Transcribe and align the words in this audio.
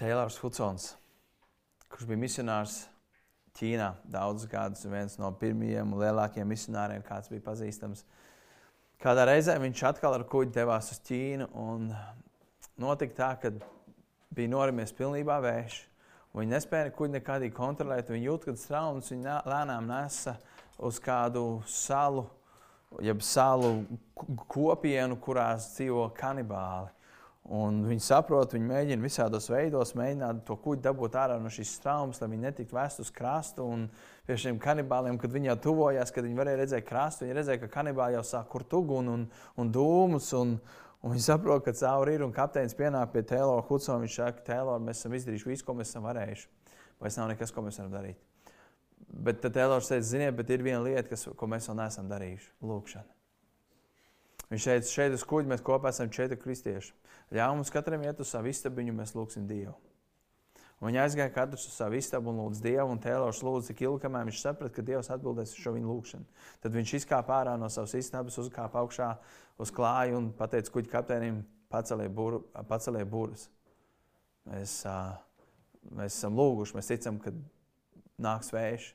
Teilors 0.00 0.38
Hudsons, 0.40 0.94
kurš 1.92 2.06
bija 2.08 2.22
misionārs 2.22 2.76
Ķīnā 3.58 3.90
daudzus 4.08 4.48
gadus, 4.48 4.86
viens 4.88 5.18
no 5.20 5.28
pirmajiem 5.36 5.90
lielākajiem 6.00 6.48
misionāriem, 6.48 7.02
kāds 7.04 7.28
bija 7.28 7.42
pazīstams. 7.44 8.06
Kādā 9.02 9.26
reizē 9.28 9.58
viņš 9.60 9.82
atkal 9.90 10.16
ar 10.16 10.24
kuģi 10.30 10.54
devās 10.54 10.88
uz 10.94 11.02
Ķīnu, 11.04 11.50
un 11.52 11.90
notika 12.80 13.16
tā, 13.18 13.28
ka 13.42 13.52
bija 14.32 14.52
norimies 14.54 14.94
pilnībā 14.96 15.36
vējš. 15.44 15.76
Viņi 16.32 16.54
nespēja 16.54 16.94
kuģi 16.96 17.18
nekādīgi 17.18 17.56
kontrolēt. 17.56 18.08
Viņi 18.08 18.30
jūt, 18.30 18.46
ka 18.46 18.54
straums 18.56 19.10
viņi 19.12 19.36
lēnām 19.52 19.90
nesa 19.90 20.38
uz 20.80 21.02
kādu 21.02 21.60
salu, 21.68 22.24
jeb 23.04 23.20
salu 23.20 23.82
kopienu, 24.48 25.20
kurās 25.20 25.74
dzīvo 25.74 26.08
kanibāli. 26.16 26.88
Un 27.48 27.80
viņi 27.88 28.02
saprot, 28.04 28.52
viņi 28.52 28.68
mēģina 28.68 29.02
visādos 29.02 29.48
veidos 29.50 29.94
mēģināt 29.96 30.42
to 30.46 30.54
kuģi 30.60 30.84
dabūt 30.84 31.16
ārā 31.16 31.38
no 31.40 31.48
šīs 31.50 31.72
traumas, 31.82 32.20
lai 32.20 32.28
viņi 32.34 32.44
netiktu 32.44 32.76
vest 32.76 33.00
uz 33.00 33.08
krastu. 33.10 33.64
Un 33.64 33.86
pie 34.28 34.36
šiem 34.38 34.58
kanibāliem, 34.60 35.16
kad 35.18 35.32
viņi 35.32 35.48
jau 35.48 35.56
tuvojās, 35.70 36.12
kad 36.14 36.26
viņi 36.28 36.38
varēja 36.38 36.60
redzēt 36.60 36.86
krastu, 36.86 37.24
viņi 37.24 37.38
redzēja, 37.40 37.62
ka 37.64 37.72
kanibāli 37.72 38.18
jau 38.18 38.22
sāk 38.28 38.50
kurt 38.52 38.76
uguni 38.76 39.10
un, 39.14 39.26
un 39.56 39.72
dūmus. 39.72 40.30
Un, 40.36 40.58
un 41.00 41.16
viņi 41.16 41.26
saprot, 41.26 41.64
ka 41.64 41.74
cauri 41.80 42.18
ir 42.18 42.26
un 42.26 42.36
kapteinis 42.36 42.76
pienāk 42.78 43.16
pie 43.16 43.24
Taylora 43.32 43.64
Hudsona. 43.66 44.04
Viņš 44.04 44.18
saka, 44.20 44.46
Taylor, 44.52 44.84
mēs 44.84 45.00
esam 45.00 45.16
izdarījuši 45.16 45.50
visu, 45.54 45.66
ko 45.66 45.78
mēs 45.80 45.94
esam 45.94 46.06
varējuši. 46.06 46.50
Vairs 47.00 47.16
nav 47.16 47.32
nekas, 47.32 47.54
ko 47.56 47.64
mēs 47.64 47.80
varam 47.80 47.96
darīt. 47.96 48.20
Bet 49.10 49.40
tad 49.42 49.56
Taylors 49.56 49.88
teica, 49.88 50.06
ziniet, 50.06 50.36
bet 50.36 50.52
ir 50.52 50.62
viena 50.62 50.84
lieta, 50.84 51.08
kas, 51.08 51.24
ko 51.34 51.48
mēs 51.50 51.66
vēl 51.66 51.80
neesam 51.80 52.06
darījuši- 52.12 52.50
lūkšana. 52.70 53.16
Viņš 54.50 54.66
teica, 54.66 54.90
šeit 54.92 55.14
uz 55.16 55.24
kuģa 55.24 55.50
mēs 55.50 55.64
kopā 55.66 55.88
esam 55.90 56.10
četri 56.12 56.36
kristieši. 56.38 56.92
Ļauj 57.30 57.60
mums 57.60 57.70
katram 57.70 58.02
iet 58.02 58.20
uz 58.22 58.32
savu 58.32 58.50
istabu, 58.50 58.82
un 58.82 58.98
mēs 58.98 59.14
lūgsim 59.14 59.46
Dievu. 59.46 59.76
Un 60.80 60.88
viņi 60.88 61.02
aizgāja 61.02 61.30
katrs 61.34 61.66
uz 61.68 61.74
savu 61.76 61.98
istabu 61.98 62.32
un 62.32 62.38
lūdza 62.40 62.64
Dievu, 62.64 62.88
un 62.88 63.00
Tēlors 63.04 63.42
lūdza 63.44 63.68
tik 63.68 63.82
ilgi, 63.84 64.00
kamēr 64.06 64.24
viņš 64.30 64.40
saprata, 64.40 64.72
ka 64.72 64.84
Dievs 64.84 65.10
atbildēs 65.12 65.52
uz 65.52 65.60
šo 65.60 65.74
viņu 65.74 65.90
lūgšanu. 65.92 66.46
Tad 66.64 66.76
viņš 66.78 66.94
izkāpa 67.02 67.36
ārā 67.36 67.56
no 67.60 67.68
savas 67.68 67.92
istabas, 67.98 68.38
uzkāpa 68.40 68.80
augšā 68.80 69.10
uz 69.60 69.72
klāju 69.76 70.16
un 70.16 70.30
pateica 70.38 70.72
kuģa 70.72 70.92
kapteinim, 70.94 71.42
paceliet 71.70 72.14
buru, 72.16 72.46
burus. 73.12 73.50
Mēs, 74.48 74.80
mēs 75.92 76.16
esam 76.16 76.40
lūguši, 76.40 76.78
mēs 76.78 76.88
ticam, 76.94 77.20
ka 77.20 77.34
nāks 78.16 78.48
vējš. 78.56 78.88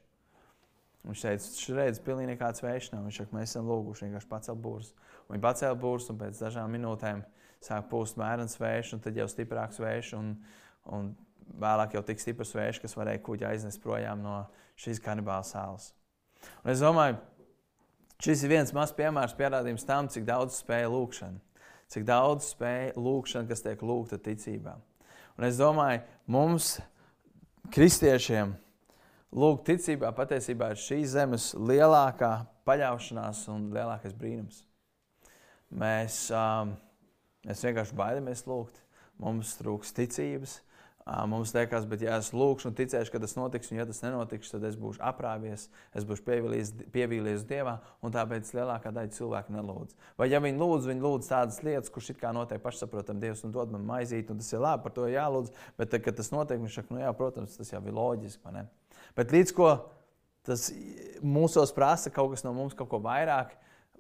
Viņš 1.05 1.21
teica, 1.21 1.53
šreiz 1.61 2.01
pilnīgi 2.01 2.31
nekāds 2.33 2.65
vējš 2.65 2.91
nav. 2.95 3.05
Viņš 3.05 3.21
saka, 3.21 3.37
mēs 3.37 3.51
esam 3.53 3.69
lūguši 3.69 4.07
vienkārši 4.07 4.31
pacelt 4.31 4.61
būrus. 4.61 4.93
Viņi 5.29 5.45
pacēla 5.45 5.77
būrus 5.77 6.09
un 6.09 6.17
pēc 6.17 6.41
dažām 6.41 6.73
minūtēm 6.73 7.21
sāk 7.65 7.89
pūst 7.91 8.19
mērens 8.19 8.57
vējš 8.59 8.95
un 8.95 9.03
tad 9.03 9.17
jau 9.19 9.27
stiprāks 9.31 9.81
vējš. 9.81 10.13
Un, 10.19 10.33
un 10.95 11.11
vēlāk 11.61 11.95
jau 11.97 12.03
tik 12.05 12.21
stiprs 12.21 12.55
vējš, 12.55 12.81
kas 12.83 12.97
varēja 12.97 13.23
kuģi 13.25 13.47
aiznest 13.49 13.81
projām 13.83 14.23
no 14.23 14.41
šīs 14.81 15.01
kanibāla 15.03 15.45
salas. 15.47 15.91
Un 16.63 16.73
es 16.73 16.81
domāju, 16.83 17.19
šis 18.23 18.43
ir 18.45 18.55
viens 18.55 18.73
mazs 18.75 18.95
piemērs, 18.97 19.37
pierādījums 19.37 19.87
tam, 19.87 20.09
cik 20.11 20.27
daudz 20.27 20.59
spēja 20.61 20.91
lūkšana. 20.93 21.41
Cik 21.93 22.05
daudz 22.07 22.49
spēja 22.55 22.95
lūkšana, 22.97 23.49
kas 23.49 23.61
tiek 23.61 23.81
lūgta 23.85 24.17
ticībā. 24.21 24.73
Un 25.37 25.45
es 25.45 25.59
domāju, 25.61 26.01
mums, 26.31 26.77
kristiešiem, 27.73 28.55
Lūk, 29.35 29.65
ticībā 29.67 30.13
patiesībā 30.15 30.69
ir 30.71 30.79
šīs 30.79 31.09
zemes 31.11 31.49
lielākā 31.59 32.45
paļaušanās 32.63 33.41
un 33.51 33.65
lielākais 33.75 34.13
brīnums. 34.15 34.61
Mēs, 35.75 36.19
um, 36.31 36.71
mēs 37.45 37.63
vienkārši 37.65 37.97
baidamies 37.97 38.45
lūgt, 38.49 38.81
mums 39.21 39.55
trūks 39.59 39.93
ticības. 39.95 40.59
Mums 41.05 41.51
liekas, 41.53 41.83
bet 41.85 42.01
ja 42.01 42.15
es 42.17 42.31
lūgšu 42.33 42.71
un 42.71 42.75
ticēšu, 42.79 43.11
ka 43.13 43.19
tas 43.21 43.35
notiks, 43.37 43.67
un 43.69 43.77
ja 43.77 43.83
tas 43.85 43.99
nenotiks, 44.01 44.49
tad 44.49 44.63
es 44.65 44.73
būšu 44.81 45.03
aprāvies, 45.05 45.67
es 45.93 46.05
būšu 46.09 46.23
pievīlies, 46.25 47.43
Dievā, 47.45 47.75
un 48.01 48.15
tāpēc 48.15 48.49
lielākā 48.57 48.89
daļa 48.89 49.13
cilvēku 49.13 49.53
nelūdz. 49.53 49.93
Vai 50.17 50.31
ja 50.31 50.39
viņi 50.41 50.57
lūdz, 50.57 50.87
viņi 50.89 51.05
lūdz 51.05 51.29
tādas 51.29 51.59
lietas, 51.61 51.91
kuras 51.93 52.09
it 52.09 52.17
kā 52.17 52.31
notiek 52.33 52.63
pašsaprotam, 52.63 53.19
Dievs 53.21 53.45
un 53.45 53.53
dod 53.53 53.69
man 53.75 53.85
maizīt, 53.85 54.33
un 54.33 54.41
tas 54.41 54.49
ir 54.49 54.65
labi, 54.65 54.81
par 54.87 54.95
to 54.97 55.05
jālūdz, 55.13 55.53
bet 55.77 55.93
tad, 55.93 56.01
kad 56.07 56.17
tas 56.17 56.33
notiek, 56.33 56.63
viņš 56.65 56.79
saka, 56.79 56.97
nu 56.97 57.03
jā, 57.05 57.13
protams, 57.21 57.59
tas 57.61 57.69
jau 57.69 57.83
ir 57.85 57.99
loģiski, 58.01 58.65
Bet 59.15 59.29
līdz 59.31 59.53
ko 59.55 59.69
tas 60.45 60.71
mūsos 61.21 61.69
prasa 61.75 62.09
kaut 62.13 62.33
kas 62.33 62.43
no 62.45 62.53
mums, 62.57 62.73
kaut 62.77 62.89
ko 62.91 62.99
vairāk, 63.03 63.53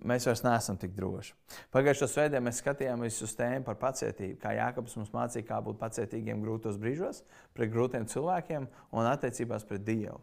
mēs 0.03 0.27
vairs 0.27 0.43
neesam 0.45 0.77
tik 0.81 0.95
droši. 0.97 1.33
Pagājušā 1.75 2.09
svētdienā 2.11 2.43
mēs 2.47 2.59
skatījāmies 2.63 3.21
uz 3.25 3.35
tēmu 3.37 3.65
par 3.67 3.79
pacietību. 3.81 4.39
Kā 4.41 4.55
Jānis 4.57 4.97
mums 4.99 5.13
mācīja, 5.15 5.47
kā 5.47 5.61
būt 5.63 5.79
pacietīgiem 5.81 6.43
grūtos 6.43 6.79
brīžos, 6.81 7.23
pret 7.55 7.71
grūtiem 7.73 8.07
cilvēkiem 8.11 8.67
un 8.91 9.09
attiecībās 9.11 9.67
pret 9.67 9.85
Dievu. 9.87 10.19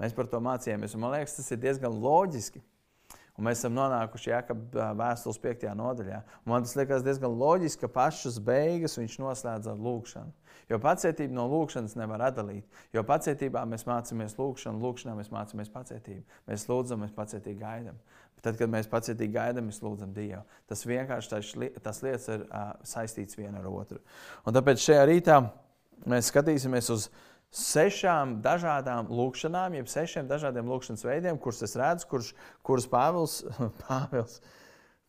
Mēs 0.00 0.16
par 0.16 0.28
to 0.30 0.40
mācījāmies. 0.44 0.96
Man 1.00 1.14
liekas, 1.16 1.38
tas 1.38 1.52
ir 1.54 1.62
diezgan 1.62 1.94
loģiski. 2.02 2.62
Un 3.36 3.44
mēs 3.44 3.60
esam 3.60 3.74
nonākuši 3.76 4.30
Jākapa 4.30 4.92
vēstules 4.96 5.38
5. 5.42 5.66
nodaļā. 5.76 6.22
Un 6.44 6.52
man 6.54 6.64
tas 6.64 6.72
liekas 6.78 7.04
diezgan 7.04 7.34
loģiski, 7.36 7.82
ka 7.82 7.90
pašas 7.92 8.38
beigas 8.40 8.96
viņš 8.96 9.18
noslēdz 9.20 9.68
ar 9.72 9.82
lūgšanu. 9.86 10.32
Jo 10.72 10.78
pacietību 10.82 11.36
no 11.36 11.44
lūgšanas 11.52 11.98
nevar 12.00 12.24
atdalīt. 12.30 12.64
Jo 12.96 13.04
pacietībā 13.06 13.66
mēs 13.68 13.84
mācāmies 13.86 14.38
lūgšanu, 14.40 14.80
lūgšanā 14.82 15.18
mēs 15.18 15.28
mācāmies 15.34 15.72
pacietību. 15.74 16.24
Mēs 16.48 16.64
lūdzam, 16.70 17.04
mēs 17.04 17.12
pacietīgi 17.16 17.60
gaidām. 17.60 18.00
Tad, 18.46 18.58
kad 18.60 18.70
mēs 18.70 18.86
pacietīgi 18.90 19.34
gaidām, 19.34 19.68
mēs 19.70 19.82
lūdzam 19.82 20.12
Dievu. 20.14 20.42
Tas 20.70 20.84
vienkārši 20.86 21.32
tas, 21.32 21.54
tas 21.82 22.02
lietas 22.06 22.28
ir 22.30 22.44
uh, 22.46 22.74
saistīts 22.86 23.38
viena 23.38 23.58
ar 23.58 23.70
otru. 23.70 23.98
Un 24.46 24.54
tāpēc 24.54 24.84
šajā 24.84 25.06
rītā 25.10 25.40
mēs 26.06 26.30
skatīsimies 26.30 26.92
uz 26.94 27.08
sešām 27.56 28.38
dažādām 28.44 29.10
lūkšanām, 29.10 29.78
jeb 29.80 29.90
sešiem 29.90 30.28
dažādiem 30.30 30.70
lūkšanas 30.70 31.02
veidiem, 31.06 31.40
kurus 31.42 31.64
es 31.66 31.74
redzu, 31.78 32.06
kurš, 32.12 32.30
kurus 32.66 32.86
Pāvils, 32.92 33.40
Pāvils 33.86 34.38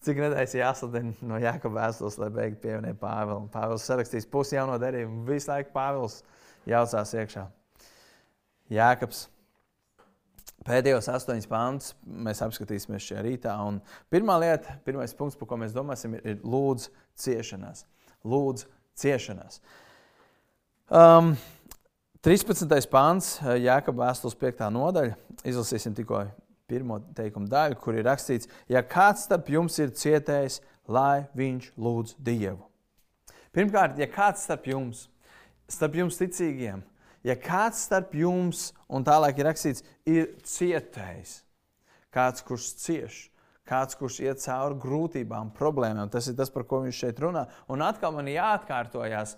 Cik 0.05 0.19
nedēļas 0.21 0.53
jāsadien 0.53 1.13
no 1.25 1.39
Jākapa 1.41 1.73
vēstules, 1.73 2.19
lai 2.21 2.27
beigtu 2.33 2.61
pievienot 2.67 2.99
Pāvilu. 3.01 3.47
Pāvils 3.53 3.85
sarakstīs 3.87 4.29
pusi 4.29 4.55
jauno 4.55 4.77
derību, 4.81 5.23
visu 5.25 5.49
laiku 5.49 5.73
Pāvils 5.73 6.19
jaucās 6.69 7.13
iekšā. 7.17 7.47
Jākaps. 8.77 9.25
Pēdējos 10.67 11.07
astoņus 11.13 11.47
pāntus 11.47 11.93
mēs 12.03 12.41
apskatīsimies 12.43 13.05
šajā 13.05 13.21
rītā. 13.23 13.53
Un 13.63 13.79
pirmā 14.11 14.35
lieta, 14.43 14.75
pirmais 14.83 15.15
punkts, 15.15 15.37
par 15.39 15.47
ko 15.47 15.59
mēs 15.61 15.75
domāsim, 15.75 16.17
ir, 16.17 16.25
ir 16.33 16.41
lūdzu 16.43 16.91
ciešanās. 17.23 17.85
Lūdzu 18.27 18.67
ciešanās. 18.99 19.61
Um, 20.91 21.37
13. 22.27 22.67
pāns, 22.91 23.37
Jākapa 23.39 24.09
vēstules 24.09 24.35
5. 24.35 24.67
nodaļa. 24.75 25.15
Izlasīsim 25.47 25.95
tikko 25.95 26.25
pirmo 26.67 26.99
teikumu 27.15 27.47
daļu, 27.47 27.77
kur 27.79 27.95
ir 27.95 28.07
rakstīts, 28.07 28.49
ja 28.67 28.81
kāds 28.83 29.23
starp 29.27 29.47
jums 29.51 29.77
ir 29.79 29.93
cietējis, 29.95 30.59
lai 30.91 31.27
viņš 31.37 31.71
lūdz 31.79 32.17
Dievu. 32.23 32.65
Pirmkārt, 33.55 33.95
ja 34.01 34.09
kāds 34.11 34.43
starp 34.43 34.67
jums, 34.67 35.05
starp 35.71 35.95
jums 35.97 36.19
ticīgiem, 36.19 36.83
ja 37.25 37.37
kāds 37.39 37.85
starp 37.87 38.13
jums, 38.17 38.71
un 38.89 39.05
tālāk 39.07 39.39
ir 39.39 39.49
rakstīts, 39.49 39.85
ir 40.05 40.31
cietējis, 40.45 41.39
kāds, 42.13 42.43
kurš 42.45 42.71
cieš, 42.83 43.19
kāds, 43.67 43.97
kurš 43.99 44.21
iet 44.23 44.41
cauri 44.43 44.79
grūtībām, 44.81 45.51
problēmām, 45.57 46.09
tas 46.13 46.29
ir 46.29 46.37
tas, 46.39 46.51
par 46.53 46.67
ko 46.69 46.81
viņš 46.85 47.03
šeit 47.03 47.21
runā. 47.23 47.47
Un 47.71 47.83
atkal 47.85 48.15
man 48.15 48.29
jāatkārtojas. 48.31 49.35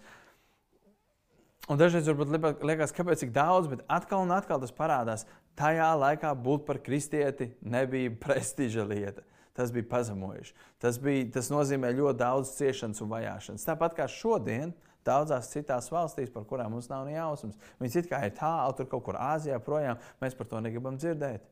Un 1.70 1.78
dažreiz 1.78 2.08
varbūt 2.10 2.64
liekas, 2.66 2.94
kāpēc 2.96 3.26
tik 3.26 3.34
daudz, 3.36 3.70
bet 3.70 3.84
atkal 3.92 4.24
un 4.26 4.34
atkal 4.34 4.62
tas 4.62 4.74
parādās 4.74 5.26
tajā 5.60 5.90
laikā 6.00 6.32
būt 6.40 6.66
par 6.68 6.80
kristieti 6.84 7.52
nebija 7.62 8.14
prestiža 8.22 8.86
lieta. 8.88 9.26
Tas 9.54 9.74
bija 9.76 9.90
pazemojuši. 9.92 10.54
Tas, 10.80 10.98
bija, 11.04 11.26
tas 11.36 11.50
nozīmē 11.52 11.92
ļoti 11.98 12.22
daudz 12.22 12.54
ciešanas 12.56 13.02
un 13.04 13.10
vajāšanas. 13.12 13.66
Tāpat 13.68 13.98
kā 13.98 14.06
šodien, 14.08 14.72
daudzās 15.08 15.52
citās 15.54 15.90
valstīs, 15.94 16.32
par 16.34 16.46
kurām 16.50 16.74
mums 16.76 16.90
nav 16.92 17.06
ne 17.08 17.16
jausmas. 17.16 17.58
Viņas 17.80 18.00
it 18.02 18.10
kā 18.12 18.22
ir 18.28 18.36
tālu, 18.38 18.76
tur 18.78 18.90
kaut 18.92 19.06
kur 19.08 19.20
Āzijā 19.20 19.60
projām, 19.64 20.00
mēs 20.22 20.38
par 20.38 20.50
to 20.52 20.62
negribam 20.64 21.00
dzirdēt. 21.00 21.46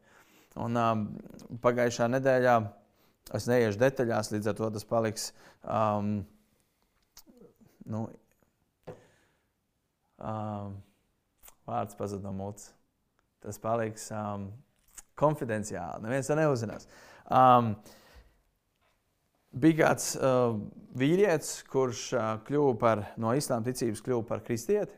Un, 0.58 0.78
um, 0.78 1.04
pagājušā 1.64 2.08
nedēļā 2.16 2.56
es 3.38 3.50
neiešu 3.50 3.82
detaļās, 3.82 4.32
līdz 4.34 4.52
ar 4.52 4.58
to 4.58 4.72
tas 4.78 4.88
paliks. 4.88 5.28
Um, 5.64 6.16
nu, 7.88 8.08
um, 10.18 10.80
vārds 11.68 12.00
pazuda 12.00 12.28
no 12.30 12.34
mutes 12.36 12.72
tas 13.44 13.60
paliks 13.62 14.10
um, 14.12 14.50
konfidenciāli. 15.20 16.04
Neviens 16.04 16.30
to 16.30 16.36
neuzzinās. 16.38 16.88
Um, 17.30 17.76
bija 19.62 19.82
kāds 19.84 20.14
uh, 20.18 20.56
vīrietis, 20.98 21.62
kurš 21.72 22.08
uh, 22.16 22.30
kļuva 22.48 22.78
par, 22.82 23.04
no 23.22 23.34
islāma 23.38 23.68
ticības 23.68 24.04
kļuva 24.06 24.26
par 24.30 24.44
kristieti. 24.46 24.96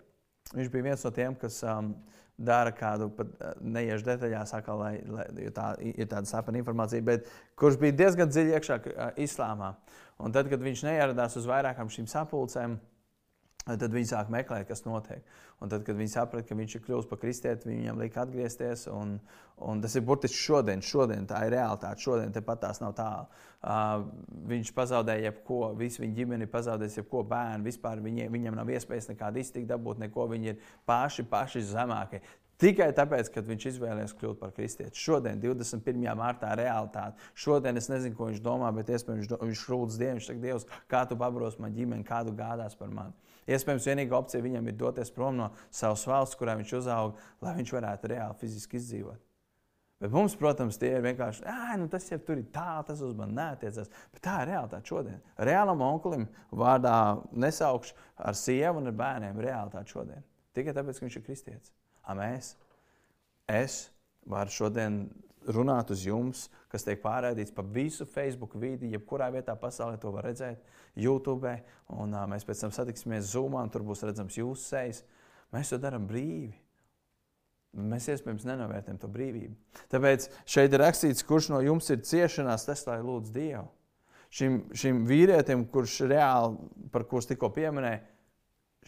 Viņš 0.55 0.71
bija 0.73 0.87
viens 0.87 1.05
no 1.05 1.11
tiem, 1.13 1.35
kas 1.37 1.59
um, 1.67 1.91
dara 2.39 2.71
kādu, 2.75 3.09
pat 3.15 3.33
uh, 3.37 3.55
neiešu 3.61 4.07
detaļās, 4.07 4.53
atkal, 4.57 4.81
lai, 4.81 4.93
lai, 5.05 5.25
jo 5.45 5.53
tā 5.55 5.71
ir 5.85 6.07
tāda 6.09 6.25
sāpena 6.29 6.61
informācija, 6.61 7.05
bet 7.05 7.27
kurš 7.59 7.79
bija 7.81 7.97
diezgan 8.03 8.31
dziļi 8.31 8.55
iekšā 8.57 8.79
uh, 8.79 9.09
islāmā. 9.21 9.73
Un 10.19 10.35
tad, 10.35 10.49
kad 10.51 10.63
viņš 10.63 10.85
neieradās 10.87 11.37
uz 11.39 11.47
vairākām 11.47 11.91
šīm 11.93 12.09
sapulcēm, 12.11 12.79
Tad 13.69 13.93
viņi 13.93 14.09
sāk 14.09 14.31
meklēt, 14.33 14.67
kas 14.69 14.81
notiek. 14.87 15.25
Un 15.59 15.69
tad, 15.69 15.83
kad 15.83 15.97
viņi 15.99 16.13
saprata, 16.13 16.47
ka 16.47 16.55
viņš 16.55 16.75
ir 16.77 16.81
kļuvis 16.85 17.07
par 17.09 17.19
kristieti, 17.19 17.67
viņam 17.67 17.99
lika 17.99 18.23
atgriezties. 18.23 18.85
Un, 18.95 19.17
un 19.67 19.81
tas 19.83 19.95
ir 19.99 20.05
burtiski 20.07 20.39
šodien, 20.39 20.81
šodien 20.85 21.27
tā 21.27 21.41
ir 21.45 21.53
realitāte. 21.57 21.99
Šodien 22.05 22.31
tepat 22.35 22.63
tās 22.63 22.79
nav 22.79 22.95
tālu. 22.97 23.27
Uh, 23.59 24.05
viņš 24.47 24.71
pazaudēja 24.77 25.27
jebko, 25.27 25.73
visa 25.75 25.99
viņa 25.99 26.15
ģimene 26.15 26.47
ir 26.47 26.51
pazaudējusi 26.53 27.01
jebko 27.01 27.25
bērnu. 27.27 27.67
Vispār 27.67 27.99
viņi, 28.05 28.29
viņam 28.31 28.55
nav 28.55 28.71
iespējas 28.71 29.11
nekādu 29.11 29.43
iztikt, 29.43 29.67
dabūt 29.67 29.99
neko. 30.05 30.29
Viņi 30.31 30.53
ir 30.53 30.63
paši, 30.87 31.27
paši 31.27 31.65
zemākie. 31.73 32.23
Tikai 32.59 32.89
tāpēc, 32.91 33.29
ka 33.31 33.39
viņš 33.47 33.65
izvēlējās 33.69 34.13
kļūt 34.19 34.39
par 34.41 34.51
kristieti. 34.51 34.99
Šodien, 34.99 35.39
21. 35.39 36.01
martā, 36.19 36.51
realitāte. 36.59 37.15
Šodien 37.31 37.79
es 37.79 37.87
nezinu, 37.87 38.17
ko 38.17 38.27
viņš 38.27 38.41
domā, 38.43 38.73
bet 38.75 38.91
iespējams 38.91 39.31
viņš, 39.31 39.61
rūdz 39.71 39.99
Dievu. 40.01 40.17
Viņš 40.17 40.27
saka, 40.27 40.43
Dievs, 40.43 40.67
kā 40.91 41.05
tu 41.07 41.15
pabros 41.19 41.55
man 41.63 41.71
ģimeni, 41.77 42.03
kādu 42.07 42.35
gādās 42.35 42.75
par 42.75 42.91
mani. 42.91 43.15
Iespējams, 43.47 43.87
vienīgā 43.87 44.19
opcija 44.19 44.43
viņam 44.43 44.67
ir 44.67 44.77
doties 44.81 45.13
prom 45.15 45.39
no 45.39 45.49
savas 45.71 46.03
valsts, 46.11 46.35
kurā 46.37 46.57
viņš 46.59 46.75
uzauga, 46.81 47.31
lai 47.41 47.55
viņš 47.61 47.73
varētu 47.77 48.11
reāli 48.11 48.39
fiziski 48.43 48.77
izdzīvot. 48.81 49.23
Bet 49.99 50.11
mums, 50.15 50.35
protams, 50.39 50.77
tie 50.79 50.93
ir 50.95 51.03
vienkārši, 51.03 51.43
ah, 51.47 51.73
nu 51.79 51.89
tas 51.91 52.05
jau 52.11 52.19
tur 52.23 52.39
ir 52.39 52.51
tā, 52.55 52.77
tas 52.87 53.01
uz 53.03 53.15
mani 53.19 53.35
neatiecas. 53.39 53.89
Bet 54.13 54.23
tā 54.23 54.37
ir 54.43 54.53
realitāte 54.53 54.87
šodien. 54.87 55.19
Reālam 55.47 55.83
onkulim 55.83 56.27
vārdā 56.55 56.93
nesaukšu 57.35 57.97
ar 58.15 58.37
sievu 58.39 58.79
un 58.79 58.91
ar 58.91 58.95
bērniem 58.99 59.43
realitāte 59.43 59.95
šodien. 59.95 60.23
Tikai 60.55 60.75
tāpēc, 60.75 60.99
ka 61.01 61.07
viņš 61.07 61.19
ir 61.19 61.25
kristietis. 61.27 61.75
A 62.07 62.15
mēs, 62.17 62.53
es 63.49 63.87
varu 64.29 64.53
šodien 64.53 65.03
runāt 65.49 65.91
uz 65.93 66.03
jums, 66.05 66.47
kas 66.69 66.85
tiek 66.85 67.01
pārraidīts 67.01 67.53
pa 67.55 67.63
visu 67.65 68.05
Facebook 68.09 68.55
vidi, 68.59 68.91
jebkurā 68.93 69.29
vietā 69.33 69.55
pasaulē 69.57 69.97
to 70.01 70.11
var 70.13 70.27
redzēt, 70.29 70.61
YouTube. 70.99 71.53
Un, 71.95 72.13
uh, 72.13 72.25
mēs 72.29 72.45
pēc 72.47 72.65
tam 72.65 72.73
satiksimies 72.75 73.31
Zoomā, 73.33 73.63
un 73.65 73.73
tur 73.73 73.85
būs 73.87 74.03
redzams 74.05 74.37
jūsu 74.37 74.65
sejas. 74.65 75.03
Mēs 75.55 75.71
to 75.71 75.79
darām 75.81 76.05
brīvi. 76.09 76.53
Mēs 77.69 78.07
iespējams 78.09 78.47
nenovērtējam 78.49 78.97
to 79.01 79.09
brīvību. 79.13 79.53
Tāpēc 79.93 80.25
šeit 80.49 80.73
ir 80.73 80.81
rakstīts, 80.81 81.25
kurš 81.25 81.51
no 81.53 81.59
jums 81.61 81.89
ir 81.93 82.01
ciešanās, 82.05 82.65
tas 82.65 82.81
lai 82.87 82.97
lūdz 83.05 83.33
Dievu. 83.33 83.67
Šim, 84.33 84.59
šim 84.77 85.03
vīrietim, 85.09 85.67
kurš 85.73 85.99
reāli, 86.09 86.57
par 86.93 87.05
es 87.17 87.29
tikko 87.29 87.49
pieminēju, 87.53 88.01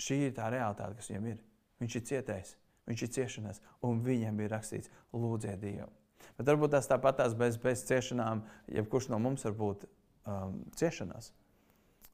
šī 0.01 0.17
ir 0.27 0.33
tā 0.37 0.49
realitāte, 0.53 0.97
kas 0.97 1.09
viņam 1.09 1.29
ir. 1.31 1.39
Viņš 1.81 1.95
ir 1.97 2.03
cietējis, 2.09 2.51
viņš 2.89 3.03
ir 3.05 3.11
ciešanās, 3.17 3.61
un 3.85 4.01
viņam 4.05 4.39
ir 4.41 4.53
rakstīts, 4.55 4.91
lūdziet 5.13 5.61
Dievu. 5.61 5.89
Bet 6.37 6.49
varbūt 6.49 6.73
tās 6.75 6.89
tāpat 6.89 7.19
tās 7.21 7.35
bez, 7.37 7.57
bez 7.61 7.83
ciešanām, 7.87 8.43
jebkurš 8.71 9.09
no 9.11 9.19
mums 9.21 9.45
var 9.45 9.55
būt 9.57 9.85
um, 9.85 10.59
ciešanās. 10.77 11.31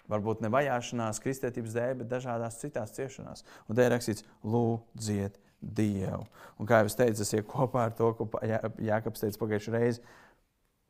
Varbūt 0.07 0.41
ne 0.43 0.51
vajāšanās, 0.51 1.19
kristietības 1.23 1.75
dēļ, 1.75 1.93
bet 2.01 2.09
dažādās 2.13 2.61
citās 2.61 2.95
ciešanās. 2.95 3.43
Un 3.67 3.75
te 3.75 3.83
ir 3.83 3.91
rakstīts, 3.91 4.25
lūdziet 4.43 5.41
Dievu. 5.57 6.23
Un 6.61 6.69
kā 6.69 6.83
jau 6.83 6.89
es 6.91 6.95
teicu, 6.95 7.17
tas 7.17 7.33
ir 7.33 7.45
kopā 7.49 7.87
ar 7.87 7.95
to, 7.97 8.11
ko 8.15 8.27
Jākaps 8.45 9.23
teica 9.23 9.41
pagājušajā 9.41 9.73
reizē. 9.73 10.17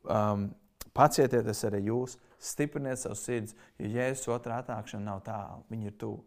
Um, 0.04 0.50
pacietieties 0.94 1.64
arī 1.66 1.80
jūs, 1.88 2.18
stipriniet 2.38 3.00
savu 3.00 3.16
sirdi, 3.18 3.56
jo 3.80 3.90
Jēzus 3.96 4.28
otrā 4.34 4.60
atnākšana 4.62 5.08
nav 5.08 5.22
tālu, 5.26 5.64
viņi 5.72 5.90
ir 5.90 5.96
tuvu. 5.98 6.20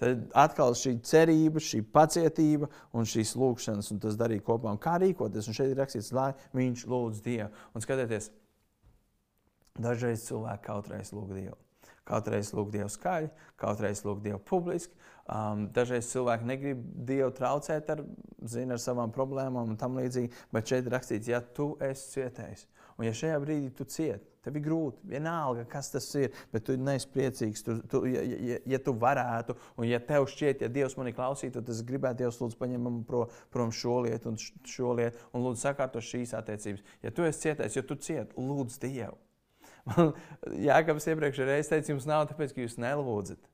Tad 0.00 0.30
atkal 0.38 0.72
šī 0.78 0.94
cerība, 1.04 1.60
šī 1.60 1.82
pacietība 1.92 2.70
un 2.96 3.08
šīs 3.08 3.34
lūkšanas, 3.36 3.90
un 3.92 4.00
tas 4.00 4.16
darīja 4.20 4.46
kopā. 4.46 4.72
Un 4.72 4.80
kā 4.80 4.94
rīkoties? 5.02 5.50
Un 5.50 5.56
šeit 5.56 5.74
ir 5.74 5.80
rakstīts, 5.82 6.12
lai 6.16 6.30
viņš 6.56 6.86
lūdz 6.88 7.20
Dievu. 7.26 7.50
Un 7.76 7.84
skatieties, 7.84 8.30
dažreiz 9.76 10.24
cilvēki 10.24 10.64
kautreiz 10.70 11.12
lūg 11.12 11.34
Dievu. 11.36 11.58
Kautreiz 12.08 12.54
lūg 12.56 12.72
Dievu 12.72 12.88
skaļi, 12.90 13.28
kautreiz 13.60 14.00
lūg 14.06 14.24
Dievu 14.24 14.40
publiski. 14.48 14.96
Um, 15.30 15.68
dažreiz 15.76 16.08
cilvēki 16.10 16.48
negrib 16.48 16.80
Dievu 17.06 17.28
traucēt 17.36 17.92
ar, 17.92 18.00
zin, 18.48 18.72
ar 18.72 18.80
savām 18.80 19.12
problēmām 19.14 19.74
un 19.74 19.78
tam 19.78 20.00
līdzīgi. 20.00 20.32
Bet 20.54 20.72
šeit 20.72 20.88
rakstīts, 20.90 21.28
ja 21.28 21.44
tu 21.44 21.74
esi 21.84 22.16
cietējis, 22.16 22.64
un 22.96 23.06
ja 23.06 23.12
šajā 23.20 23.36
brīdī 23.44 23.70
tu 23.76 23.84
cieti, 23.84 24.29
Tev 24.40 24.56
ir 24.56 24.62
grūti, 24.64 25.02
vienalga, 25.10 25.66
kas 25.68 25.90
tas 25.92 26.06
ir, 26.16 26.32
bet 26.52 26.64
tu 26.64 26.76
neesi 26.80 27.08
priecīgs. 27.12 27.64
Tu, 27.66 27.74
tu, 27.92 28.02
ja, 28.08 28.22
ja, 28.24 28.56
ja 28.72 28.80
tu 28.80 28.94
varētu, 28.96 29.56
un 29.76 29.88
ja 29.88 30.00
tev 30.00 30.24
šķiet, 30.32 30.64
ja 30.64 30.70
Dievs 30.72 30.96
mani 30.96 31.12
klausītu, 31.16 31.58
tad 31.58 31.72
es 31.74 31.82
gribētu, 31.84 32.22
Dievs, 32.22 32.40
lūdzu, 32.40 32.56
paņem 32.60 32.86
man 32.88 33.02
pro, 33.08 33.26
prom 33.52 33.74
šo 33.74 33.98
lietu 34.06 34.32
un 34.32 34.40
šo 34.40 34.94
lietu, 34.96 35.20
un 35.36 35.44
lūdzu, 35.44 35.60
sakārto 35.66 36.00
šīs 36.04 36.32
attiecības. 36.40 36.86
Ja 37.04 37.12
tu 37.12 37.28
esi 37.28 37.44
cietais, 37.50 37.76
jo 37.76 37.84
tu 37.84 37.98
cieti, 38.00 38.32
lūdzu 38.40 38.80
Dievu. 38.86 39.20
Jākapis 40.70 41.10
iepriekšējā 41.12 41.48
reizē 41.50 41.76
teica, 41.76 41.92
jums 41.92 42.08
nav 42.08 42.26
tāpēc, 42.30 42.56
ka 42.56 42.64
jūs 42.64 42.80
nelūdzat. 42.80 43.49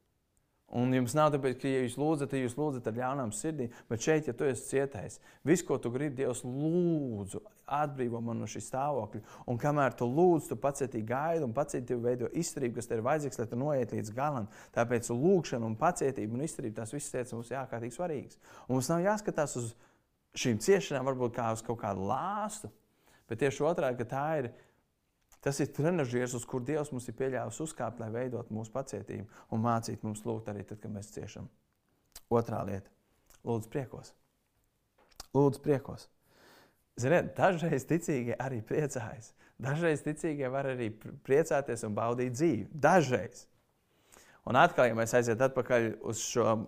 Un 0.75 0.91
jums 0.91 1.15
nav 1.15 1.31
tāpēc, 1.31 1.61
ka, 1.63 1.69
ja 1.71 1.83
jūs 1.85 1.95
lūdzat, 2.01 2.33
tad 2.33 2.41
jūs 2.43 2.57
lūdzat 2.59 2.89
ar 2.91 2.97
ļaunām 2.97 3.31
sirdīm. 3.35 3.75
Bet 3.87 4.03
šeit, 4.03 4.27
ja 4.27 4.33
tu 4.35 4.49
esi 4.49 4.65
cietējis, 4.73 5.21
viss, 5.47 5.63
ko 5.63 5.77
tu 5.79 5.93
gribi, 5.95 6.17
Dievs, 6.19 6.43
lūdzu, 6.43 7.39
atbrīvo 7.79 8.19
man 8.23 8.43
no 8.43 8.49
šī 8.51 8.65
stāvokļa. 8.67 9.23
Un 9.47 9.61
kamēr 9.63 9.95
tu 9.99 10.09
lūdz, 10.11 10.49
tu 10.51 10.59
pacietīgi 10.59 11.07
gaidi 11.07 11.47
un 11.47 11.55
pacietīgi 11.55 12.03
veido 12.03 12.31
izturību, 12.35 12.81
kas 12.81 12.91
tev 12.91 12.99
ir 12.99 13.07
vajadzīgs, 13.07 13.39
lai 13.39 13.49
tu 13.53 13.61
noiet 13.63 13.95
līdz 13.95 14.13
galam. 14.17 14.51
Tāpēc 14.75 15.13
lūgšana, 15.15 15.71
un 15.71 15.79
pacietība 15.79 16.35
un 16.35 16.47
izturība 16.49 16.81
tās 16.81 16.95
visas 16.97 17.15
lietas 17.15 17.39
mums 17.39 17.55
ir 17.55 17.61
ārkārtīgi 17.63 17.99
svarīgas. 18.01 18.43
Un 18.67 18.77
mums 18.77 18.91
nav 18.91 19.07
jāskatās 19.07 19.55
uz 19.63 19.73
šīm 20.37 20.59
ciešanām, 20.67 21.07
varbūt 21.13 21.39
kā 21.39 21.53
uz 21.55 21.63
kaut 21.67 21.79
kādu 21.81 22.11
lāstu, 22.11 22.75
bet 23.31 23.39
tieši 23.43 23.67
otrādi, 23.71 24.03
ka 24.03 24.11
tā 24.11 24.27
ir 24.43 24.51
Tas 25.47 25.61
ir 25.63 25.69
trenižers, 25.71 26.33
uz 26.35 26.45
kur 26.49 26.65
Dievs 26.67 26.89
mums 26.91 27.05
ir 27.07 27.15
pieļāvis 27.15 27.61
uzkāpt, 27.63 28.01
lai 28.03 28.09
veidot 28.11 28.49
mūsu 28.51 28.73
pacietību 28.75 29.29
un 29.55 29.61
mācīt 29.63 30.03
mums 30.03 30.25
lūgt 30.27 30.51
arī 30.51 30.65
tad, 30.67 30.81
kad 30.83 30.91
mēs 30.91 31.13
ciešam. 31.15 31.47
Otrā 32.35 32.65
lieta- 32.67 32.91
lūdzu 33.47 33.71
priekos. 33.71 34.11
Lūdzu 35.37 35.63
priekos. 35.63 36.09
Ziniet, 36.99 37.37
dažreiz 37.37 37.87
ticīgie 37.87 38.35
arī 38.41 38.59
priecājas. 38.59 39.35
Dažreiz 39.63 40.03
ticīgie 40.03 40.51
var 40.51 40.67
arī 40.73 40.91
priecāties 41.23 41.87
un 41.87 41.95
baudīt 41.95 42.35
dzīvi. 42.35 42.67
Dažreiz. 42.75 43.47
Un 44.47 44.59
atkal, 44.59 44.89
ja 44.89 44.99
mēs 44.99 45.15
aiziet 45.15 45.39
atpakaļ 45.39 45.93
uz 46.03 46.27
šo 46.27 46.67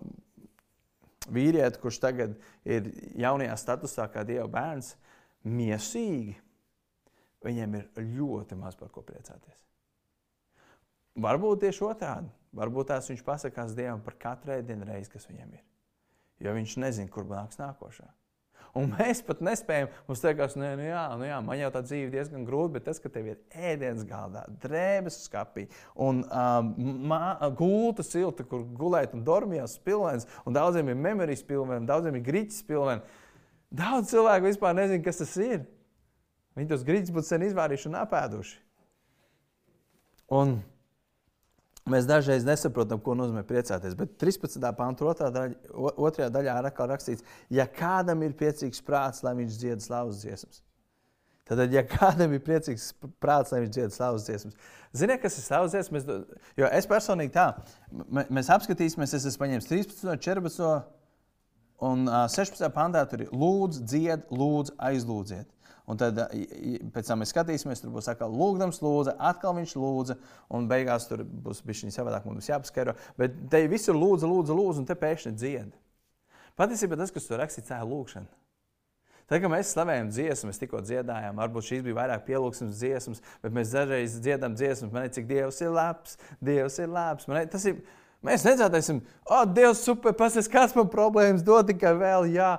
vīrieti, 1.27 1.81
kurš 1.83 1.99
tagad 1.99 2.39
ir 2.63 2.93
jaunajā 3.19 3.57
statusā 3.59 4.07
kā 4.13 4.23
Dieva 4.23 4.47
bērns, 4.47 4.95
miesīgi 5.43 6.37
viņiem 7.45 7.79
ir 7.79 7.89
ļoti 8.19 8.57
maz 8.59 8.77
par 8.79 8.91
ko 8.93 9.03
priecāties. 9.05 9.65
Varbūt 11.19 11.65
tieši 11.65 11.83
otrādi. 11.87 12.31
Varbūt 12.55 12.89
tās 12.91 13.09
viņš 13.11 13.25
pasakās 13.25 13.75
Dievam 13.77 14.01
par 14.01 14.15
katru 14.19 14.55
ēdienu 14.55 14.87
reizi, 14.87 15.11
kas 15.13 15.27
viņam 15.29 15.51
ir. 15.57 15.65
Jo 16.39 16.55
viņš 16.55 16.79
nezina, 16.81 17.11
kur 17.11 17.27
nāks 17.29 17.59
nākošā. 17.59 18.07
Un 18.77 18.91
mēs 18.93 19.21
pat 19.25 19.39
nespējam. 19.43 19.89
Mums 20.07 20.21
liekas, 20.23 20.55
nu, 20.59 20.67
nu, 20.77 20.85
jā, 20.85 21.03
nu 21.17 21.25
jā, 21.25 21.39
man 21.45 21.57
jau 21.57 21.71
tā 21.73 21.81
dzīve 21.85 22.11
diezgan 22.13 22.45
grūta, 22.45 22.75
bet 22.75 22.85
tas, 22.85 22.99
ka 23.01 23.09
tev 23.13 23.31
ir 23.31 23.39
ēdiens 23.49 24.05
galdā, 24.07 24.43
drēbes 24.61 25.17
skapī 25.25 25.65
un 25.97 26.21
um, 26.27 27.15
gulta 27.57 28.05
silta, 28.05 28.45
kur 28.45 28.67
gulēt 28.77 29.15
un 29.17 29.25
dormījās 29.25 29.79
pilvens, 29.85 30.29
un 30.45 30.57
daudziem 30.57 30.91
ir 30.91 31.01
memorijas 31.01 31.43
pilvens, 31.47 31.89
daudziem 31.89 32.19
ir 32.19 32.25
griķis 32.29 32.61
pilvens. 32.69 33.17
Daudz 33.73 34.13
cilvēku 34.13 34.49
vispār 34.49 34.77
nezina, 34.77 35.03
kas 35.05 35.21
tas 35.21 35.35
ir. 35.41 35.65
Viņi 36.57 36.71
tos 36.71 36.83
grīdus 36.87 37.13
būtu 37.13 37.29
sen 37.29 37.45
izvārījuši 37.45 37.89
un 37.91 37.97
apēduši. 38.01 38.57
Un 40.39 40.55
mēs 41.89 42.07
dažreiz 42.09 42.45
nesaprotam, 42.45 43.01
ko 43.01 43.15
nozīmē 43.17 43.43
priecāties. 43.47 43.95
Bet 43.97 44.17
13. 44.21 44.61
pānta 44.77 45.07
otrā 45.09 45.29
daļa, 45.33 45.93
otrajā 45.95 46.29
daļā 46.33 46.57
ir 46.59 46.69
atkal 46.69 46.89
rakstīts, 46.91 47.25
ja 47.53 47.65
kādam 47.65 48.25
ir 48.25 48.35
priecīgs 48.37 48.83
prāts, 48.85 49.23
lai 49.25 49.35
viņš 49.39 49.61
dzied 49.61 49.85
slavas 49.85 50.21
dziesmas. 50.23 50.61
Tad, 51.49 51.63
ja 51.73 51.81
kādam 51.81 52.35
ir 52.37 52.43
priecīgs 52.45 52.91
prāts, 53.21 53.53
lai 53.53 53.63
viņš 53.63 53.73
dzied 53.73 53.95
slavas 53.95 54.27
dziesmas, 54.27 54.57
ziniet, 54.93 55.17
kas 55.23 55.39
ir 55.39 55.47
slavas 55.47 55.73
dziesmas? 55.73 56.05
Jo 56.59 56.69
es 56.77 56.85
personīgi 56.89 57.33
tā, 57.33 57.47
mēs 58.29 58.51
apskatīsimies, 58.53 59.15
es 59.17 59.25
esmu 59.31 59.47
paņēmis 59.47 59.69
13, 59.71 60.13
14 60.27 60.98
un 61.85 62.09
16. 62.09 62.65
pantā 62.75 63.05
tur 63.09 63.25
ir 63.25 63.31
lūdzu, 63.35 63.85
dzied, 63.87 64.27
lūdzu, 64.33 64.75
aizlūdziet. 64.89 65.49
Un 65.89 65.97
tad 65.97 66.19
pēc 66.93 67.07
tam 67.09 67.23
mēs 67.23 67.31
skatīsimies, 67.33 67.79
tur 67.81 67.89
būs 67.95 68.11
atkal 68.11 68.29
lūgdams, 68.29 68.77
lūdza, 68.85 69.15
atkal 69.31 69.55
viņš 69.57 69.71
lūdza, 69.81 70.19
un 70.53 70.67
beigās 70.69 71.07
tur 71.09 71.23
būs 71.25 71.63
bijis 71.65 71.95
savādāk, 71.95 72.27
mums 72.29 72.49
jāpaskaidro. 72.51 72.93
Bet 73.17 73.39
te 73.49 73.63
viss 73.71 73.89
ir 73.89 73.97
lūdza, 73.97 74.29
lūdza, 74.29 74.53
lūdza, 74.53 74.83
un 74.83 74.89
te 74.89 74.97
pēkšņi 74.99 75.33
dzied. 75.33 75.71
Patiesībā 76.59 76.99
tas, 76.99 77.13
kas 77.15 77.25
tur 77.25 77.41
rakstīts, 77.41 77.73
ir 77.73 77.89
lūgšana. 77.89 78.29
Tad, 79.29 79.43
kad 79.43 79.51
mēs 79.53 79.69
slavējam 79.75 80.07
dziesmu, 80.09 80.49
mēs 80.49 80.57
tikko 80.57 80.79
dziedājām, 80.81 81.37
varbūt 81.37 81.67
šīs 81.67 81.83
bija 81.85 81.97
vairāk 81.99 82.23
pielūgsmes 82.25 82.79
dziesmas, 82.79 83.21
bet 83.43 83.53
mēs 83.53 83.73
dažreiz 83.75 84.15
dziedam 84.25 84.55
dziesmas, 84.57 84.89
man 84.93 85.05
ir 85.05 85.13
cik 85.13 85.27
Dievs 85.29 85.61
ir 85.61 85.69
labs, 85.75 86.17
Dievs 86.41 86.79
ir 86.81 86.89
labs. 86.89 87.27
Man, 87.29 87.45
tas 87.53 87.67
ir, 87.69 87.83
mēs 88.25 88.45
nedziedāsim, 88.47 89.03
o, 89.29 89.43
Dievs, 89.55 89.83
super, 89.85 90.15
pasies, 90.17 90.49
kāds 90.51 90.75
man 90.77 90.91
problēmas 90.91 91.45
dod 91.45 91.69
tikai 91.71 91.95
vēl, 91.99 92.29
jā 92.35 92.57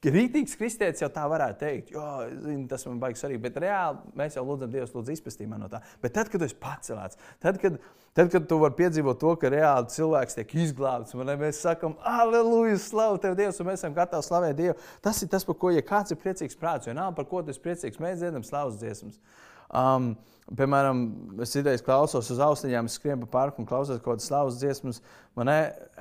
Rītīgs 0.00 0.54
kristietis 0.56 1.02
jau 1.02 1.10
tā 1.12 1.26
varētu 1.28 1.60
teikt, 1.60 1.90
jo 1.92 2.02
zin, 2.40 2.62
tas 2.70 2.86
man 2.88 2.96
baigs 3.02 3.20
arī, 3.26 3.34
bet 3.36 3.58
reāli 3.60 4.14
mēs 4.16 4.38
jau 4.38 4.46
lūdzam 4.48 4.70
Dievu, 4.72 4.86
lūdzu, 4.94 5.12
izpestīt 5.12 5.50
no 5.50 5.68
tā. 5.68 5.82
Bet 6.00 6.14
tad, 6.16 6.30
kad 6.32 6.40
tu 6.40 6.46
esi 6.46 6.56
pacelēts, 6.56 7.18
tad, 7.36 7.58
kad, 7.60 7.76
tad, 8.16 8.30
kad 8.32 8.46
tu 8.48 8.56
vari 8.62 8.78
piedzīvot 8.78 9.20
to, 9.20 9.34
ka 9.36 9.50
reāli 9.52 9.92
cilvēks 9.92 10.38
tiek 10.38 10.54
izglābts, 10.64 11.12
un 11.12 11.28
mēs 11.42 11.60
sakam, 11.66 11.98
aleluja, 12.00 12.78
slavu 12.80 13.20
tev, 13.20 13.36
Dievs, 13.36 13.60
un 13.60 13.68
mēs 13.68 13.84
esam 13.84 13.92
gatavi 13.98 14.24
slavēt 14.24 14.56
Dievu. 14.56 14.78
Tas 15.04 15.20
ir 15.20 15.28
tas, 15.36 15.44
par 15.44 15.60
ko, 15.60 15.74
ja 15.76 15.84
kāds 15.84 16.16
ir 16.16 16.20
priecīgs 16.22 16.56
prāts, 16.56 16.88
jo 16.88 16.96
nav 16.96 17.12
par 17.18 17.28
ko 17.28 17.44
tu 17.44 17.52
esi 17.52 17.60
priecīgs, 17.60 18.00
mēs 18.00 18.22
dziedam 18.24 18.46
slavas 18.46 18.80
dziesmas. 18.80 19.20
Um, 19.70 20.12
Piemēram, 20.50 21.00
es 21.44 21.52
idejas 21.54 21.82
klausos 21.86 22.26
uz 22.34 22.40
austiņām, 22.42 22.88
skrienu 22.90 23.22
pa 23.28 23.36
parku 23.36 23.62
un 23.62 23.68
klausos 23.70 24.00
kaut 24.00 24.16
kādas 24.16 24.26
slavas 24.26 24.56
dziesmas. 24.58 24.98
Man, 25.38 25.46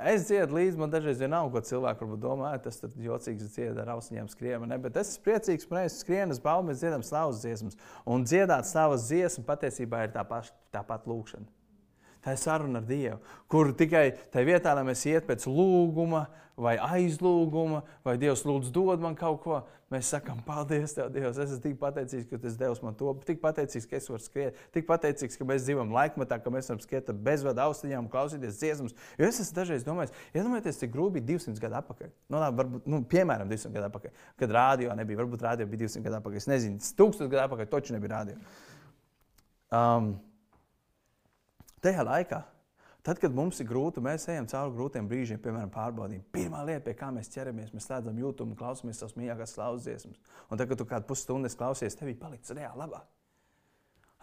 es 0.10 0.26
dziedu 0.26 0.58
līdzi, 0.58 0.80
man 0.82 0.90
dažreiz 0.90 1.22
ir 1.22 1.30
nav, 1.30 1.52
ko 1.54 1.62
cilvēki 1.62 2.02
varbūt 2.02 2.24
domā, 2.24 2.56
tas 2.64 2.82
ir 2.82 2.96
jocīgs 3.06 3.52
dzied 3.54 3.78
ar 3.78 3.94
austiņām 3.94 4.32
skrienu. 4.34 4.72
Bet 4.82 4.98
es 4.98 5.14
esmu 5.14 5.28
priecīgs, 5.28 5.70
ka 5.70 5.78
mēs 5.78 6.00
skrienam, 6.02 6.34
baumu, 6.42 6.72
mēs 6.72 6.82
dziedam 6.82 7.06
slavas 7.06 7.44
dziesmas. 7.44 7.78
Un 8.10 8.26
dziedāt 8.26 8.66
slavas 8.66 9.06
dziesmu 9.12 9.46
patiesībā 9.46 10.08
ir 10.08 10.18
tā, 10.18 10.26
paš, 10.26 10.50
tā 10.74 10.82
pat 10.88 11.06
lūkšana. 11.06 11.46
Tā 12.26 12.36
ir 12.36 12.42
saruna 12.42 12.82
ar 12.82 12.88
Dievu, 12.88 13.20
kur 13.48 13.72
tikai 13.78 14.10
tajā 14.34 14.48
vietā, 14.48 14.76
lai 14.76 14.84
mēs 14.90 15.06
iet 15.08 15.28
pēc 15.28 15.46
lūguma, 15.48 16.26
vai 16.60 16.76
aizlūguma, 16.84 17.84
vai 18.04 18.18
Dievs 18.20 18.44
lūdz 18.44 18.72
dod 18.76 19.00
man 19.04 19.16
kaut 19.18 19.40
ko, 19.46 19.60
mēs 19.94 20.10
sakām, 20.12 20.42
paldies 20.46 20.94
Tev, 20.96 21.10
Dievs. 21.14 21.40
Es 21.40 21.54
esmu 21.54 21.62
tik 21.64 21.78
pateicīgs, 21.82 22.28
ka 22.30 22.40
Tu 22.42 22.52
devis 22.60 22.82
man 22.84 22.98
to, 23.00 23.14
tik 23.26 23.40
pateicīgs, 23.42 23.88
ka 23.90 23.98
es 23.98 24.10
varu 24.12 24.24
skriet, 24.24 24.60
tik 24.76 24.88
pateicīgs, 24.90 25.40
ka 25.40 25.48
mēs 25.48 25.66
dzīvojam 25.66 25.94
laikmatā, 25.96 26.40
ka 26.44 26.54
mēs 26.54 26.70
varam 26.70 26.84
skriet 26.84 27.10
ar 27.10 27.20
bezvadu 27.30 27.64
austiņām, 27.66 28.12
klausīties 28.12 28.60
dziesmas. 28.60 28.96
Jo 29.18 29.30
es 29.32 29.42
esmu 29.42 29.60
dažreiz 29.62 29.88
domājis, 29.88 30.16
iedomājieties, 30.36 30.82
cik 30.84 30.94
grūti 30.94 31.18
bija 31.18 31.30
200 31.34 31.64
gadu 31.64 31.80
atpakaļ. 31.82 32.14
Nu, 32.28 32.42
labi, 32.44 32.62
varbūt, 32.62 32.90
nu, 32.92 33.04
piemēram, 33.16 33.50
200 33.50 33.76
gadu 33.78 33.90
atpakaļ, 33.90 34.26
kad 34.44 34.58
rādio 34.60 34.96
nebija, 35.00 35.24
varbūt 35.24 35.46
rādio 35.48 35.70
bija 35.70 35.88
200 35.88 36.06
gadu 36.06 36.20
atpakaļ. 36.20 36.44
Es 36.44 36.50
nezinu, 36.52 36.82
1000 37.00 37.32
gadu 37.32 37.46
atpakaļ 37.48 37.72
taču 37.72 37.96
nebija 37.96 38.18
rādio. 38.18 38.42
Um, 39.70 40.18
Tajā 41.83 42.03
laikā, 42.03 42.39
tad, 43.07 43.19
kad 43.21 43.36
mums 43.36 43.62
ir 43.63 43.69
grūti, 43.69 44.03
mēs 44.03 44.27
ejam 44.31 44.48
cauri 44.51 44.75
grūtiem 44.75 45.07
brīžiem, 45.07 45.39
piemēram, 45.43 45.71
pārbaudījumiem. 45.74 46.25
Pirmā 46.36 46.63
lieta, 46.67 46.83
pie 46.88 46.95
kā 47.00 47.12
mēs 47.15 47.31
ķeramies, 47.31 47.71
mēs 47.75 47.88
slēdzam 47.88 48.19
YouTube 48.19 48.57
klausāmies 48.59 49.00
savas 49.00 49.15
mīļākās 49.19 49.55
slauzes 49.55 49.88
dziesmas. 49.88 50.19
Un 50.50 50.59
tagad, 50.59 50.74
kad 50.74 50.81
tu 50.81 50.89
kādu 50.89 51.07
pusstundu 51.12 51.51
klausies, 51.62 51.95
tev 51.95 52.12
ir 52.12 52.19
palicis 52.19 52.55
reāli 52.57 52.83
labāk. 52.83 53.07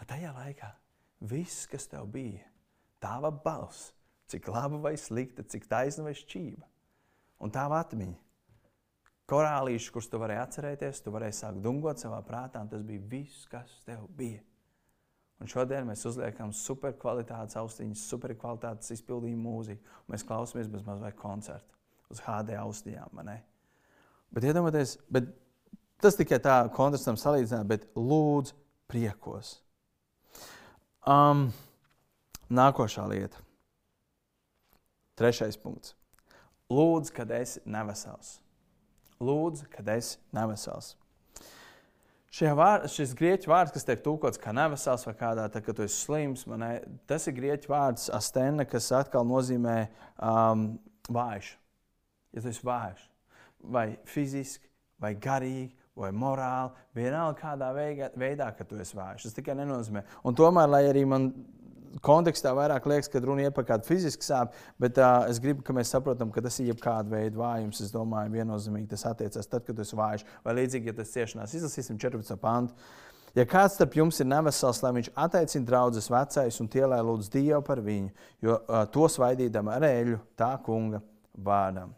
Tajā 0.07 0.35
laikā 0.37 0.69
viss, 1.25 1.65
kas 1.71 1.89
tev 1.89 2.05
bija, 2.13 2.45
tava 3.01 3.31
balss, 3.33 3.95
cik 4.31 4.49
laba 4.53 4.79
vai 4.83 4.97
slikta, 5.01 5.45
cik 5.47 5.65
taisna 5.71 6.05
vai 6.07 6.15
šķība, 6.19 6.69
un 7.41 7.53
tava 7.55 7.81
atmiņa. 7.81 8.19
Korālīši, 9.27 9.91
kurus 9.91 10.07
tu 10.11 10.21
varēji 10.23 10.43
atcerēties, 10.45 11.01
tu 11.03 11.11
varēji 11.15 11.39
sākt 11.41 11.63
dungot 11.65 11.99
savā 11.99 12.21
prātā, 12.27 12.61
un 12.63 12.71
tas 12.71 12.85
bija 12.87 13.03
viss, 13.11 13.49
kas 13.51 13.73
tev 13.89 14.05
bija. 14.15 14.45
Un 15.43 15.51
šodien 15.51 15.85
mēs 15.85 16.05
uzliekam 16.09 16.53
superkvalitātes 16.57 17.59
austiņas, 17.61 18.07
superkvalitātes 18.09 18.95
izpildījumu 18.95 19.51
mūziku. 19.51 19.97
Mēs 20.09 20.25
klausāmies 20.25 20.71
bez 20.73 20.87
mazliet 20.87 21.19
koncerta 21.21 21.77
uz 22.13 22.23
HD 22.25 22.57
austiņām. 22.57 23.21
Bet 24.33 24.47
iedomājieties, 24.49 24.97
bet 25.13 25.29
tas 26.01 26.17
tikai 26.17 26.41
tā 26.43 26.57
kontrastam 26.75 27.19
salīdzināt, 27.21 27.69
bet 27.69 27.85
lūdzu 27.99 28.57
priekos. 28.89 29.59
Um, 31.07 31.51
nākošā 32.49 33.05
lieta. 33.11 33.43
Trešais 35.17 35.57
punkts. 35.61 35.95
Lūdzu, 36.73 37.13
kad 37.15 37.31
esi 37.31 37.63
nevesels. 37.65 38.39
Lūdzu, 39.23 39.69
kad 39.73 39.89
esi 39.95 40.19
nevesels. 40.35 40.95
Vār, 42.37 42.85
šis 42.91 43.15
grieķu 43.17 43.49
vārds, 43.49 43.73
kas 43.73 43.87
tiek 43.87 44.03
tūkots 44.05 44.41
kā 44.43 44.53
nevesels 44.53 45.07
vai 45.07 45.15
kādā, 45.17 45.47
tā, 45.49 45.63
kad 45.65 45.79
tu 45.79 45.85
esi 45.87 46.03
slims, 46.03 46.45
manē, 46.51 46.83
tas 47.09 47.25
ir 47.31 47.37
grieķu 47.39 47.71
vārds 47.73 48.11
astena, 48.13 48.67
kas 48.69 48.91
atkal 48.93 49.25
nozīmē 49.25 49.77
um, 50.19 50.67
vājš. 51.09 51.55
Ja 52.37 52.43
tu 52.43 52.51
esi 52.53 52.67
vājš, 52.67 53.07
vai 53.73 53.87
fiziski, 54.11 54.67
vai 55.01 55.15
garīgi, 55.15 55.73
vai 55.97 56.11
morāli, 56.13 56.75
vienalga 56.97 57.41
kādā 57.41 57.71
veidā, 57.73 58.11
veidā 58.21 58.51
ka 58.53 58.67
tu 58.69 58.77
esi 58.83 58.99
vājš. 58.99 59.29
Tas 59.29 59.37
tikai 59.39 59.57
nenozīmē. 59.57 60.03
Un 60.29 60.37
tomēr, 60.37 60.69
lai 60.69 60.83
arī 60.91 61.07
man 61.09 61.31
kontekstā 62.05 62.53
vairāk 62.57 62.87
liekas, 62.91 63.11
ka 63.13 63.23
runa 63.25 63.47
ir 63.47 63.55
par 63.57 63.67
kādu 63.69 63.87
fizisku 63.89 64.25
sāpju, 64.27 64.67
bet 64.83 65.01
uh, 65.01 65.25
es 65.31 65.41
gribu, 65.43 65.65
ka 65.67 65.75
mēs 65.77 65.93
saprotam, 65.95 66.33
ka 66.35 66.45
tas 66.45 66.59
ir 66.61 66.73
jebkāda 66.73 67.13
veida 67.13 67.41
vājums. 67.41 67.81
Es 67.85 67.95
domāju, 67.95 68.35
viennozīmīgi 68.37 68.91
tas 68.93 69.07
attiecas 69.11 69.51
tad, 69.51 69.67
kad 69.67 69.83
esi 69.83 69.99
vājš 69.99 70.27
vai 70.45 70.57
līdzīgi, 70.61 70.93
ja 70.93 70.97
tas 70.97 71.13
ciešanās. 71.15 71.57
Izlasīsim 71.59 72.01
14. 72.03 72.37
pantu. 72.43 72.77
Ja 73.37 73.45
kāds 73.45 73.75
starp 73.77 73.99
jums 73.99 74.17
ir 74.23 74.31
nevesels, 74.31 74.81
lai 74.81 74.95
viņš 74.97 75.13
attaicina 75.27 75.69
draugus 75.69 76.09
vecais 76.09 76.57
un 76.63 76.71
tie, 76.73 76.87
lai 76.89 77.03
lūdz 77.05 77.29
Dievu 77.35 77.61
par 77.67 77.83
viņu, 77.85 78.15
jo 78.45 78.57
uh, 78.57 78.87
to 78.89 79.11
svaidīdam 79.13 79.69
ar 79.75 79.85
eļu 79.91 80.23
tā 80.41 80.55
kunga 80.65 81.03
vārdam. 81.37 81.93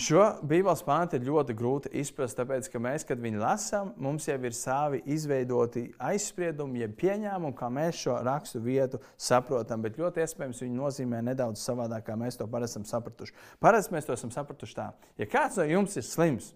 Šo 0.00 0.22
Bībeles 0.46 0.80
pāntu 0.86 1.18
ir 1.18 1.26
ļoti 1.26 1.54
grūti 1.58 1.90
izprast, 2.00 2.38
tāpēc, 2.38 2.70
ka 2.72 2.80
mēs, 2.80 3.04
kad 3.04 3.20
viņu 3.20 3.40
lasām, 3.42 3.90
mums 4.00 4.24
jau 4.28 4.36
ir 4.48 4.54
savi 4.56 5.02
izveidoti 5.12 5.82
aizspriedumi, 6.00 6.80
jeb 6.84 6.94
pieņēmumi, 7.02 7.56
kā 7.58 7.68
mēs 7.74 7.98
šo 8.06 8.14
rakstu 8.24 8.62
vietu 8.64 9.02
saprotam. 9.20 9.82
Bet 9.84 9.98
ļoti 10.00 10.22
iespējams 10.24 10.62
viņi 10.64 10.78
nozīmē 10.78 11.20
nedaudz 11.26 11.60
savādāk, 11.66 12.06
kā 12.06 12.16
mēs 12.16 12.40
to 12.40 12.48
parasti 12.48 12.78
esam 12.78 12.86
sapratuši. 12.88 13.36
Parasti 13.60 13.96
mēs 13.96 14.08
to 14.08 14.16
esam 14.16 14.32
sapratuši 14.32 14.78
tā, 14.78 14.88
ja 15.20 15.28
kāds 15.28 15.60
no 15.60 15.68
jums 15.68 15.98
ir 16.00 16.06
slims, 16.06 16.52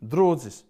drūzis, 0.00 0.62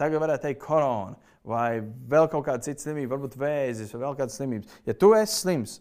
tagad 0.00 0.24
varētu 0.24 0.48
teikt 0.48 0.64
korona 0.64 1.18
vai 1.48 1.82
vēl 1.82 2.30
kaut 2.32 2.46
kāda 2.48 2.64
cita 2.64 2.86
slimība, 2.86 3.16
varbūt 3.16 3.36
vēzis 3.40 3.92
vai 3.92 4.06
vēl 4.06 4.16
kādas 4.22 4.40
slimības. 4.40 4.80
Ja 4.88 4.96
tu 4.96 5.12
esi 5.18 5.42
slims, 5.42 5.80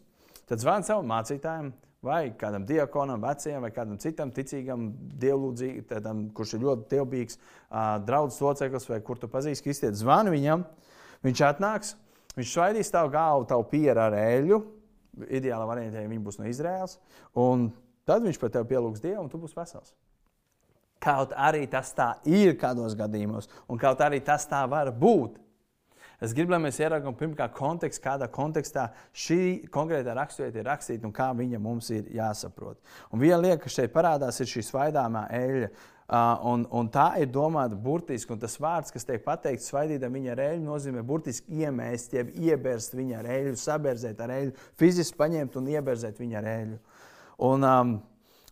tad 0.50 0.63
zvani 0.63 0.88
savam 0.88 1.08
mācītājam 1.12 1.72
vai 2.06 2.30
kādam 2.38 2.66
diakonam, 2.68 3.22
vecajam, 3.24 3.63
vai 3.66 3.72
kādam 3.74 3.98
citam 4.01 4.32
ticīgam, 4.34 4.89
dievlūdzīgam, 5.22 6.27
kurš 6.38 6.56
ir 6.56 6.66
ļoti 6.66 6.89
dievbijīgs, 6.94 7.39
draugs 8.08 8.39
loceklis, 8.44 8.88
vai 8.89 9.00
kur 9.06 9.20
tu 9.22 9.30
pazīsti 9.32 9.66
kristieti, 9.66 10.00
zvani 10.01 10.34
viņam. 10.36 10.66
Viņš 11.25 11.44
atnāks, 11.48 11.96
viņš 12.38 12.54
svaidīs 12.54 12.94
tavu 12.94 13.12
galvu, 13.16 13.48
tavu 13.50 13.66
pieru 13.72 14.04
ar 14.06 14.18
eļļu. 14.18 14.60
Ideālā 15.34 15.66
variantā, 15.66 16.04
ja 16.04 16.12
viņi 16.12 16.25
būs 16.27 16.38
no 16.38 16.46
Izraēlas. 16.46 17.00
Un 17.42 17.72
tad 18.06 18.22
viņš 18.25 18.38
par 18.42 18.54
tevi 18.54 18.70
pielūgs 18.70 19.01
Dievu, 19.01 19.24
un 19.24 19.32
tu 19.32 19.42
būsi 19.42 19.58
vesels. 19.58 19.96
Kaut 21.01 21.34
arī 21.38 21.66
tas 21.70 21.89
tā 21.98 22.12
ir 22.30 22.56
kādos 22.62 22.96
gadījumos, 22.98 23.50
un 23.70 23.82
kaut 23.82 24.01
arī 24.06 24.22
tas 24.25 24.46
tā 24.50 24.63
var 24.70 24.92
būt. 24.94 25.38
Es 26.17 26.33
gribu, 26.33 26.55
lai 26.55 26.57
mēs 26.63 26.79
ieraugām 26.81 27.13
pirmkārt 27.17 27.53
kontekstu, 27.53 28.01
kādā 28.07 28.25
kontekstā 28.33 28.88
šī 29.13 29.67
konkrētā 29.74 30.15
raksturvieta 30.17 30.63
ir 30.63 30.65
rakstīta 30.65 31.05
un 31.05 31.13
kā 31.13 31.27
viņa 31.38 31.59
mums 31.62 31.91
ir 31.93 32.07
jāsaprot. 32.15 32.79
Un 33.13 33.21
viena 33.21 33.38
lieta, 33.43 33.59
kas 33.62 33.75
šeit 33.77 33.93
parādās, 33.93 34.41
ir 34.41 34.50
šī 34.50 34.65
svaidāmā 34.65 35.27
eļļa. 35.38 35.69
Uh, 36.07 36.39
un, 36.47 36.62
un 36.71 36.88
tā 36.88 37.09
ir 37.19 37.27
domāta 37.27 37.75
burtiski, 37.75 38.31
un 38.31 38.39
tas 38.39 38.55
vārds, 38.63 38.93
kas 38.95 39.03
tiek 39.05 39.25
pateikts, 39.25 39.67
svaidītam 39.67 40.13
viņa 40.15 40.31
ar 40.33 40.41
eļļu, 40.45 40.63
nozīmē 40.63 41.03
burtiski 41.05 41.65
iemēst, 41.65 42.15
jeb 42.15 42.29
iebērst 42.31 42.95
viņa 42.95 43.17
ar 43.19 43.27
eļļu, 43.36 43.57
saberzēt 43.59 44.21
ar 44.24 44.31
eļļu, 44.38 44.53
fiziski 44.79 45.19
paņemt 45.19 45.57
un 45.59 45.67
ieberzēt 45.74 46.21
viņa 46.24 46.39
ar 46.39 46.47
eļļu. 46.53 46.77
Un, 47.50 47.67
um, 47.67 47.91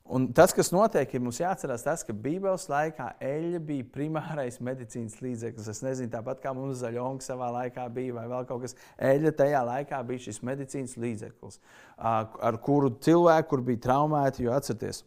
Un 0.05 0.27
tas, 0.37 0.51
kas 0.53 0.67
notiek, 0.69 1.15
ir 1.17 1.21
mums 1.25 1.39
jāatcerās, 1.41 1.81
tas, 1.81 2.03
ka 2.05 2.13
Bībeles 2.13 2.67
laikā 2.69 3.07
eļļa 3.25 3.61
bija 3.65 3.87
primārais 3.89 4.59
medicīnas 4.61 5.17
līdzeklis. 5.17 5.69
Es 5.71 5.81
nezinu, 5.81 6.11
tāpat 6.13 6.43
kā 6.43 6.53
mums 6.53 6.77
zaļonga 6.83 7.25
savā 7.25 7.47
laikā 7.55 7.87
bija, 7.95 8.13
vai 8.19 8.27
vēl 8.29 8.45
kaut 8.45 8.61
kas. 8.67 8.77
Eļļa 9.01 9.33
tajā 9.39 9.63
laikā 9.65 10.03
bija 10.05 10.27
šis 10.27 10.43
medicīnas 10.45 10.93
līdzeklis, 11.01 11.57
ar 11.97 12.59
kuru 12.61 12.93
cilvēku, 13.01 13.49
kur 13.55 13.65
bija 13.65 13.81
traumēti, 13.87 14.45
jo 14.45 14.53
atcerieties, 14.53 15.01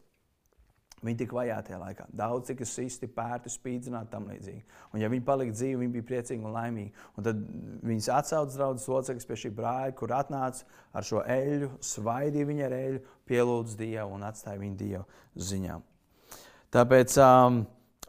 Viņi 1.05 1.19
tika 1.21 1.37
vajāti 1.39 1.71
tajā 1.71 1.79
laikā. 1.79 2.07
Daudz 2.19 2.51
tika 2.51 2.67
sisti, 2.67 3.07
pērti, 3.15 3.53
spīdzināti 3.53 4.11
tam 4.11 4.27
līdzīgi. 4.33 4.65
Un, 4.91 5.01
ja 5.03 5.11
viņi 5.13 5.25
palika 5.27 5.55
dzīvi, 5.55 5.79
viņi 5.83 5.95
bija 5.95 6.07
priecīgi 6.09 6.43
un 6.43 6.57
laimīgi. 6.57 6.91
Un 7.15 7.29
tad 7.29 7.45
viņas 7.87 8.11
atsauca 8.17 8.57
draugus 8.57 8.89
locekļus 8.91 9.29
pie 9.29 9.39
šī 9.45 9.53
brāļa, 9.61 9.95
kur 9.99 10.15
atnāca 10.17 10.67
ar 10.91 11.07
šo 11.07 11.23
eļļu, 11.23 11.71
svaidīja 11.93 12.51
viņa 12.51 12.67
ar 12.67 12.77
eļļu, 12.81 13.03
pielūdza 13.31 13.79
Dievu 13.79 14.19
un 14.19 14.27
atstāja 14.27 14.63
viņu 14.65 14.79
Dievu 14.83 15.05
ziņā. 15.51 15.79
Tāpēc 16.75 17.15
um, 17.25 17.63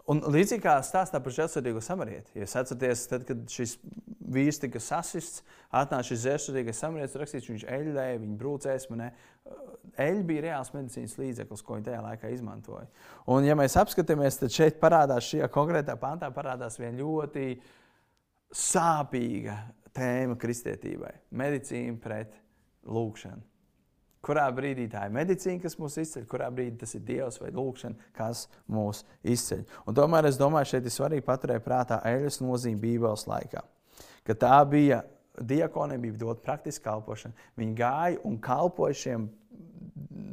Un 0.09 0.23
līdzīgi 0.25 0.63
kā 0.63 0.79
stāstā 0.85 1.19
par 1.21 1.33
žēlsirdīgo 1.35 1.81
samarieti, 1.85 2.39
ja 2.39 2.47
atceraties, 2.47 3.03
tad, 3.11 3.25
kad 3.27 3.43
šis 3.53 3.75
vīrs 4.33 4.57
tika 4.61 4.81
sasists, 4.81 5.43
atnāca 5.69 6.07
šis 6.09 6.23
žēlsirdīgais 6.23 6.81
samarietis, 6.81 7.17
rakstīts, 7.21 7.49
viņš 7.51 7.65
eļļēja, 7.75 8.21
viņa 8.23 8.37
brūcēs. 8.39 8.87
Eļļa 9.99 10.25
bija 10.25 10.45
reāls 10.47 10.73
medicīnas 10.73 11.17
līdzeklis, 11.19 11.63
ko 11.65 11.77
viņi 11.77 11.89
tajā 11.89 12.01
laikā 12.05 12.31
izmantoja. 12.33 12.87
Un, 13.29 13.45
ja 13.45 13.57
mēs 13.59 13.77
apskatāmies, 13.81 14.39
tad 14.41 14.53
šeit 14.55 14.79
parādās 14.81 15.29
šajā 15.29 15.49
konkrētā 15.53 15.97
pantā 16.01 16.31
parādās 16.33 16.79
viena 16.81 16.97
ļoti 17.01 17.45
sāpīga 18.55 19.59
tēma 19.93 20.37
kristietībai- 20.41 21.13
medicīna 21.41 21.99
pret 22.01 22.33
lūgšanu. 22.87 23.45
Kurā 24.25 24.49
brīdī 24.51 24.89
tā 24.91 25.05
ir 25.07 25.13
medicīna, 25.15 25.61
kas 25.63 25.77
mūs 25.79 25.95
izceļ, 26.01 26.25
kurā 26.27 26.49
brīdī 26.51 26.81
tas 26.81 26.95
ir 26.97 27.05
Dievs 27.07 27.39
vai 27.39 27.53
lūkšana, 27.55 28.09
kas 28.17 28.47
mūs 28.67 29.05
izceļ. 29.23 29.63
Un 29.87 29.95
tomēr 29.95 30.27
es 30.27 30.39
domāju, 30.39 30.73
šeit 30.73 30.89
ir 30.89 30.95
svarīgi 30.95 31.23
paturēt 31.27 31.63
prātā 31.63 32.01
eļļas 32.09 32.41
nozīme 32.43 32.81
Bībeles 32.83 33.23
laikā. 33.29 33.63
Ka 34.27 34.35
tā 34.35 34.57
bija 34.67 34.99
diakoniem, 35.39 36.01
bija 36.01 36.19
dot 36.25 36.43
praktiski 36.45 36.85
kalpošana. 36.85 37.35
Viņi 37.59 37.75
gāja 37.77 38.23
un 38.27 38.39
kalpoja 38.43 38.97
šiem 38.97 39.29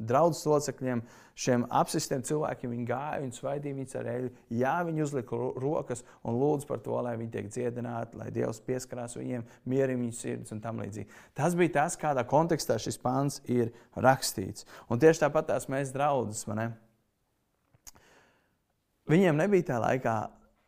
draudzes 0.07 0.47
locekļiem, 0.47 1.03
šiem 1.37 1.67
apsistiem 1.75 2.23
cilvēkiem, 2.27 2.73
viņi 2.73 2.87
gāja 2.89 3.25
un 3.25 3.33
svaidīja 3.35 3.77
viņus 3.77 3.97
ar 4.01 4.09
eļļu. 4.13 4.31
Jā, 4.61 4.75
viņi 4.87 5.05
uzlika 5.05 5.39
rokas 5.63 6.05
un 6.27 6.39
lūdza 6.41 6.69
par 6.71 6.81
to, 6.85 6.97
lai 7.05 7.17
viņi 7.21 7.33
tiek 7.35 7.51
dziedināti, 7.53 8.19
lai 8.21 8.31
Dievs 8.35 8.63
pieskarās 8.67 9.17
viņiem, 9.19 9.45
mierina 9.69 10.01
viņu 10.03 10.17
sirdis 10.17 10.55
un 10.55 10.63
tam 10.65 10.81
līdzīgi. 10.83 11.11
Tas 11.37 11.57
bija 11.59 11.77
tas, 11.81 11.99
kādā 12.01 12.25
kontekstā 12.29 12.79
šis 12.83 12.99
pāns 13.03 13.41
ir 13.51 13.73
rakstīts. 13.95 14.67
Un 14.89 15.03
tieši 15.03 15.27
tāpat 15.27 15.51
tās 15.53 15.69
mēs 15.73 15.95
draudzes, 15.95 16.47
ne? 16.51 16.71
Viņiem 19.07 19.37
nebija 19.39 19.69
tā 19.69 19.83
laikā 19.83 20.17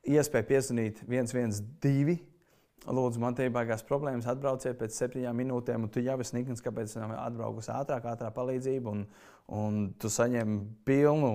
iespēja 0.06 0.46
piezvanīt 0.46 1.00
112 1.08 2.37
Lūdzu, 2.86 3.20
man 3.20 3.34
te 3.34 3.44
ir 3.44 3.52
baigās 3.52 3.82
problēmas, 3.84 4.28
atbrauciet 4.30 4.78
pēc 4.78 4.94
septiņām 4.94 5.40
minūtēm, 5.42 5.84
un 5.84 5.90
tu 5.92 6.00
jau 6.00 6.14
esi 6.22 6.36
nikns, 6.36 6.62
kāpēc 6.64 6.92
esam 6.92 7.10
atbraukusi 7.16 7.72
ātrāk, 7.74 8.06
ātrā 8.06 8.30
palīdzība, 8.32 8.92
un, 8.92 9.02
un 9.58 9.80
tu 9.98 10.10
saņem 10.12 10.60
pilnu 10.88 11.32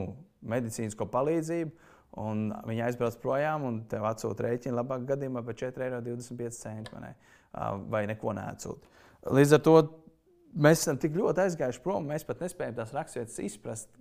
medicīnisko 0.54 1.08
palīdzību, 1.14 1.92
un 2.24 2.48
viņi 2.70 2.86
aizbrauc 2.88 3.20
projām, 3.22 3.68
un 3.68 3.82
tev 3.92 4.08
atsūta 4.08 4.48
rēķina 4.48 4.80
labāk 4.80 5.06
gadījumā 5.12 5.44
par 5.46 5.58
4,25 5.60 6.72
eiro 6.72 7.04
vai 7.92 8.06
neko 8.10 8.34
neatsūta. 8.38 8.90
Līdz 9.34 9.58
ar 9.58 9.62
to 9.68 9.76
mēs 10.54 10.84
esam 10.84 10.98
tik 11.02 11.16
ļoti 11.18 11.46
aizgājuši 11.46 11.84
prom, 11.84 12.08
mēs 12.10 12.26
pat 12.28 12.42
nespējam 12.44 12.80
tās 12.80 12.94
raksturvietas 12.96 13.40
izprast, 13.46 13.92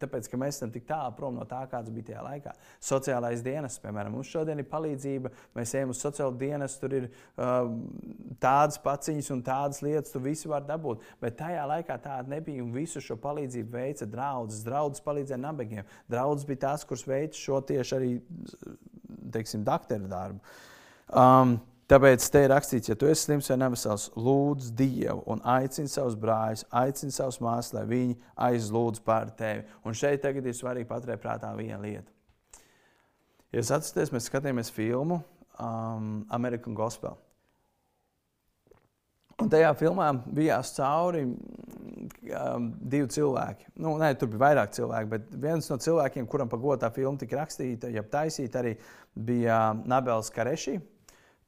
tāpēc, 0.00 0.28
ka 0.30 0.38
mēs 0.40 0.58
esam 0.58 0.72
tik 0.72 0.86
tālu 0.88 1.14
prom 1.16 1.36
no 1.36 1.44
tā, 1.48 1.60
kāds 1.70 1.92
bija 1.92 2.10
tajā 2.10 2.22
laikā. 2.24 2.54
Sociālais 2.82 3.42
dienas, 3.44 3.78
piemēram, 3.82 4.14
mums 4.16 4.30
šodien 4.32 4.60
ir 4.60 4.68
palīdzība. 4.70 5.32
Mēs 5.56 5.74
ejam 5.76 5.92
uz 5.94 6.00
sociālo 6.02 6.36
dienas, 6.38 6.78
tur 6.80 6.96
ir 6.96 7.08
uh, 7.08 7.68
tādas 8.42 8.80
paciņas 8.82 9.30
un 9.34 9.44
tādas 9.46 9.82
lietas, 9.84 10.14
tu 10.14 10.22
visi 10.24 10.50
var 10.50 10.66
dabūt. 10.68 11.04
Bet 11.22 11.38
tajā 11.40 11.64
laikā 11.68 11.98
tāda 12.04 12.36
nebija. 12.36 12.64
Un 12.64 12.74
visu 12.74 13.02
šo 13.04 13.18
palīdzību 13.20 13.72
veica 13.76 14.08
draugs. 14.10 14.64
Draugs 14.66 15.04
palīdzēja 15.04 15.40
nabagiem. 15.42 15.94
Draugs 16.12 16.48
bija 16.48 16.66
tas, 16.68 16.84
kurš 16.88 17.06
veica 17.08 17.40
šo 17.40 17.62
tieši 17.68 17.96
arī, 17.98 18.12
teiksim, 19.34 19.64
doktora 19.66 20.10
darbu. 20.10 20.56
Um, 21.06 21.58
Tāpēc 21.86 22.24
te 22.34 22.40
ir 22.42 22.50
rakstīts, 22.50 22.90
ja 22.90 22.96
tu 22.98 23.06
esi 23.06 23.28
slims 23.28 23.46
vai 23.52 23.56
nevesels, 23.60 24.08
lūdz 24.18 24.72
Dievu 24.74 25.20
un 25.30 25.42
aicini 25.46 25.90
savus 25.90 26.16
brāļus, 26.18 26.64
aicini 26.74 27.14
savus 27.14 27.38
māsas, 27.38 27.76
lai 27.76 27.84
viņi 27.86 28.16
aizlūdz 28.48 29.04
par 29.06 29.30
tevi. 29.38 29.62
Un 29.86 29.94
šeit 29.94 30.24
tagad 30.24 30.48
ir 30.48 30.56
svarīgi 30.58 30.88
paturēt 30.90 31.22
prātā 31.22 31.52
viena 31.54 31.78
lieta. 31.84 32.10
Ja 33.54 33.60
jūs 33.60 33.70
atceraties, 33.76 34.10
mēs 34.16 34.26
skatījāmies 34.26 34.72
filmu 34.74 35.20
um, 35.62 36.24
American 36.34 36.74
Gospel. 36.74 37.14
Un 39.38 39.52
tajā 39.52 39.70
filmā 39.78 40.08
bija 40.34 40.58
cauri 40.74 41.22
um, 41.28 42.68
divi 42.80 43.06
cilvēki. 43.14 43.70
Nu, 43.78 43.94
nē, 44.00 44.10
tur 44.18 44.32
bija 44.32 44.42
vairāk 44.42 44.74
cilvēku, 44.74 45.12
bet 45.12 45.30
viens 45.46 45.70
no 45.70 45.78
cilvēkiem, 45.86 46.26
kuram 46.26 46.50
pa 46.50 46.58
godu 46.58 46.82
tā 46.82 46.90
filma 46.98 47.20
tika 47.20 47.44
rakstīta, 47.44 47.94
jeb 47.94 48.10
taisīta, 48.10 48.64
arī 48.64 48.74
bija 49.14 49.60
Nabels 49.86 50.34
Kareši. 50.34 50.80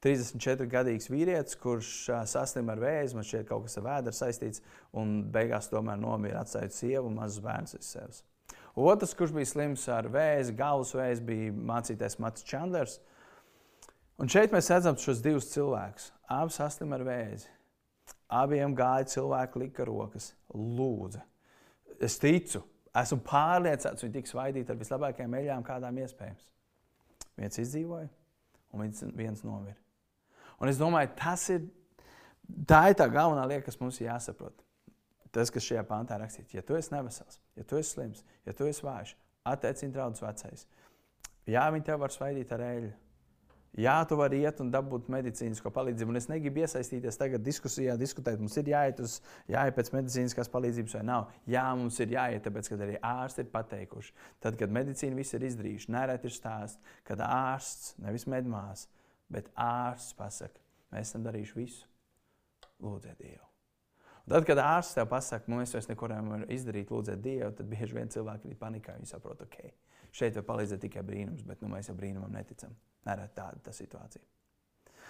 34 0.03 0.67
gadīgs 0.71 1.09
vīrietis, 1.11 1.57
kurš 1.59 1.91
saslim 2.31 2.71
ar 2.71 2.79
vēzi, 2.79 3.17
man 3.17 3.25
šķiet, 3.27 3.47
kaut 3.49 3.65
kas 3.65 3.75
ar 3.81 3.87
vēdru 3.89 4.15
saistīts, 4.15 4.63
un 4.95 5.17
beigās 5.33 5.67
tomēr 5.71 5.99
nomira 5.99 6.45
atstājot 6.45 6.75
sievu 6.75 7.09
un 7.09 7.17
mazus 7.19 7.43
bērnus 7.43 7.75
aiz 7.75 7.89
sevis. 7.97 8.21
Otrs, 8.79 9.13
kurš 9.17 9.33
bija 9.35 9.49
slims 9.49 9.83
ar 9.91 10.07
vēzi, 10.11 10.55
galvas 10.55 10.93
vēzi, 10.95 11.25
bija 11.27 11.51
mācītais 11.51 12.15
Mats 12.23 12.45
Čanders. 12.47 12.99
Un 14.19 14.31
šeit 14.31 14.55
mēs 14.55 14.69
redzam 14.71 14.95
šos 14.99 15.19
divus 15.23 15.49
cilvēkus. 15.51 16.13
Abi 16.31 16.55
saslim 16.55 16.95
ar 16.95 17.03
vēzi. 17.07 17.51
Abiem 18.39 18.75
gāja 18.77 19.09
cilvēki 19.15 19.63
lika 19.65 19.87
rokas, 19.89 20.31
lūdza. 20.53 21.25
Es 21.99 22.15
ticu, 22.21 22.61
esmu 22.95 23.19
pārliecināts, 23.25 24.05
viņi 24.05 24.15
tiks 24.15 24.37
vaidīti 24.37 24.71
ar 24.71 24.79
vislabākajām 24.79 25.35
eļļām, 25.41 25.67
kādām 25.67 25.99
iespējams. 26.05 26.47
Viens 27.39 27.61
izdzīvoja, 27.65 28.07
un 28.71 28.97
viens 29.17 29.43
nomira. 29.43 29.88
Un 30.59 30.71
es 30.71 30.79
domāju, 30.79 31.11
tas 31.19 31.45
ir 31.53 31.65
tā, 32.67 32.83
ir 32.91 32.97
tā 32.99 33.07
galvenā 33.11 33.45
lieta, 33.49 33.65
kas 33.67 33.79
mums 33.81 33.99
ir 34.01 34.09
jāsaprot. 34.09 34.65
Tas, 35.35 35.51
kas 35.53 35.65
šajā 35.65 35.83
pāntā 35.85 36.17
rakstīts, 36.17 36.55
ja 36.57 36.63
tu 36.65 36.77
esi 36.77 36.93
nevesels, 36.93 37.37
ja 37.57 37.63
tu 37.67 37.77
esi 37.77 37.93
slims, 37.93 38.23
ja 38.49 38.55
tu 38.57 38.65
esi 38.65 38.81
vājš, 38.81 39.13
attiecini 39.45 39.93
draudz 39.93 40.23
vecais. 40.23 40.65
Jā, 41.49 41.67
viņi 41.73 41.85
tev 41.85 42.01
var 42.01 42.13
svaidīt 42.13 42.49
ar 42.55 42.65
eļļu. 42.65 42.95
Jā, 43.77 43.99
tu 44.09 44.17
vari 44.17 44.39
iet 44.41 44.57
un 44.63 44.71
dabūt 44.73 45.11
medicīnisko 45.13 45.69
palīdzību. 45.73 46.09
Un 46.09 46.17
es 46.17 46.25
negribu 46.31 46.63
iesaistīties 46.63 47.19
tagad 47.19 47.43
diskusijā, 47.45 47.93
diskutēt, 48.01 48.39
mums 48.41 48.57
ir 48.57 48.71
jāiet 48.71 49.01
uz, 49.03 49.19
jāiet 49.49 49.77
pēc 49.77 49.91
medicīniskās 49.93 50.49
palīdzības 50.49 50.95
vai 50.97 51.03
nav. 51.05 51.27
Jā, 51.49 51.67
mums 51.77 51.99
ir 52.01 52.15
jāiet, 52.15 52.41
tāpēc, 52.47 52.71
ka 52.71 52.79
arī 52.81 52.97
ārsti 53.05 53.45
ir 53.45 53.51
pateikuši. 53.53 54.15
Tad, 54.41 54.57
kad 54.59 54.73
medicīna 54.73 55.19
viss 55.21 55.37
ir 55.37 55.45
izdarījuši, 55.51 55.91
nereti 55.93 56.31
ir 56.31 56.33
stāsts, 56.33 56.81
kad 57.05 57.21
ārsts, 57.21 57.93
nevis 58.01 58.25
medmās, 58.31 58.87
bet 59.33 59.51
ārsts 59.59 60.15
pasakā, 60.17 60.61
mēs 60.93 61.11
esam 61.11 61.25
darījuši 61.27 61.57
visu. 61.59 61.85
Lūdziet 62.79 63.19
Dievu. 63.19 63.45
Un 64.23 64.33
tad, 64.35 64.45
kad 64.47 64.59
ārsts 64.61 64.95
tev 64.95 65.07
pasakā, 65.11 65.49
nu 65.51 65.59
es 65.63 65.73
vairs 65.73 65.89
neko 65.89 66.07
nevaru 66.11 66.47
izdarīt, 66.53 66.91
lūdziet 66.93 67.21
Dievu, 67.23 67.51
tad 67.57 67.69
bieži 67.71 67.97
vien 67.97 68.11
cilvēki 68.13 68.51
ir 68.51 68.59
panikā. 68.59 68.95
Viņi 68.99 69.09
saprot, 69.09 69.41
ok, 69.45 69.57
šeit 70.15 70.37
var 70.37 70.45
palīdzēt 70.51 70.83
tikai 70.85 71.03
brīnums, 71.05 71.45
bet 71.47 71.63
nu, 71.63 71.71
mēs 71.73 71.89
jau 71.89 71.97
brīnumam 71.97 72.35
neticam. 72.37 72.75
Nerad 73.09 73.33
tāda 73.35 73.63
tā 73.65 73.73
situācija. 73.75 74.23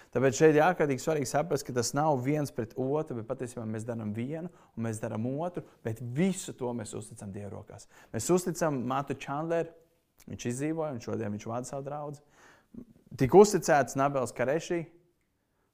Tāpēc 0.10 0.40
šeit 0.40 0.56
ir 0.56 0.64
ārkārtīgi 0.66 1.04
svarīgi 1.04 1.30
saprast, 1.30 1.68
ka 1.68 1.76
tas 1.76 1.92
nav 1.94 2.16
viens 2.26 2.50
pret 2.56 2.72
otru, 2.80 3.20
bet 3.20 3.28
patiesībā 3.30 3.66
mēs 3.70 3.86
darām 3.86 4.10
vienu 4.16 4.48
un 4.48 4.88
mēs 4.88 5.02
darām 5.04 5.28
otru, 5.30 5.62
bet 5.86 6.02
visu 6.02 6.56
to 6.58 6.72
mēs 6.74 6.96
uzticam 6.98 7.34
Dieva 7.36 7.52
rokās. 7.54 7.86
Mēs 8.16 8.32
uzticam 8.34 8.80
Matu 8.90 9.14
Čandleru, 9.20 9.76
viņš 10.26 10.48
izdzīvoja 10.50 10.96
un 10.96 11.04
šodien 11.04 11.36
viņš 11.36 11.46
vada 11.52 11.70
savu 11.70 11.86
draugu 11.86 12.18
tika 13.18 13.40
uzticēts 13.40 13.98
Nabels 13.98 14.34
Karešī, 14.36 14.84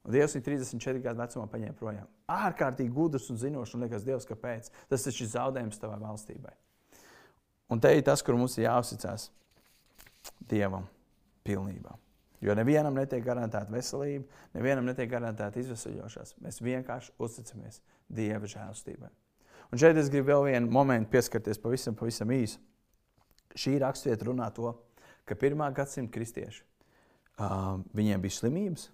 un 0.05 0.13
Dievs 0.13 0.35
viņu 0.37 0.45
34 0.45 1.01
gadu 1.03 1.23
vecumā 1.23 1.47
paņēma 1.51 1.77
projām. 1.79 2.07
Ārkārtīgi 2.31 2.93
gudrs 2.93 3.27
un 3.33 3.39
zinošs, 3.41 3.75
un 3.75 3.85
liekas, 3.85 4.05
Dievs, 4.07 4.27
kāpēc? 4.29 4.69
Tas 4.91 5.07
ir 5.07 5.17
šis 5.17 5.33
zaudējums 5.33 5.81
tavai 5.81 5.97
valstībai. 6.03 6.53
Un 7.73 7.81
te 7.81 7.91
ir 7.97 8.05
tas, 8.05 8.21
kur 8.21 8.37
mums 8.37 8.57
ir 8.59 8.67
jāuzticas 8.67 9.31
Dievam 10.45 10.85
pilnībā. 11.45 11.97
Jo 12.45 12.53
nevienam 12.57 12.93
netiek 12.93 13.23
garantēta 13.25 13.73
veselība, 13.73 14.27
nevienam 14.53 14.85
netiek 14.85 15.09
garantēta 15.09 15.61
izvesaļošanās. 15.61 16.35
Mēs 16.45 16.61
vienkārši 16.61 17.15
uzticamies 17.17 17.81
Dieva 18.11 18.45
žēlastībai. 18.49 19.09
Un 19.73 19.81
šeit 19.81 19.97
es 19.97 20.11
gribu 20.13 20.29
vēl 20.29 20.45
vienu 20.51 20.69
momentu 20.71 21.09
pieskarties 21.15 21.57
pavisam, 21.61 21.95
pavisam 21.97 22.29
īsi. 22.35 22.59
Šī 23.57 23.79
raksturvieta 23.81 24.27
runā 24.27 24.51
to, 24.53 24.75
ka 25.25 25.37
pirmā 25.39 25.71
gadsimta 25.73 26.13
kristieši 26.13 26.61
viņiem 27.37 28.21
bija 28.23 28.37
slimības, 28.37 28.89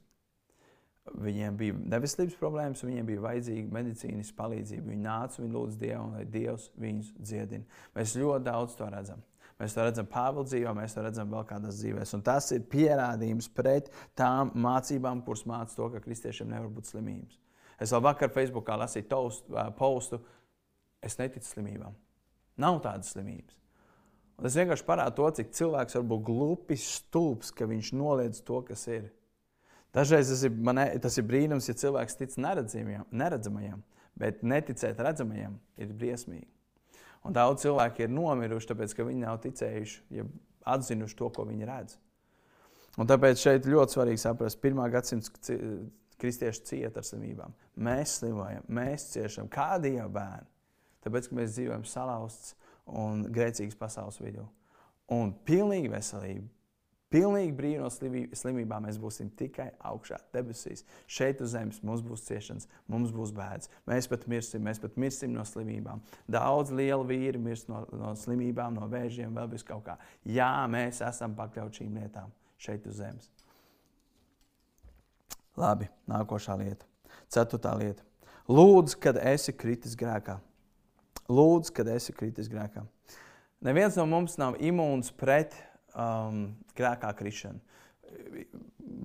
viņiem 1.21 1.58
bija 1.58 1.80
neveselības 1.95 2.38
problēmas, 2.39 2.86
viņiem 2.86 3.10
bija 3.10 3.25
vajadzīga 3.25 3.73
medicīnas 3.73 4.32
palīdzība. 4.38 4.88
Viņi 4.91 5.04
nāca, 5.04 5.41
viņi 5.41 5.54
lūdza 5.56 5.82
Dievu, 5.82 6.08
lai 6.15 6.23
Dievs 6.30 6.69
viņus 6.82 7.12
dziedina. 7.19 7.84
Mēs 7.97 8.15
ļoti 8.17 8.47
daudz 8.47 8.77
to 8.80 8.89
redzam. 8.89 9.21
Mēs 9.62 9.75
to 9.77 9.86
redzam 9.86 10.08
Pāvila 10.10 10.47
dzīvē, 10.47 10.73
mēs 10.73 10.95
to 10.97 11.04
redzam 11.06 11.30
vēl 11.30 11.45
kādās 11.45 11.77
dzīvēs. 11.77 12.15
Un 12.17 12.23
tas 12.25 12.47
ir 12.56 12.63
pierādījums 12.69 13.49
pret 13.54 13.91
tām 14.17 14.49
mācībām, 14.58 15.21
kuras 15.25 15.45
māca 15.49 15.77
to, 15.77 15.89
ka 15.93 16.01
kristiešiem 16.01 16.49
nevar 16.49 16.71
būt 16.73 16.89
slimības. 16.89 17.38
Es 17.82 17.93
vēl 17.93 18.01
vakar 18.08 18.34
Facebookā 18.34 18.77
lasīju 18.82 19.10
toast, 19.10 19.51
postu, 19.77 20.21
es 21.01 21.17
neticu 21.21 21.45
slimībām. 21.45 21.93
Nav 22.62 22.82
tādas 22.82 23.13
slimības. 23.13 23.61
Un 24.41 24.47
tas 24.47 24.56
vienkārši 24.58 24.86
parāda 24.88 25.13
to, 25.13 25.27
cik 25.38 25.51
cilvēks 25.54 25.99
var 25.99 26.06
būt 26.10 26.21
glupi, 26.25 26.77
stulbs, 26.82 27.51
ka 27.54 27.67
viņš 27.69 27.91
noliedz 27.93 28.39
to, 28.41 28.63
kas 28.65 28.88
ir. 28.89 29.04
Dažreiz 29.93 30.32
tas 30.34 30.41
ir, 30.47 30.56
man, 30.65 30.80
tas 31.04 31.19
ir 31.21 31.27
brīnums, 31.30 31.67
ja 31.69 31.75
cilvēks 31.77 32.17
tic 32.17 32.34
neredzamajam, 32.41 33.84
bet 34.17 34.41
neticēt 34.41 34.97
redzamajam 34.97 35.60
ir 35.77 35.93
briesmīgi. 35.93 36.49
Un 37.21 37.38
daudz 37.38 37.67
cilvēku 37.67 38.01
ir 38.01 38.10
nomiruši, 38.10 38.71
tāpēc 38.71 38.95
ka 38.97 39.06
viņi 39.06 39.21
nav 39.27 39.38
ticējuši, 39.43 39.99
ja 40.17 40.25
atzinuši 40.73 41.19
to, 41.19 41.30
ko 41.36 41.45
viņi 41.45 41.69
redz. 41.69 41.99
Un 42.97 43.13
tāpēc 43.13 43.45
šeit 43.45 43.69
ļoti 43.69 43.93
svarīgi 43.93 44.23
saprast, 44.25 44.58
ka 44.58 44.65
pirmā 44.65 44.88
gadsimta 44.89 45.54
kristieši 46.17 46.65
cieta 46.65 47.04
ar 47.04 47.06
slimībām. 47.06 47.54
Mēs 47.86 48.17
slimojam, 48.23 48.65
mēs 48.73 49.12
ciešam, 49.13 49.54
kā 49.54 49.75
dieva 49.84 50.10
bērni. 50.10 50.49
Tāpēc, 51.06 51.30
ka 51.30 51.38
mēs 51.38 51.54
dzīvojam 51.54 51.86
salauzts 51.86 52.56
un 52.86 53.28
grēcīgas 53.34 53.78
pasaules 53.80 54.20
vidū. 54.24 54.48
Un 55.12 55.34
pilnīga 55.46 55.98
veselība 55.98 56.48
pilnīgi 57.12 57.54
brīvi 57.56 57.82
no 57.82 57.89
slimībām. 57.91 58.86
Mēs 58.88 58.98
būsim 59.02 59.30
tikai 59.38 59.70
augšā, 59.91 60.20
debesīs. 60.34 60.86
Šeit 61.12 61.41
uz 61.44 61.54
zemes 61.56 61.82
mums 61.86 62.04
būs 62.06 62.24
ciešanas, 62.28 62.67
mums 62.91 63.12
būs 63.15 63.34
bēdas. 63.36 63.72
Mēs 63.89 64.08
pat 64.12 64.28
mirsim, 64.32 64.63
mēs 64.67 64.80
pat 64.82 64.96
mirsim 65.02 65.34
no 65.36 65.46
slimībām. 65.48 66.02
Daudz 66.32 66.72
lielu 66.76 67.08
vīri 67.08 67.41
mirst 67.41 67.70
no, 67.72 67.84
no 67.91 68.13
slimībām, 68.20 68.80
no 68.80 68.88
vēžiem, 68.91 69.34
vēl 69.36 69.52
bez 69.52 69.65
kaut 69.67 69.84
kā. 69.88 69.98
Jā, 70.24 70.54
mēs 70.72 71.04
esam 71.06 71.36
pakļauti 71.38 71.82
šīm 71.82 72.00
lietām 72.02 72.32
šeit 72.62 72.88
uz 72.88 73.02
zemes. 73.02 73.28
Labi, 75.60 75.89
nākošā 76.08 76.56
lieta. 76.62 76.88
Ceturtā 77.32 77.74
lieta. 77.76 78.06
Lūdzu, 78.52 78.98
kad 79.04 79.20
esi 79.20 79.54
kritis 79.56 79.98
grēkā. 80.00 80.39
Lūdzu, 81.32 81.74
kad 81.76 81.89
esi 81.91 82.13
kritis 82.15 82.50
grēkā. 82.52 82.84
Neviens 83.65 83.98
no 84.00 84.08
mums 84.10 84.38
nav 84.41 84.58
imūns 84.60 85.12
pret 85.15 85.56
um, 85.94 86.50
grēkā 86.78 87.12
krišanu. 87.17 87.62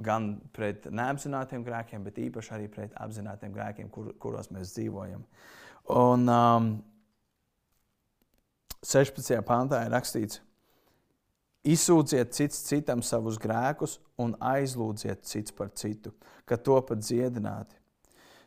Gan 0.02 0.32
pret 0.56 0.88
neapzinātiem 0.90 1.62
grēkiem, 1.66 2.02
bet 2.06 2.18
īpaši 2.20 2.52
arī 2.56 2.66
pret 2.72 2.96
apzinātiem 3.00 3.52
grēkiem, 3.54 3.90
kur, 3.92 4.10
kuros 4.20 4.50
mēs 4.54 4.74
dzīvojam. 4.74 5.22
Un 5.94 6.26
um, 6.32 6.70
16. 8.86 9.38
pāntā 9.46 9.84
ir 9.86 9.94
rakstīts, 9.94 10.40
izsūdziet 11.66 12.34
cits 12.36 12.60
citam 12.68 13.02
savus 13.02 13.38
grēkus 13.42 13.98
un 14.22 14.34
aizlūdziet 14.40 15.24
cits 15.26 15.54
par 15.54 15.72
citu, 15.74 16.12
ka 16.46 16.58
to 16.58 16.78
pat 16.86 17.02
dziedināti. 17.02 17.78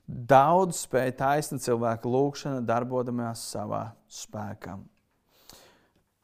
Daudz 0.10 0.88
spēja 0.88 1.13
taisna 1.19 1.60
cilvēka 1.62 2.10
lūgšana, 2.10 2.63
darbodamies 2.65 3.43
savā 3.52 3.91
spēkā. 4.10 4.80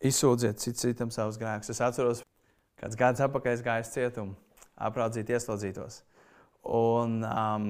Izsūdziet 0.05 0.57
cits 0.61 0.81
citam 0.81 1.11
savus 1.13 1.37
grēkus. 1.37 1.69
Es 1.69 1.81
atceros, 1.85 2.23
kāds 2.81 2.97
gads 2.97 3.21
atpakaļ 3.21 3.61
gājis 3.65 3.93
cietumā, 3.93 4.33
apraudzīt 4.87 5.29
ieslodzītos. 5.35 5.99
Un, 6.65 7.19
um, 7.29 7.69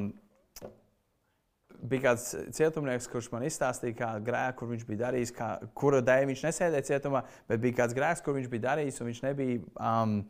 bija 1.84 2.10
kāds 2.10 2.30
cietumnieks, 2.56 3.10
kurš 3.12 3.28
man 3.34 3.44
izstāstīja, 3.50 4.00
kādu 4.00 4.26
grēku 4.30 4.62
kur 4.62 4.72
viņš 4.72 4.88
bija 4.88 5.04
darījis, 5.06 5.36
kā, 5.36 5.50
kura 5.76 6.00
dēļ 6.06 6.30
viņš 6.32 6.48
nesēdēja 6.48 6.90
cietumā, 6.94 7.26
bet 7.52 7.64
bija 7.64 7.82
kāds 7.82 7.98
grēks, 7.98 8.24
kur 8.24 8.38
viņš 8.40 8.52
bija 8.56 8.70
darījis, 8.70 9.02
un 9.02 9.12
viņš 9.12 9.24
nebija. 9.28 9.64
Um, 9.76 10.22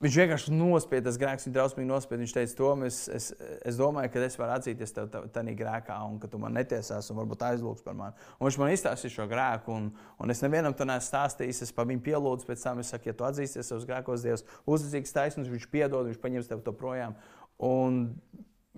Viņš 0.00 0.14
vienkārši 0.16 0.54
nospieda 0.56 1.10
tas 1.10 1.18
grēks, 1.20 1.44
viņa 1.44 1.54
drausmīgi 1.58 1.88
nospieda. 1.90 2.22
Viņš 2.22 2.32
teica, 2.32 2.54
to 2.56 2.68
es, 2.86 3.00
es, 3.12 3.26
es 3.68 3.76
domāju, 3.76 4.08
ka 4.14 4.22
es 4.24 4.38
varu 4.40 4.54
atzīties 4.54 4.94
tev 4.96 5.10
tādā 5.12 5.52
grēkā, 5.58 5.98
un 6.08 6.16
ka 6.22 6.30
tu 6.32 6.40
man 6.40 6.56
netiesās, 6.56 7.10
un 7.12 7.18
varbūt 7.20 7.44
aizlūgs 7.50 7.84
par 7.84 7.98
mani. 7.98 8.16
Un 8.38 8.48
viņš 8.48 8.58
man 8.62 8.72
izstāstīja 8.72 9.18
šo 9.18 9.26
grēku, 9.28 9.76
un, 9.76 9.90
un 10.16 10.32
es 10.32 10.40
nevienam 10.40 10.72
to 10.72 10.86
neesmu 10.88 11.04
stāstījis. 11.04 11.60
Es 11.66 11.74
pa 11.76 11.84
viņu 11.84 12.00
pielūdzu, 12.06 12.48
pēc 12.48 12.64
tam 12.64 12.80
es 12.80 12.94
saku, 12.94 13.10
ja 13.10 13.16
tu 13.18 13.28
atzīsties 13.28 13.68
savus 13.68 13.84
grēkos, 13.90 14.24
Dievs, 14.24 14.46
uzticīgs 14.64 15.12
taisnums, 15.18 15.52
viņš 15.52 15.68
piedod, 15.68 16.08
viņš 16.08 16.24
paņems 16.24 16.48
tev 16.48 16.64
to 16.64 16.72
projām. 16.80 17.18
Un 17.60 18.06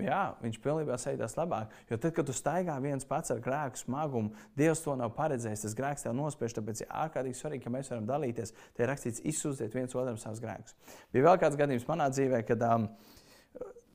Jā, 0.00 0.38
viņš 0.40 0.56
pilnībā 0.64 0.96
sēdās 0.96 1.34
labāk. 1.36 1.72
Jo 1.90 1.98
tad, 2.00 2.14
kad 2.16 2.24
tu 2.24 2.32
staigā 2.32 2.78
viens 2.80 3.04
pats 3.04 3.34
ar 3.34 3.42
grēku 3.44 3.76
smagumu, 3.76 4.32
Dievs 4.56 4.80
to 4.80 4.94
nav 4.96 5.12
paredzējis. 5.18 5.66
Tas 5.66 5.74
grēks 5.76 6.06
tev 6.06 6.14
nospiež, 6.16 6.54
tāpēc 6.56 6.80
ir 6.80 6.94
ārkārtīgi 7.02 7.36
svarīgi, 7.36 7.64
ka 7.66 7.72
mēs 7.74 7.92
varam 7.92 8.06
dalīties. 8.08 8.54
Te 8.72 8.86
ir 8.86 8.88
rakstīts, 8.88 9.20
izsūdziet 9.28 9.76
viens 9.76 9.92
otram 9.92 10.16
savus 10.20 10.40
grēkus. 10.40 10.78
Bija 11.12 11.26
vēl 11.28 11.42
kāds 11.44 11.60
gadījums 11.60 11.84
manā 11.90 12.08
dzīvē, 12.14 12.40
kad 12.48 12.64
um, 12.70 12.88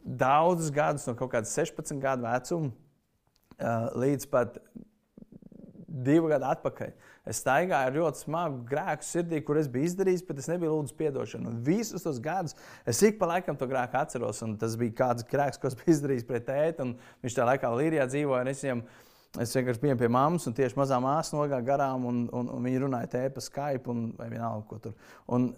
daudzus 0.05 0.69
gadus, 0.75 1.07
no 1.09 1.17
kaut 1.17 1.33
kāda 1.33 1.49
16 1.49 1.97
gadu 2.03 2.29
vecuma 2.29 2.69
uh, 2.69 3.89
līdz 3.97 4.29
pat 4.29 4.61
divu 6.05 6.29
gadu 6.31 6.47
atpakaļ. 6.51 6.93
Es 7.27 7.41
staigāju 7.41 7.89
ar 7.89 7.95
ļoti 7.95 8.23
smagu 8.23 8.61
grēku 8.69 9.03
sirdī, 9.03 9.41
kur 9.43 9.59
es 9.59 9.67
biju 9.71 9.89
izdarījis, 9.89 10.23
bet 10.27 10.39
es 10.41 10.47
nebiju 10.51 10.75
lūdzis 10.75 11.09
atdošanu. 11.09 11.51
Un 11.51 11.59
visus 11.65 12.05
tos 12.05 12.21
gadus 12.23 12.55
es 12.87 13.01
ik 13.03 13.19
pa 13.19 13.29
laikam 13.33 13.57
to 13.59 13.67
grēku 13.67 13.99
atceros. 13.99 14.43
Tas 14.61 14.77
bija 14.79 14.95
kāds 15.01 15.27
grēks, 15.27 15.59
ko 15.59 15.71
es 15.71 15.77
biju 15.79 15.95
izdarījis 15.95 16.27
pret 16.29 16.47
tēti. 16.47 16.87
Viņš 17.25 17.37
tajā 17.37 17.49
laikā 17.51 17.73
Līrijā 17.75 18.07
dzīvoja. 18.07 18.47
Es, 18.53 18.63
viņam, 18.63 18.83
es 19.43 19.55
vienkārši 19.59 19.83
biju 19.83 19.99
pie 19.99 20.11
mammas, 20.17 20.47
un 20.47 20.55
tieši 20.57 20.79
mazā 20.79 21.01
māsā 21.03 21.35
nogāja 21.35 21.67
garām, 21.67 22.07
un, 22.07 22.25
un, 22.31 22.51
un 22.55 22.69
viņi 22.69 22.83
runāja 22.85 23.11
tēti 23.17 23.35
pa 23.35 23.43
Skype 23.43 23.91
un 23.91 24.11
vienalga, 24.21 24.63
ko 24.69 24.79
tur. 24.87 24.95
Un 25.35 25.51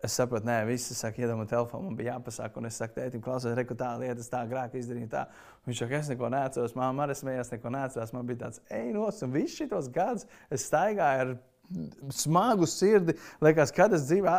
Es 0.00 0.14
saprotu, 0.16 0.48
nē, 0.48 0.62
visi 0.64 0.94
saka, 0.96 1.20
iedomā 1.20 1.44
telefonu, 1.48 1.90
man 1.90 1.96
bija 1.98 2.14
jāpasaka, 2.14 2.56
un 2.56 2.70
es 2.70 2.78
saku, 2.80 2.94
tētim, 2.96 3.20
klausies, 3.20 3.52
reku 3.58 3.74
tā 3.76 3.90
lieta, 4.00 4.24
tā 4.32 4.40
grāka 4.48 4.80
izdarīja 4.80 5.10
tā. 5.12 5.24
Viņš 5.68 5.82
saka, 5.82 5.98
es 5.98 6.08
neko 6.08 6.30
neatceros, 6.32 6.72
māma 6.78 7.04
arī 7.04 7.16
smējās, 7.18 7.52
neko 7.52 7.72
neatceros. 7.74 8.14
Man 8.16 8.24
bija 8.30 8.46
tāds, 8.46 8.62
ej, 8.72 8.94
nos, 8.96 9.20
un 9.26 9.34
visus 9.34 9.58
šitos 9.60 9.90
gadus 9.92 10.24
es 10.48 10.64
staigāju 10.70 11.26
ar 11.26 11.34
smagu 12.16 12.66
sirdi. 12.70 13.18
Liekas, 13.44 13.74
kad 13.76 13.92
es 13.92 14.08
dzīvē 14.08 14.38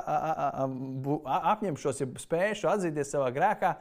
apņemšos, 1.54 2.02
ja 2.02 2.10
spēšu 2.26 2.72
atzīties 2.74 3.14
savā 3.14 3.30
grēkā, 3.36 3.76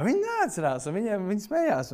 viņi 0.00 0.24
neatcerās, 0.24 0.88
un 0.88 0.96
viņiem, 0.96 1.28
viņi 1.34 1.48
smējās. 1.50 1.92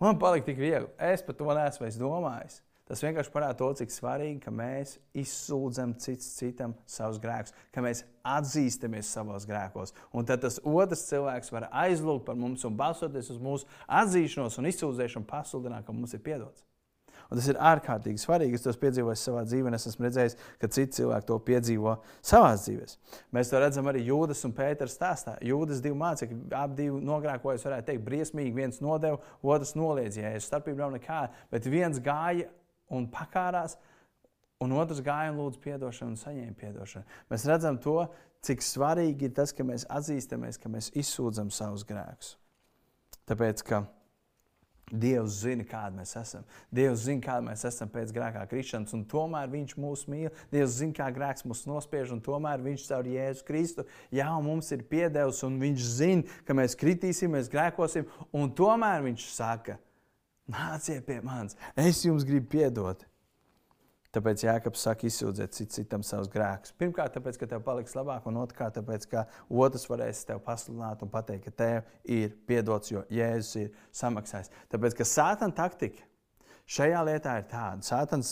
Man 0.00 0.22
palika 0.22 0.46
tik 0.46 0.62
viegli. 0.62 0.86
Es 1.02 1.26
par 1.26 1.36
to 1.36 1.50
neesmu 1.50 1.90
domājis. 1.98 2.62
Tas 2.90 3.04
vienkārši 3.04 3.30
parāda 3.30 3.54
to, 3.54 3.68
cik 3.78 3.92
svarīgi, 3.94 4.40
ka 4.42 4.50
mēs 4.50 4.96
izsūdzam 5.14 5.92
cits 6.02 6.32
citam 6.40 6.72
savus 6.90 7.20
grēkus, 7.22 7.54
ka 7.70 7.84
mēs 7.84 8.00
atzīstamies 8.26 9.12
savos 9.14 9.46
grēkos. 9.46 9.94
Un 10.10 10.26
tad 10.26 10.42
tas 10.42 10.58
otrs 10.66 11.04
cilvēks 11.06 11.54
var 11.54 11.68
aizlūgt 11.84 12.26
par 12.26 12.40
mums 12.40 12.66
un 12.66 12.74
balsoties 12.80 13.30
uz 13.30 13.38
mūsu 13.38 13.70
atzīšanos 13.86 14.58
un 14.58 14.66
izsūdzēšanu, 14.72 15.30
pasludināt, 15.30 15.86
ka 15.86 15.94
mums 15.94 16.18
ir 16.18 16.24
piedots. 16.26 16.66
Un 17.30 17.38
tas 17.38 17.46
ir 17.46 17.58
ārkārtīgi 17.62 18.18
svarīgi. 18.18 18.58
Es 18.58 18.66
to 18.66 18.72
piedzīvoju 18.82 19.18
savā 19.22 19.44
dzīvē, 19.46 19.70
un 19.70 19.78
es 19.78 19.86
esmu 19.86 20.08
redzējis, 20.08 20.38
ka 20.58 20.70
citi 20.74 20.98
cilvēki 20.98 21.28
to 21.28 21.36
piedzīvo 21.46 21.92
savā 22.26 22.56
dzīvē. 22.58 22.88
Mēs 23.36 23.52
to 23.52 23.60
redzam 23.62 23.86
arī 23.86 24.02
Jūdas 24.08 24.42
un 24.48 24.54
Pēters 24.56 24.96
stāstā. 24.98 25.36
Jūdas 25.46 25.82
divi 25.84 25.94
mācekļi, 26.00 26.40
abi 26.58 26.88
nogrēkojas, 26.90 27.68
varētu 27.68 27.92
teikt, 27.92 28.02
briesmīgi. 28.08 28.56
Viens 28.56 28.82
nodeva, 28.82 29.20
otrs 29.46 29.76
noliedzēja. 29.78 30.42
Starpība 30.42 30.88
nav 30.88 30.96
nekāda, 30.98 31.30
bet 31.54 31.70
viens 31.70 32.02
gāja 32.02 32.50
un 32.90 33.06
pakārās, 33.10 33.76
un 34.60 34.74
otrs 34.76 35.00
gāja 35.04 35.32
un 35.32 35.40
lūdza 35.40 35.76
atdošanu 35.76 36.14
un 36.14 36.18
saņēma 36.20 36.72
atdošanu. 36.72 37.20
Mēs 37.32 37.46
redzam 37.48 37.78
to, 37.80 37.96
cik 38.44 38.64
svarīgi 38.64 39.28
ir 39.28 39.36
tas, 39.36 39.54
ka 39.56 39.64
mēs 39.66 39.86
atzīstamies, 39.88 40.60
ka 40.60 40.72
mēs 40.72 40.92
izsūdzam 40.98 41.52
savus 41.54 41.86
grēkus. 41.88 42.36
Tāpēc, 43.28 43.64
ka 43.64 43.84
Dievs 44.90 45.36
zina, 45.44 45.62
kāda 45.62 45.94
mēs 46.00 46.16
esam. 46.18 46.46
Dievs 46.74 47.04
zina, 47.04 47.22
kāda 47.22 47.44
mēs 47.46 47.62
esam 47.68 47.90
pēc 47.92 48.10
grēkā 48.14 48.42
krišanas, 48.50 48.94
un 48.96 49.04
tomēr 49.06 49.50
Viņš 49.52 49.76
mūs 49.78 50.02
mīl. 50.10 50.32
Dievs 50.50 50.80
zina, 50.80 50.96
kā 50.96 51.06
grēks 51.14 51.46
mūs 51.46 51.62
nospiež, 51.70 52.10
un 52.16 52.22
tomēr 52.26 52.62
Viņš 52.64 52.88
caur 52.88 53.06
Jēzu 53.06 53.46
Kristu 53.46 53.84
jau 54.18 54.40
mums 54.42 54.72
ir 54.74 54.82
piedevis, 54.90 55.44
un 55.46 55.60
Viņš 55.62 55.86
zina, 55.94 56.40
ka 56.46 56.58
mēs 56.58 56.74
kritīsim, 56.78 57.36
mēs 57.36 57.52
grēkosim, 57.52 58.08
un 58.34 58.50
tomēr 58.58 59.06
Viņš 59.06 59.28
saka, 59.30 59.78
ka 59.78 59.89
Nāciet 60.50 61.06
pie 61.06 61.20
manis, 61.24 61.56
es 61.78 62.02
jums 62.04 62.26
gribu 62.26 62.50
piedot. 62.56 63.06
Tāpēc 64.10 64.42
Jēkabs 64.42 64.82
saka, 64.82 65.06
izsūdziet 65.06 65.54
cit, 65.54 65.70
citam 65.70 66.02
savus 66.02 66.26
grēkus. 66.32 66.72
Pirmkārt, 66.80 67.12
tāpēc, 67.14 67.36
ka 67.38 67.46
tev 67.52 67.60
paliks 67.62 67.94
labāk, 67.94 68.24
un 68.26 68.40
otrkārt, 68.42 68.74
tāpēc, 68.80 69.06
ka 69.12 69.22
otrs 69.46 69.86
varēs 69.86 70.24
tev 70.26 70.40
pasludināt 70.42 71.04
un 71.06 71.12
pateikt, 71.12 71.44
ka 71.46 71.54
tev 71.62 71.92
ir 72.10 72.34
piedots, 72.50 72.90
jo 72.90 73.04
Jēzus 73.14 73.60
ir 73.60 73.68
samaksājis. 73.94 74.50
Tāpēc, 74.74 74.96
ka 74.98 75.06
sātana 75.06 75.54
taktika 75.54 76.09
Šajā 76.70 77.00
lietā 77.02 77.32
ir 77.40 77.46
tāda, 77.50 77.82
Sātans 77.82 78.28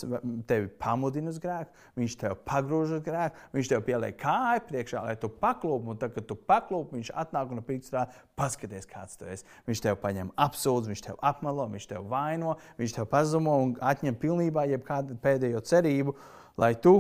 tevi 0.47 0.69
pamudina 0.79 1.33
uz 1.33 1.41
grēku, 1.43 1.73
viņš 1.99 2.15
tev 2.21 2.37
pagrūž 2.47 2.93
uz 2.95 3.01
grēku, 3.03 3.41
viņš 3.57 3.71
tev 3.73 3.81
pieliek 3.89 4.15
kāju 4.21 4.63
priekšā, 4.69 5.01
lai 5.03 5.17
tu 5.19 5.31
paklūpi, 5.43 5.91
un 5.91 5.99
tad, 5.99 6.13
kad 6.15 6.29
tu 6.29 6.37
paklūpi, 6.39 7.01
viņš 7.01 7.11
atnāk 7.19 7.51
un 7.51 7.65
pīkst 7.67 7.91
strādā, 7.91 8.23
paskaties, 8.39 8.87
kāds 8.87 9.19
tu 9.19 9.27
esi. 9.27 9.47
Viņš 9.67 9.83
tev 9.89 9.99
paņem 10.05 10.31
apsūdz, 10.39 10.91
viņš 10.93 11.03
tev 11.09 11.19
apmelo, 11.33 11.67
viņš 11.73 11.89
tev 11.91 12.07
vaino, 12.13 12.55
viņš 12.79 12.95
tev 13.01 13.09
pazumo 13.11 13.57
un 13.65 13.75
atņem 13.91 14.21
pilnībā 14.23 14.69
jebkādu 14.71 15.19
pēdējo 15.25 15.65
cerību, 15.73 16.15
lai 16.63 16.77
tu 16.79 16.95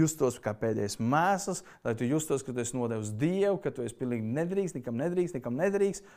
justos 0.00 0.40
kā 0.40 0.56
pēdējais 0.56 0.96
mēsls, 0.96 1.60
lai 1.84 1.92
tu 1.92 2.08
justos, 2.08 2.40
ka 2.44 2.56
tu 2.56 2.64
esi 2.64 2.76
nodevis 2.76 3.12
Dievu, 3.20 3.60
ka 3.60 3.68
tu 3.68 3.84
esi 3.84 4.00
pilnīgi 4.00 4.32
nedrīkst, 4.40 4.80
nekam 4.80 4.96
nedrīkst, 4.96 5.36
nekam 5.36 5.60
nedrīkst, 5.60 6.08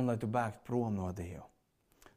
un 0.00 0.08
lai 0.08 0.16
tu 0.16 0.32
bēgtu 0.32 0.64
prom 0.64 0.96
no 0.96 1.12
Dieva. 1.12 1.44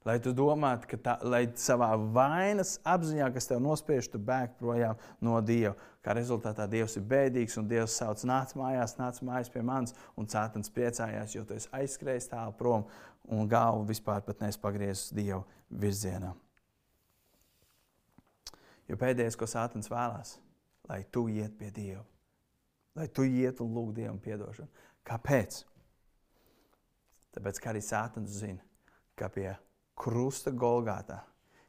Lai 0.05 0.15
tu 0.17 0.31
domātu, 0.33 0.87
ka 0.89 0.97
tā, 0.97 1.13
lai 1.29 1.43
savā 1.61 1.91
vainas 1.93 2.79
apziņā, 2.89 3.27
kas 3.35 3.45
tev 3.51 3.59
nospiež, 3.61 4.07
tu 4.09 4.17
bēg 4.17 4.55
projām 4.57 4.97
no 5.21 5.37
Dieva. 5.45 5.75
Kā 6.01 6.15
rezultātā 6.17 6.65
Dievs 6.69 6.97
ir 6.97 7.05
bēdīgs 7.05 7.59
un 7.61 7.67
Dievs 7.69 7.99
sauc, 8.01 8.23
nāc 8.25 8.55
mājās, 8.57 8.95
nāc 8.97 9.21
mājās 9.21 9.53
pie 9.53 9.61
manis. 9.61 9.93
Un 10.17 10.25
cēlons 10.25 10.73
priecājās, 10.73 11.35
jo 11.37 11.45
tu 11.45 11.53
esi 11.53 11.69
aizskrējis 11.77 12.31
tālu 12.33 12.57
prom 12.57 12.87
un 13.29 13.45
galvu 13.49 13.85
vispār 13.93 14.25
pat 14.25 14.41
nespagriezis 14.41 15.13
Dieva 15.13 15.43
virzienā. 15.69 16.33
Jo 18.89 18.97
pēdējais, 18.97 19.37
ko 19.37 19.45
Sātans 19.45 19.91
vēlās, 19.91 20.39
lai 20.89 21.03
tu 21.13 21.27
iet 21.29 21.53
pie 21.59 21.69
Dieva, 21.69 22.01
lai 22.97 23.05
tu 23.05 23.29
iet 23.29 23.61
un 23.61 23.69
lūg 23.77 23.93
Dievam 24.01 24.17
atdošanu. 24.17 24.87
Kāpēc? 25.05 25.61
Tāpēc, 27.37 27.61
ka 27.61 27.69
arī 27.69 27.85
Sātans 27.85 28.41
zina, 28.41 28.65
ka 29.15 29.29
pie 29.29 29.51
krusta 30.01 30.53
Golgātā 30.53 31.21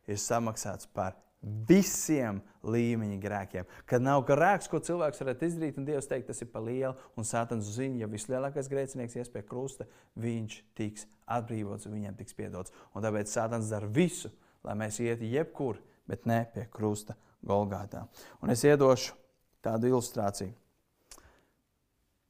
ir 0.08 0.18
samaksāts 0.20 0.88
par 0.94 1.18
visiem 1.42 2.38
līmeņa 2.62 3.16
grēkiem. 3.22 3.70
Kad 3.88 4.04
nav 4.04 4.22
grēks, 4.28 4.68
ko 4.70 4.78
cilvēks 4.82 5.22
varētu 5.22 5.48
izdarīt, 5.48 5.78
un 5.80 5.86
Dievs 5.88 6.06
teikt, 6.10 6.28
tas 6.30 6.42
ir 6.44 6.50
par 6.52 6.62
lielu, 6.66 6.94
un 7.18 7.26
Sātans 7.26 7.66
zina, 7.74 8.04
ja 8.04 8.10
vislielākais 8.10 8.70
grēcinieks 8.70 9.18
ies 9.18 9.32
pie 9.32 9.42
krusta, 9.46 9.88
viņš 10.22 10.60
tiks 10.78 11.08
atbrīvots 11.26 11.88
un 11.88 11.96
viņam 11.98 12.18
tiks 12.20 12.38
piedots. 12.38 12.74
Un 12.94 13.02
tāpēc 13.02 13.32
Sātans 13.32 13.72
dara 13.74 13.90
visu, 13.90 14.30
lai 14.62 14.78
mēs 14.78 15.00
ietu 15.02 15.26
jebkur, 15.26 15.82
bet 16.06 16.28
ne 16.30 16.44
pie 16.54 16.68
krusta 16.70 17.18
Golgātā. 17.42 18.06
Un 18.42 18.54
es 18.54 18.62
iedošu 18.62 19.18
tādu 19.66 19.90
ilustrāciju. 19.90 20.54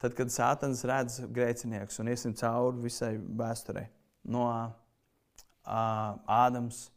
Tad, 0.01 0.17
kad 0.17 0.33
Sātans 0.33 0.81
redz 0.89 1.21
grēcinieks 1.31 2.01
un 2.01 2.09
iesim 2.11 2.33
cauri 2.35 2.81
visai 2.89 3.13
vēsturei, 3.15 3.85
no 4.27 4.49
Ādams, 5.63 6.87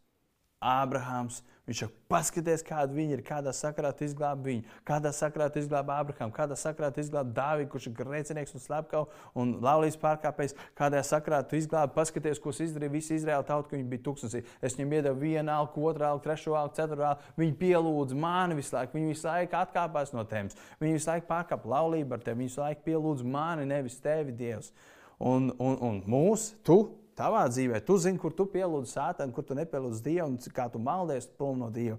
Ābrahāms, 0.61 1.42
Viņš 1.66 1.81
saka, 1.83 1.96
paskatieties, 2.12 2.62
kāda 2.62 2.94
viņa 2.94 3.16
ir, 3.16 3.20
kādā 3.26 3.50
sakarā 3.55 3.88
tu 3.98 4.05
izglābi 4.07 4.52
viņu, 4.52 4.74
kādā 4.87 5.11
sakarā 5.14 5.48
tu 5.50 5.59
izglābi 5.59 5.90
Abrahāmu, 5.90 6.31
kādā 6.35 6.55
sakarā 6.59 6.92
tu 6.94 7.00
izglābi 7.02 7.33
Dāvidu, 7.35 7.70
kurš 7.72 7.88
ir 7.88 7.94
grēcinieks 7.98 8.55
un 8.55 8.62
slepkavs 8.62 9.24
un 9.35 9.57
laulības 9.64 9.98
pārkāpējs, 10.05 10.55
kādā 10.79 11.00
sakarā 11.02 11.40
tu 11.42 11.59
izglābi, 11.59 11.90
paskatieties, 11.96 12.38
ko 12.42 12.52
izdarīja 12.55 12.92
visi 12.92 13.18
Izraēla 13.18 13.48
tauta, 13.48 13.66
ka 13.72 13.74
viņi 13.74 13.88
bija 13.90 14.05
tūkstoši. 14.07 14.44
Es 14.62 14.79
viņiem 14.79 14.94
iedevu 15.00 15.18
vienu 15.24 15.52
alku, 15.57 15.83
otru 15.90 16.07
alku, 16.07 16.22
trešo 16.29 16.55
alku, 16.55 16.76
ceturto 16.79 17.09
alku. 17.09 17.35
Viņi 17.42 17.57
pielūdza 17.64 18.20
mani 18.22 18.61
visu 18.61 18.76
laiku, 18.76 18.94
viņi 19.00 19.11
visu 19.11 19.26
laiku 19.26 19.59
atkāpās 19.59 20.14
no 20.14 20.22
tēmas, 20.31 20.55
viņi 20.79 21.00
visu 21.00 21.11
laiku 21.11 21.26
pārkāpa 21.33 21.72
laulību 21.74 22.14
ar 22.14 22.22
tevi, 22.22 22.44
viņi 22.44 22.52
visu 22.52 22.62
laiku 22.62 22.87
pielūdza 22.87 23.26
mani, 23.26 23.66
nevis 23.74 23.98
tevi, 24.07 24.37
Dievs. 24.38 24.70
Un, 25.18 25.50
un, 25.59 25.74
un 25.83 26.00
mūs, 26.07 26.52
tu, 26.62 26.79
Tavā 27.16 27.46
dzīvē, 27.48 27.81
tu 27.87 27.96
zini, 28.00 28.20
kur 28.20 28.35
tu 28.37 28.44
pielūdz 28.52 28.92
sātanu, 28.92 29.33
kur 29.33 29.44
tu 29.46 29.57
nepielūdz 29.57 30.02
Dievu, 30.05 30.29
un 30.35 30.57
kā 30.57 30.68
tu 30.72 30.83
maldies 30.83 31.29
prom 31.38 31.62
no 31.62 31.70
Dieva. 31.72 31.96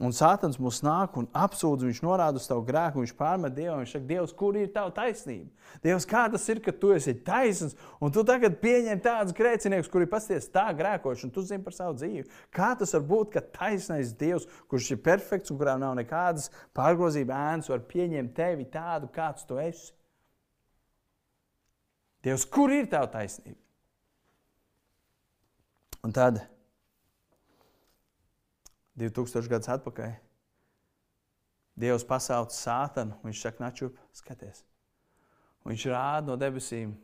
Un 0.00 0.14
Sātans 0.16 0.56
mums 0.56 0.78
nāk 0.80 1.16
un 1.20 1.26
apsūdz, 1.36 1.84
viņš 1.84 1.98
norāda 2.00 2.40
uz 2.40 2.46
tavu 2.48 2.62
grēku, 2.64 3.02
viņš 3.02 3.12
pārmet 3.18 3.52
Dievu. 3.52 3.74
Viņš 3.82 3.90
saka, 3.92 4.06
Dievs, 4.08 4.32
kur 4.36 4.56
ir 4.56 4.70
tava 4.72 4.94
taisnība? 4.96 5.50
Dievs, 5.84 6.06
kā 6.08 6.22
tas 6.32 6.46
ir, 6.48 6.62
ka 6.64 6.72
tu 6.72 6.94
esi 6.96 7.12
taisns 7.26 7.76
un 8.00 8.14
tu 8.14 8.24
tagad 8.24 8.56
pieņem 8.62 9.02
tādus 9.04 9.36
grēciniekus, 9.36 9.92
kuri 9.92 10.08
pasties 10.08 10.48
tā 10.54 10.70
grēkoši, 10.78 11.28
un 11.28 11.34
tu 11.36 11.44
zini 11.44 11.60
par 11.66 11.76
savu 11.76 11.98
dzīvi? 12.00 12.24
Kā 12.56 12.72
tas 12.80 12.96
var 12.96 13.04
būt, 13.12 13.34
ka 13.36 13.44
taisnais 13.60 14.16
Dievs, 14.16 14.48
kurš 14.72 14.94
ir 14.96 15.04
perfekts 15.04 15.52
un 15.52 15.60
kurām 15.60 15.84
nav 15.84 15.92
nekādas 16.00 16.48
pārgrozība 16.76 17.36
ēnas, 17.52 17.68
var 17.68 17.84
pieņemt 17.92 18.32
tevi 18.40 18.70
tādu, 18.72 19.12
kāds 19.12 19.44
tu 19.44 19.60
esi? 19.60 19.92
Dievs, 22.24 22.48
kur 22.48 22.72
ir 22.72 22.88
tava 22.88 23.12
taisnība? 23.12 23.60
Un 26.06 26.14
tad, 26.16 26.40
2000 29.00 29.48
gadus 29.50 29.72
atpakaļ, 29.76 30.18
Dievs 31.80 32.04
pasauca 32.04 32.54
sātanu. 32.54 33.16
Viņš 33.24 33.44
saka, 33.44 33.64
načup, 33.64 34.00
skaties. 34.16 34.64
Un 35.64 35.72
viņš 35.72 35.86
rāda 35.92 36.26
no 36.28 36.36
debesīm. 36.40 36.96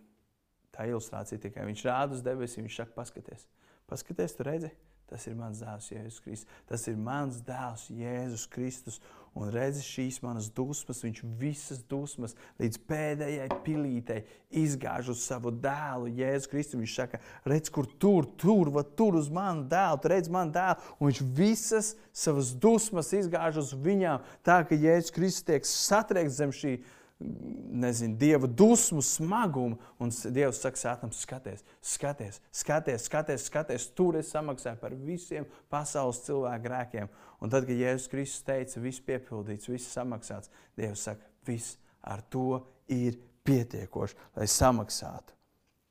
Tā 0.74 0.88
ilustrācija 0.90 1.40
tikai. 1.40 1.64
Viņš 1.70 1.84
rāda 1.86 2.16
uz 2.16 2.24
debesīm. 2.24 2.66
Viņš 2.66 2.80
saka, 2.82 2.92
paskaties, 2.96 3.46
paskaties, 3.88 4.34
tu 4.36 4.46
redzi, 4.46 4.72
tas 5.08 5.24
ir 5.30 5.36
mans 5.38 5.62
dēls 5.62 5.88
Jēzus 5.94 6.20
Kristus. 6.24 6.60
Tas 6.68 6.84
ir 6.90 6.98
mans 7.00 7.40
dēls 7.46 7.86
Jēzus 7.94 8.48
Kristus 8.52 9.00
un 9.36 9.50
redzi 9.52 9.84
šīs 9.84 10.18
manas 10.24 10.48
dusmas, 10.56 11.02
viņš 11.04 11.22
visas 11.38 11.82
dusmas 11.90 12.34
līdz 12.60 12.80
pēdējai 12.88 13.48
pilītei 13.66 14.22
izgāž 14.62 15.10
uz 15.12 15.22
savu 15.26 15.52
dēlu, 15.52 16.08
Jēzus 16.16 16.50
Kristus. 16.50 16.80
Viņš 16.80 16.96
saka, 16.96 17.20
redz, 17.44 17.70
kur 17.72 17.88
tur, 18.00 18.28
tur, 18.40 18.72
va, 18.72 18.84
tur 18.96 19.18
uz 19.20 19.28
manu 19.32 19.66
dēlu, 19.68 20.00
tu 20.00 20.12
redz 20.12 20.32
manu 20.32 20.54
dēlu, 20.56 20.92
un 20.96 21.10
viņš 21.10 21.22
visas 21.36 21.92
savas 22.16 22.54
dusmas 22.56 23.12
izgāž 23.16 23.60
uz 23.60 23.74
viņām, 23.76 24.24
tā 24.46 24.62
ka 24.68 24.78
Jēzus 24.78 25.14
Kristus 25.14 25.48
tiek 25.50 25.68
satriekts 25.68 26.40
zem 26.40 26.54
šī 26.56 26.78
nezinu, 27.18 28.16
dieva 28.20 28.46
dusmu 28.46 29.02
smagumu. 29.02 29.78
Un 30.02 30.12
Dievs 30.34 30.60
saka, 30.62 30.80
Sētam, 30.80 31.12
skaties, 31.16 31.64
skaties, 31.80 32.40
skaties, 32.52 33.06
skaties, 33.08 33.46
skaties, 33.50 33.88
tur 33.96 34.18
es 34.20 34.32
samaksāju 34.34 34.80
par 34.82 34.96
visiem 35.06 35.46
pasaules 35.72 36.22
cilvēku 36.26 36.68
grēkiem. 36.68 37.12
Un 37.40 37.52
tad, 37.52 37.68
kad 37.68 37.76
Jēzus 37.76 38.10
Kristus 38.12 38.44
teica, 38.46 38.82
viss 38.84 39.04
piepildīts, 39.04 39.70
viss 39.72 39.94
samaksāts, 39.96 40.52
Dievs 40.78 41.06
saka, 41.08 41.24
viss 41.48 41.78
ar 42.06 42.24
to 42.30 42.60
ir 42.92 43.18
pietiekoši, 43.46 44.20
lai 44.36 44.50
samaksātu 44.50 45.35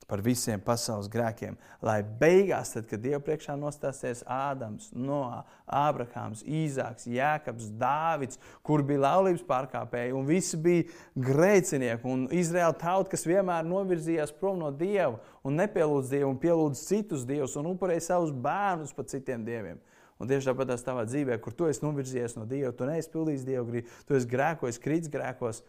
par 0.10 0.22
visiem 0.22 0.62
pasaules 0.62 1.10
grēkiem, 1.10 1.56
lai 1.86 1.98
beigās, 2.20 2.76
tad, 2.76 2.86
kad 2.90 3.02
Dieva 3.02 3.20
priekšā 3.26 3.56
nostāsies 3.58 4.22
Ādams, 4.30 4.92
Noā, 4.94 5.42
Ābrahāms, 5.66 6.44
Īzāks, 6.46 7.08
Jēkabs, 7.10 7.72
Dāvids, 7.80 8.40
kur 8.66 8.84
bija 8.86 9.02
laulības 9.08 9.42
pārkāpēji, 9.50 10.14
un 10.14 10.30
visi 10.30 10.60
bija 10.62 10.86
grēcinieki, 11.18 12.06
un 12.06 12.28
Izraēla 12.30 12.78
tauta, 12.82 13.16
kas 13.16 13.26
vienmēr 13.26 13.66
novirzījās 13.66 14.36
prom 14.38 14.62
no 14.62 14.70
Dieva 14.70 15.18
un 15.46 15.58
nepielūdz 15.62 16.14
Dievu 16.14 16.32
un 16.36 16.40
pielūdz 16.42 16.86
citus 16.86 17.26
dievus 17.26 17.58
un 17.60 17.74
upurēja 17.74 18.12
savus 18.12 18.34
bērnus 18.46 18.94
par 18.96 19.10
citiem 19.10 19.46
dieviem. 19.48 19.82
Un 20.22 20.30
tieši 20.30 20.48
tāpat 20.48 20.70
tās 20.72 20.86
tavā 20.86 21.04
dzīvē, 21.10 21.36
kur 21.44 21.56
tu 21.58 21.68
esi 21.68 21.84
novirzījies 21.84 22.38
no 22.38 22.46
Dieva, 22.48 22.72
tu 22.72 22.88
neesi 22.88 23.12
pildījis 23.12 23.44
Dieva 23.48 23.66
gribu, 23.68 23.92
tu 24.08 24.16
esi 24.16 24.30
grēkojis, 24.32 24.80
krīts 24.80 25.12
grēkos, 25.12 25.60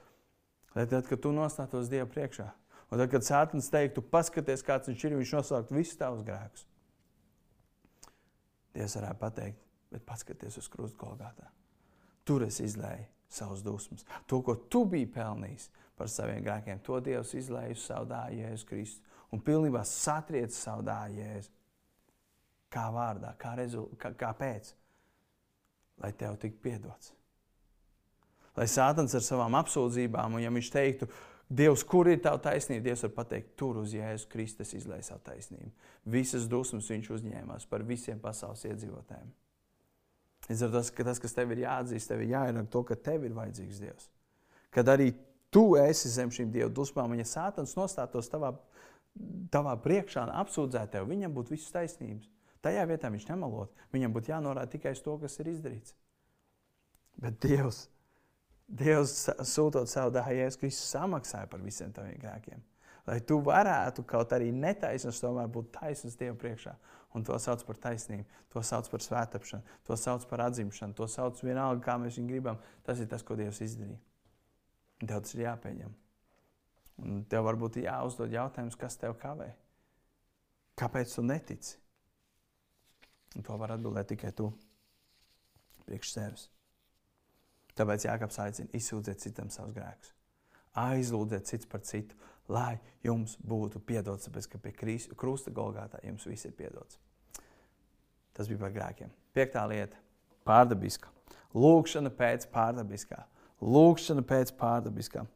lai 0.76 0.84
tad, 0.86 1.08
kad 1.08 1.18
tu 1.24 1.32
nostātos 1.34 1.90
Dieva 1.90 2.06
priekšā, 2.06 2.46
Un 2.90 3.00
tad, 3.00 3.10
kad 3.10 3.26
Sātans 3.26 3.68
teiktu, 3.72 4.04
paskaties, 4.12 4.62
kāds 4.66 4.90
viņš 4.90 5.04
ir, 5.08 5.16
viņš 5.18 5.32
nosaukt 5.34 5.72
visus 5.74 5.98
tavus 5.98 6.22
grēkus. 6.26 6.66
Dievs 8.76 8.94
varētu 8.98 9.20
pateikt, 9.22 9.64
bet 9.90 10.04
paskaties 10.06 10.60
uz 10.60 10.68
krustu 10.70 11.00
Golgātā. 11.00 11.48
Tur 12.26 12.44
es 12.46 12.60
izlēju 12.62 13.06
savus 13.32 13.64
dusmas. 13.64 14.06
To, 14.30 14.40
ko 14.44 14.54
tu 14.70 14.84
biji 14.90 15.08
pelnījis 15.16 15.68
par 15.98 16.10
saviem 16.12 16.44
grēkiem, 16.44 16.82
to 16.84 17.00
Dievs 17.02 17.34
izlēja 17.38 17.74
uz 17.74 17.84
savu 17.88 18.08
dāļu 18.10 18.42
Jēzus 18.44 18.68
Kristu. 18.68 19.14
Un 19.34 19.42
pilnībā 19.42 19.82
satriec 19.88 20.54
savu 20.54 20.84
dāļu 20.86 21.22
Jēzu. 21.22 21.52
Kā 22.70 22.88
vārdā, 22.94 23.32
kā, 23.40 23.54
rezul, 23.58 23.88
kā, 23.98 24.12
kāpēc? 24.18 24.74
Lai 26.02 26.12
tev 26.18 26.36
tiktu 26.38 26.62
piedots. 26.62 27.14
Lai 28.56 28.66
Sātans 28.70 29.14
ar 29.16 29.24
savām 29.24 29.56
apsūdzībām, 29.58 30.36
un 30.36 30.44
ja 30.44 30.52
viņš 30.52 30.70
teiktu, 30.72 31.08
Dievs, 31.46 31.84
kur 31.86 32.08
ir 32.10 32.18
tava 32.22 32.40
taisnība? 32.42 32.88
Dievs 32.88 33.04
var 33.06 33.12
pateikt, 33.20 33.52
tur 33.58 33.78
uz 33.78 33.92
Jēzus 33.94 34.26
Kristus 34.30 34.72
izlaiž 34.74 35.06
savu 35.06 35.22
taisnību. 35.28 35.70
Visas 36.10 36.48
dusmas 36.50 36.88
viņš 36.90 37.10
uzņēmās 37.18 37.68
par 37.70 37.84
visiem 37.86 38.18
pasaules 38.22 38.64
iedzīvotājiem. 38.66 39.28
Līdz 40.48 40.64
ar 40.66 40.74
to, 40.74 40.82
ka 40.96 41.06
tas, 41.06 41.20
kas 41.22 41.34
tev 41.34 41.54
ir 41.54 41.62
jāatzīst, 41.62 42.10
tev 42.10 42.22
ir 42.22 42.32
jāienāk 42.34 42.66
to, 42.70 42.82
ka 42.86 42.98
tev 42.98 43.26
ir 43.26 43.34
vajadzīgs 43.34 43.82
Dievs. 43.82 44.10
Kad 44.74 44.90
arī 44.90 45.12
tu 45.54 45.68
esi 45.78 46.10
zem 46.10 46.34
šīm 46.34 46.50
Dieva 46.54 46.70
dusmām, 46.70 47.14
un 47.14 47.22
ja 47.22 47.26
Sātans 47.30 47.76
nostātos 47.78 48.30
tavā, 48.30 48.52
tavā 49.54 49.74
priekšā 49.82 50.26
un 50.26 50.34
apsūdzētu 50.42 50.96
tevi, 50.96 51.12
viņam 51.14 51.34
būtu 51.34 51.54
visas 51.54 51.74
taisnības. 51.74 52.26
Tajā 52.66 52.82
vietā 52.90 53.10
viņš 53.12 53.28
nemalot. 53.30 53.70
Viņam 53.94 54.14
būtu 54.14 54.32
jānorāda 54.34 54.70
tikai 54.72 54.96
uz 54.96 55.02
to, 55.04 55.14
kas 55.22 55.38
ir 55.38 55.52
izdarīts. 55.54 55.94
Bet 57.22 57.38
Dievs 57.42 57.86
Dievs 58.66 59.28
sūtot 59.46 59.86
savu 59.90 60.10
dēlu, 60.14 60.40
Jēzus 60.40 60.58
Kristus 60.58 60.94
samaksāja 60.96 61.46
par 61.50 61.62
visiem 61.62 61.92
taviem 61.94 62.18
grēkiem. 62.18 62.62
Lai 63.06 63.20
tu 63.22 63.38
varētu 63.46 64.02
kaut 64.08 64.32
arī 64.34 64.48
netaisnīgs, 64.50 65.20
tomēr 65.22 65.50
būt 65.54 65.70
taisnīgs 65.76 66.18
Dieva 66.18 66.34
priekšā. 66.40 66.72
Un 67.14 67.24
to 67.24 67.36
sauc 67.40 67.62
par 67.64 67.78
taisnību, 67.80 68.26
to 68.52 68.60
sauc 68.66 68.88
par 68.90 69.04
svētāpšanu, 69.04 69.76
to 69.86 69.96
sauc 69.96 70.26
par 70.28 70.42
atzimšanu, 70.48 70.96
to 70.98 71.06
sauc 71.08 71.38
vienalga, 71.40 71.84
kā 71.84 71.94
mēs 72.02 72.18
viņu 72.18 72.32
gribam. 72.32 72.58
Tas 72.84 72.98
ir 73.00 73.08
tas, 73.08 73.22
ko 73.22 73.38
Dievs 73.38 73.62
izdarīja. 73.64 74.00
Tev 75.04 75.22
tas 75.22 75.36
ir 75.36 75.46
jāpieņem. 75.46 75.94
Un 77.06 77.22
tev 77.30 77.46
varbūt 77.46 77.78
ir 77.78 77.86
jāuzdod 77.86 78.34
jautājums, 78.34 78.76
kas 78.80 78.98
tev 78.98 79.14
kavē. 79.22 79.52
Kāpēc 80.76 81.14
tu 81.14 81.24
netici? 81.24 81.78
Un 83.36 83.46
to 83.46 83.56
var 83.60 83.76
atbildēt 83.76 84.10
tikai 84.12 84.34
tu 84.36 84.50
priekš 85.86 86.12
sevis. 86.16 86.48
Tāpēc 87.76 88.06
Jānis 88.08 88.38
aicina 88.40 88.72
izsūdzēt 88.76 89.20
citam 89.20 89.50
savus 89.52 89.74
grēkus. 89.76 90.12
Aizlūdziet 90.76 91.48
cits 91.48 91.68
par 91.68 91.82
citu, 91.84 92.16
lai 92.52 92.78
jums 93.04 93.36
būtu 93.40 93.80
piedots, 93.84 94.28
tāpēc 94.28 94.48
ka 94.52 94.60
pie 94.62 94.72
krusta 95.16 95.50
Golgātā 95.50 96.00
jums 96.04 96.26
viss 96.28 96.48
ir 96.48 96.56
piedots. 96.56 96.98
Tas 98.36 98.48
bija 98.48 98.60
par 98.60 98.72
grēkiem. 98.74 99.12
Piektā 99.34 99.64
lieta- 99.68 99.96
pārdabiska. 100.48 101.08
Lūkšana 101.54 102.10
pēc 102.12 102.46
pārdabiskā. 102.52 103.24
Lūkšana 103.62 104.22
pēc 104.22 104.52
pārdabiskā. 104.52 105.26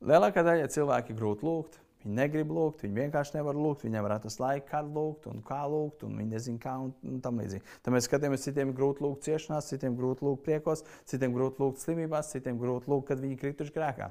Lielākā 0.00 0.44
daļa 0.44 0.68
cilvēku 0.72 1.10
ir 1.10 1.18
grūti 1.18 1.44
lūgt. 1.44 1.78
Viņi 2.08 2.16
negrib 2.16 2.52
lūgt, 2.56 2.86
viņi 2.86 2.96
vienkārši 3.02 3.34
nevar 3.36 3.56
lūgt, 3.58 3.82
viņi 3.84 3.92
nevar 3.98 4.14
atrast 4.14 4.40
laiku, 4.40 4.64
kad 4.70 4.86
lūgt 4.88 5.26
un 5.28 5.42
kā 5.44 5.58
lūgt, 5.68 6.06
un 6.06 6.14
viņi 6.16 6.30
nezina, 6.32 6.60
kā 6.62 6.72
un, 6.80 6.94
un 7.04 7.18
tam 7.20 7.36
līdzīgi. 7.42 7.60
Tad 7.84 7.92
mēs 7.92 8.06
skatāmies, 8.08 8.46
citiem 8.46 8.70
grūti 8.76 9.04
lūgt 9.04 9.26
ciešanās, 9.26 9.68
citiem 9.68 9.98
grūti 9.98 10.24
lūgt 10.24 10.40
priekos, 10.46 10.86
citiem 11.10 11.34
grūti 11.36 11.60
lūgt 11.60 11.82
slimībās, 11.84 12.30
citiem 12.32 12.56
grūti 12.62 12.88
lūgt, 12.88 13.10
kad 13.10 13.20
viņi 13.20 13.36
krituši 13.42 13.74
grēkā. 13.76 14.08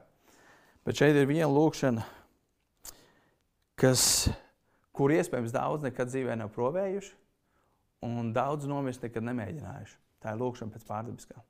Bet 0.85 1.01
šeit 1.01 1.17
ir 1.17 1.25
viena 1.25 1.49
lūkšana, 1.49 2.05
kas, 3.81 4.05
kur 4.93 5.15
iespējams 5.17 5.57
daudz 5.57 5.89
nekad 5.89 6.13
dzīvē 6.13 6.37
nav 6.37 6.53
provējuši, 6.53 7.15
un 8.05 8.29
daudz 8.37 8.69
nomirst 8.69 9.09
nekad 9.09 9.25
nemēģinājuši. 9.25 9.97
Tā 10.21 10.37
ir 10.37 10.43
lūkšana 10.43 10.77
pēc 10.77 10.85
pārdabiskā. 10.85 11.41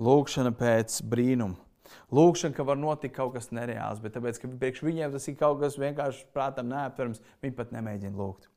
Lūkšana 0.00 0.56
pēc 0.56 1.02
brīnuma. 1.04 1.65
Lūkšana, 2.14 2.54
ka 2.56 2.64
var 2.66 2.78
notikt 2.78 3.16
kaut 3.16 3.34
kas 3.36 3.50
nereāls, 3.54 4.00
bet 4.02 4.14
tāpēc, 4.16 4.40
ka 4.42 4.50
priekš 4.60 4.82
viņiem 4.86 5.14
tas 5.14 5.26
ir 5.28 5.38
kaut 5.38 5.60
kas 5.62 5.78
vienkārši 5.80 6.26
prātam 6.34 6.68
neaptverams, 6.70 7.22
viņi 7.44 7.56
pat 7.58 7.72
nemēģina 7.74 8.16
lūgt. 8.18 8.50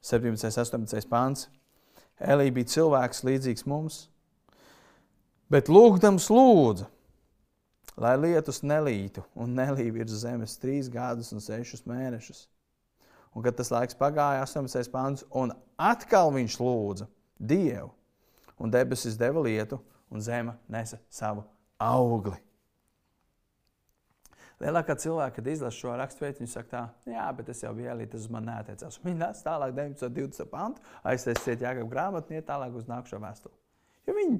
17. 0.00 0.48
un 0.48 0.84
18. 0.84 1.08
pāns. 1.10 1.48
Elīja 2.20 2.52
bija 2.52 2.68
cilvēks 2.74 3.22
līdzīgs 3.24 3.66
mums, 3.68 4.00
bet 5.52 5.70
lūgdams 5.72 6.28
lūdza, 6.32 6.88
lai 8.00 8.14
lietus 8.20 8.60
nelītu 8.64 9.24
un 9.40 9.54
nelīja 9.56 9.94
virs 9.94 10.18
zemes 10.22 10.58
trīs 10.60 10.90
gadus 10.92 11.32
un 11.32 11.44
sešus 11.44 11.86
mēnešus. 11.88 12.46
Un 13.36 13.44
kad 13.46 13.56
tas 13.56 13.70
laiks 13.70 13.96
pagāja, 13.96 14.42
18. 14.42 14.90
pāns, 14.92 15.24
un 15.30 15.54
atkal 15.78 16.32
viņš 16.34 16.58
lūdza 16.60 17.08
Dievu, 17.40 17.92
un 18.60 18.72
debesis 18.72 19.16
deva 19.16 19.40
lietu, 19.46 19.78
un 20.10 20.20
zeme 20.20 20.58
nesa 20.68 20.98
savu 21.08 21.46
augli. 21.80 22.36
Lielākā 24.60 24.92
cilvēka, 25.00 25.38
kad 25.38 25.46
izlasa 25.48 25.72
šo 25.78 25.92
raksturvietu, 25.96 26.42
viņi 26.42 26.52
saka, 26.52 26.68
tā, 26.68 27.12
jā, 27.14 27.24
bet 27.32 27.46
tas 27.48 27.62
jau 27.64 27.70
bija 27.76 27.94
Elīte, 27.94 28.18
tas 28.18 28.26
man 28.32 28.44
neatiecās. 28.44 28.98
Viņi 29.00 29.20
nāca 29.22 29.44
tālāk, 29.46 29.72
19. 29.78 30.04
un 30.10 30.16
20. 30.18 30.50
pantu, 30.52 30.84
aiztaisiet 31.08 31.64
Jāgab 31.64 31.88
grāmatu 31.88 32.28
un 32.28 32.36
iet 32.36 32.48
tālāk 32.50 32.76
uz 32.76 32.90
nākamo 32.90 33.22
vēstuli. 33.24 33.56
Jo 34.04 34.16
viņi 34.18 34.36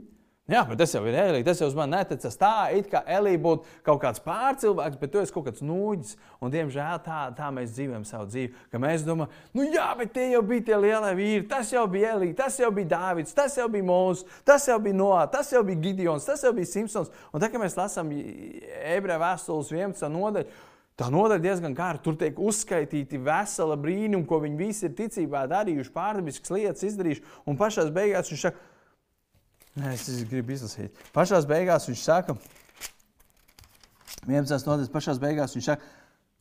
Jā, 0.50 0.64
bet 0.66 0.80
tas 0.80 0.90
jau 0.90 1.04
ir 1.06 1.14
Elīze. 1.14 1.44
Tas 1.46 1.60
jau 1.62 1.68
man 1.78 1.92
neticas 1.94 2.34
tā, 2.38 2.72
it 2.74 2.88
kā 2.90 3.04
Elīze 3.06 3.38
būtu 3.44 3.74
kaut 3.86 4.00
kāds 4.02 4.22
pārcilvēks, 4.24 4.98
bet 4.98 5.12
tu 5.12 5.20
esi 5.20 5.34
kaut 5.34 5.46
kāds 5.46 5.62
nūģis. 5.62 6.16
Un, 6.42 6.50
diemžēl 6.50 7.02
tā, 7.04 7.20
tā 7.38 7.50
mēs 7.54 7.76
dzīvojam 7.76 8.06
savu 8.08 8.26
dzīvi. 8.32 8.64
Ka 8.72 8.80
mēs 8.82 9.04
domājam, 9.06 9.36
nu 9.54 9.68
jā, 9.70 9.86
bet 10.00 10.10
tie 10.16 10.24
jau 10.32 10.40
bija 10.48 10.64
tie 10.66 10.80
lielie 10.82 11.12
vīri. 11.20 11.44
Tas 11.52 11.70
jau 11.70 11.84
bija 11.92 12.16
Elīze, 12.16 12.34
tas 12.40 12.58
jau 12.58 12.72
bija 12.74 12.90
Dāvids, 12.96 13.36
tas 13.36 13.54
jau 13.60 13.68
bija 13.70 13.86
Mūzis, 13.86 14.26
tas 14.48 14.66
jau 14.66 14.80
bija 14.82 14.98
Noā, 14.98 15.20
tas 15.30 15.52
jau 15.54 15.62
bija 15.68 15.84
Gideons, 15.84 16.26
tas 16.26 16.42
jau 16.42 16.50
bija 16.56 16.72
Simpsons. 16.72 17.14
Un 17.30 17.44
tā 17.44 17.52
kā 17.52 17.60
mēs 17.62 17.78
lasām 17.78 18.10
ebreju 18.10 19.22
vēstules 19.22 19.70
11. 19.76 20.10
nodaļu. 20.16 20.66
Tā 21.00 21.06
nodaļa 21.08 21.40
diezgan 21.40 21.72
gara. 21.72 22.00
Tur 22.02 22.18
tiek 22.20 22.36
uzskaitīti 22.36 23.22
vesela 23.24 23.78
brīnumi, 23.80 24.26
ko 24.28 24.42
viņi 24.42 24.58
visi 24.58 24.84
ir 24.84 24.98
ticībā 24.98 25.46
darījuši, 25.48 25.94
pārdabiskas 25.94 26.52
lietas 26.52 26.84
izdarījuši. 26.90 27.24
Un 27.48 27.56
pašā 27.56 27.86
beigās 27.94 28.28
viņš 28.28 28.42
saka, 28.44 28.66
Nē, 29.78 29.94
es 29.94 30.24
gribu 30.26 30.56
izlasīt. 30.56 30.96
Pašā 31.14 31.38
beigās 31.46 31.86
viņš 31.86 32.00
saka, 32.02 32.34
11. 34.26 34.66
nodaļas 34.66 34.92
pašā 34.92 35.14
beigās 35.20 35.54
viņš 35.56 35.68
saka, 35.70 35.86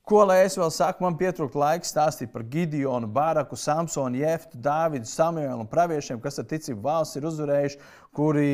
ko 0.10 0.24
lai 0.26 0.40
es 0.48 0.58
vēl 0.58 0.72
saku, 0.74 1.04
man 1.06 1.18
pietrūkst 1.20 1.58
laiks 1.60 1.94
stāstīt 1.94 2.32
par 2.34 2.44
Gideonu, 2.50 3.08
Bāraku, 3.14 3.58
Samsonu, 3.60 4.20
Jeftu, 4.20 4.58
Dāvidu, 4.58 5.08
Samuelu 5.08 5.62
un 5.62 5.70
praviešiem, 5.70 6.20
kas 6.24 6.42
ar 6.42 6.48
ticību 6.50 6.82
valsts 6.88 7.20
ir 7.20 7.28
uzvarējuši, 7.30 7.80
kuri 8.18 8.50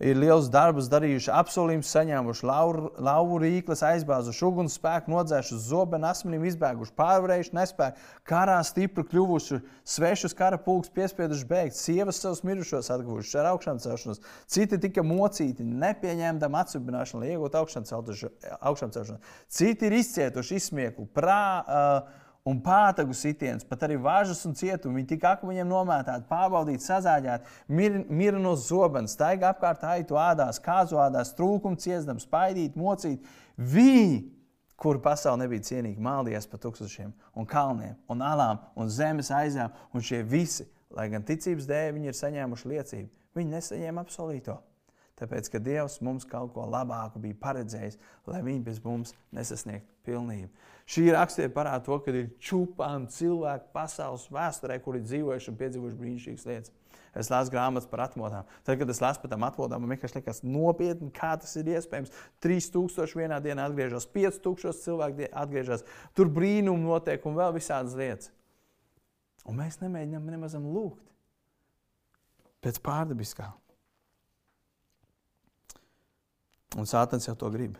ir 0.00 0.16
liels 0.16 0.48
darbs 0.52 0.88
darījuši, 0.90 1.30
apsolījumus 1.36 1.90
saņēmuši, 1.92 2.46
lauru 2.48 3.40
rīkles 3.42 3.82
aizbāzuši, 3.84 4.44
uguns 4.48 4.76
spēku 4.78 5.12
nodzējuši, 5.12 5.58
zobenu 5.66 6.08
asmenim 6.08 6.46
izbēguši, 6.48 6.94
pārvarējuši 6.98 7.56
nespēku, 7.58 8.06
karā 8.28 8.56
stipri 8.66 9.04
kļuvuši, 9.10 9.60
svešus 9.94 10.36
kara 10.38 10.60
pulkus 10.60 10.92
piespieduši 10.96 11.48
beigt, 11.50 11.76
sievas 11.78 12.22
savus 12.22 12.40
mirušos 12.48 12.88
atguvuši 12.96 13.36
ar 13.42 13.50
augšām 13.52 13.82
celšanos, 13.82 14.22
citi 14.50 14.80
tika 14.80 15.04
mocīti, 15.06 15.66
nepieņemdam 15.84 16.56
atsubināšanu, 16.62 17.24
lai 17.24 17.34
iegūtu 17.34 17.60
augšām 17.60 18.94
celšanos, 18.96 19.36
citi 19.52 19.90
ir 19.90 20.00
izcietuši 20.00 20.60
izsmieklu, 20.62 21.08
prā, 21.16 21.44
uh, 21.60 22.19
un 22.48 22.60
pātagu 22.64 23.14
sitiens, 23.16 23.64
pat 23.66 23.84
arī 23.84 23.98
važas 24.00 24.40
un 24.48 24.56
cietumi. 24.56 25.00
Viņi 25.00 25.10
tika 25.12 25.34
akmeņiem 25.36 25.68
nomētāti, 25.68 26.28
pārbaudīti, 26.30 26.86
sazāģēti, 26.86 27.54
mir, 27.76 28.00
mira 28.08 28.40
no 28.40 28.54
zobens, 28.58 29.14
staigā 29.16 29.52
apkārt 29.52 29.84
aitu 29.90 30.18
ādās, 30.20 30.60
kāzu 30.62 31.00
ādās, 31.02 31.34
trūkumu 31.36 31.80
ciestams, 31.80 32.24
spaidīt, 32.28 32.78
mocīt. 32.80 33.26
Viņi, 33.60 34.22
kuri 34.80 35.02
pasauli 35.04 35.44
nebija 35.44 35.66
cienīgi, 35.68 36.00
maldījās 36.00 36.48
pa 36.48 36.60
tūkstošiem 36.62 37.12
un 37.36 37.48
kalniem 37.48 37.98
un 38.10 38.24
alām 38.24 38.64
un 38.80 38.88
zemes 38.88 39.28
aizām, 39.36 39.76
un 39.92 40.04
šie 40.04 40.22
visi, 40.24 40.64
lai 40.96 41.10
gan 41.12 41.26
ticības 41.26 41.68
dēļ 41.68 41.94
viņi 41.98 42.10
ir 42.10 42.18
saņēmuši 42.18 42.72
liecību, 42.72 43.08
viņi 43.36 43.56
nesaņēma 43.58 44.06
absolūto. 44.06 44.56
Tāpēc, 45.20 45.50
ka 45.52 45.60
Dievs 45.60 45.98
mums 46.00 46.24
kaut 46.24 46.54
ko 46.54 46.64
labāku 46.64 47.20
bija 47.20 47.36
paredzējis, 47.42 47.98
lai 48.30 48.40
viņi 48.46 48.62
bez 48.64 48.78
mums 48.80 49.12
nesasniegtu 49.36 49.92
pilnību. 50.08 50.48
Šī 50.90 51.04
rakstīja 51.14 51.52
parāda 51.54 51.84
to, 51.86 51.96
ka 52.02 52.10
ir 52.10 52.32
čūpām 52.42 53.04
cilvēki 53.14 53.68
pasaules 53.74 54.26
vēsturē, 54.34 54.80
kuri 54.82 55.04
dzīvojuši 55.04 55.52
un 55.52 55.58
piedzīvojuši 55.60 55.98
brīnišķīgas 56.00 56.46
lietas. 56.48 56.72
Es 57.14 57.30
lasu 57.30 57.50
grāmatas 57.50 57.86
par 57.90 58.04
atmodām. 58.08 58.48
Tad, 58.66 58.78
kad 58.78 58.90
es 58.90 59.00
lasu 59.02 59.22
par 59.22 59.30
tām 59.32 59.46
atmodām, 59.46 59.82
man 59.82 59.94
vienkārši 59.94 60.18
liekas 60.18 60.42
nopietni, 60.46 61.10
kā 61.14 61.32
tas 61.38 61.54
ir 61.58 61.70
iespējams. 61.76 62.10
3000 62.42 63.16
vienā 63.18 63.38
dienā 63.42 63.68
atgriežas, 63.70 64.08
5000 64.14 64.82
cilvēku 64.82 65.30
atgriežas, 65.30 65.86
tur 66.14 66.30
brīnumi 66.30 66.86
notiek 66.86 67.26
un 67.26 67.38
vēl 67.38 67.54
visādas 67.58 67.94
lietas. 67.98 68.34
Un 69.46 69.58
mēs 69.62 69.78
nemēģinām 69.82 70.26
nemaz 70.34 70.58
lūgt 70.58 71.06
pēc 72.66 72.82
pārdabiskā. 72.84 73.48
Un 76.78 76.86
Sātans 76.86 77.26
jau 77.26 77.34
to 77.38 77.50
grib. 77.50 77.78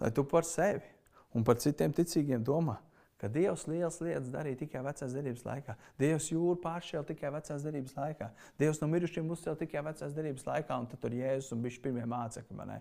Lai 0.00 0.12
tu 0.14 0.24
par 0.24 0.46
sevi 0.48 0.80
un 1.34 1.44
par 1.46 1.60
citiem 1.62 1.94
ticīgiem 1.96 2.42
domā, 2.44 2.78
ka 3.22 3.30
Dievs 3.30 3.68
liels 3.70 4.00
lietas 4.02 4.32
darīja 4.32 4.64
tikai 4.64 4.82
vecās 4.82 5.14
derības 5.14 5.44
laikā. 5.46 5.76
Dievs 6.00 6.26
jūru 6.32 6.56
pāršķēla 6.64 7.06
tikai 7.12 7.30
vecās 7.36 7.62
derības 7.62 7.94
laikā. 7.94 8.28
Dievs 8.58 8.82
no 8.82 8.90
mirušiem 8.90 9.30
uzcēla 9.30 9.60
tikai 9.60 9.84
vecās 9.86 10.16
derības 10.16 10.48
laikā, 10.48 10.78
un 10.82 10.90
tad 10.90 11.02
tur 11.04 11.14
Jēzus 11.14 11.54
un 11.54 11.62
bija 11.62 11.84
pirmie 11.84 12.06
mācekļi. 12.10 12.80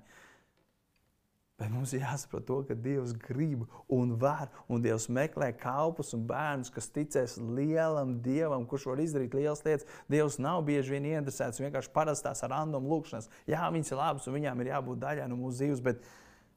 Bet 1.61 1.69
mums 1.69 1.91
ir 1.93 2.01
jāsaprot, 2.01 2.41
to, 2.47 2.55
ka 2.65 2.73
Dievs 2.73 3.11
grib 3.21 3.67
un 3.93 4.15
var, 4.17 4.49
un 4.65 4.81
Dievs 4.81 5.05
meklē 5.13 5.51
kalpus 5.61 6.15
un 6.17 6.23
bērnus, 6.25 6.71
kas 6.73 6.89
ticēs 6.89 7.35
lielam 7.37 8.15
Dievam, 8.25 8.65
kurš 8.65 8.87
var 8.89 9.03
izdarīt 9.03 9.37
lielas 9.37 9.61
lietas. 9.67 9.85
Dievs 10.09 10.39
nav 10.41 10.63
bieži 10.65 10.95
vien 10.95 11.05
interesēts 11.11 11.61
vienkārši 11.61 11.93
parastās 11.93 12.41
ar 12.41 12.55
random 12.55 12.89
lūkšanas. 12.89 13.29
Jā, 13.51 13.69
viņas 13.77 13.93
ir 13.93 14.01
labas 14.01 14.25
un 14.25 14.39
viņām 14.39 14.65
ir 14.65 14.71
jābūt 14.71 15.03
daļai 15.05 15.29
no 15.29 15.37
mūsu 15.43 15.61
dzīves, 15.61 15.85
bet 15.85 16.01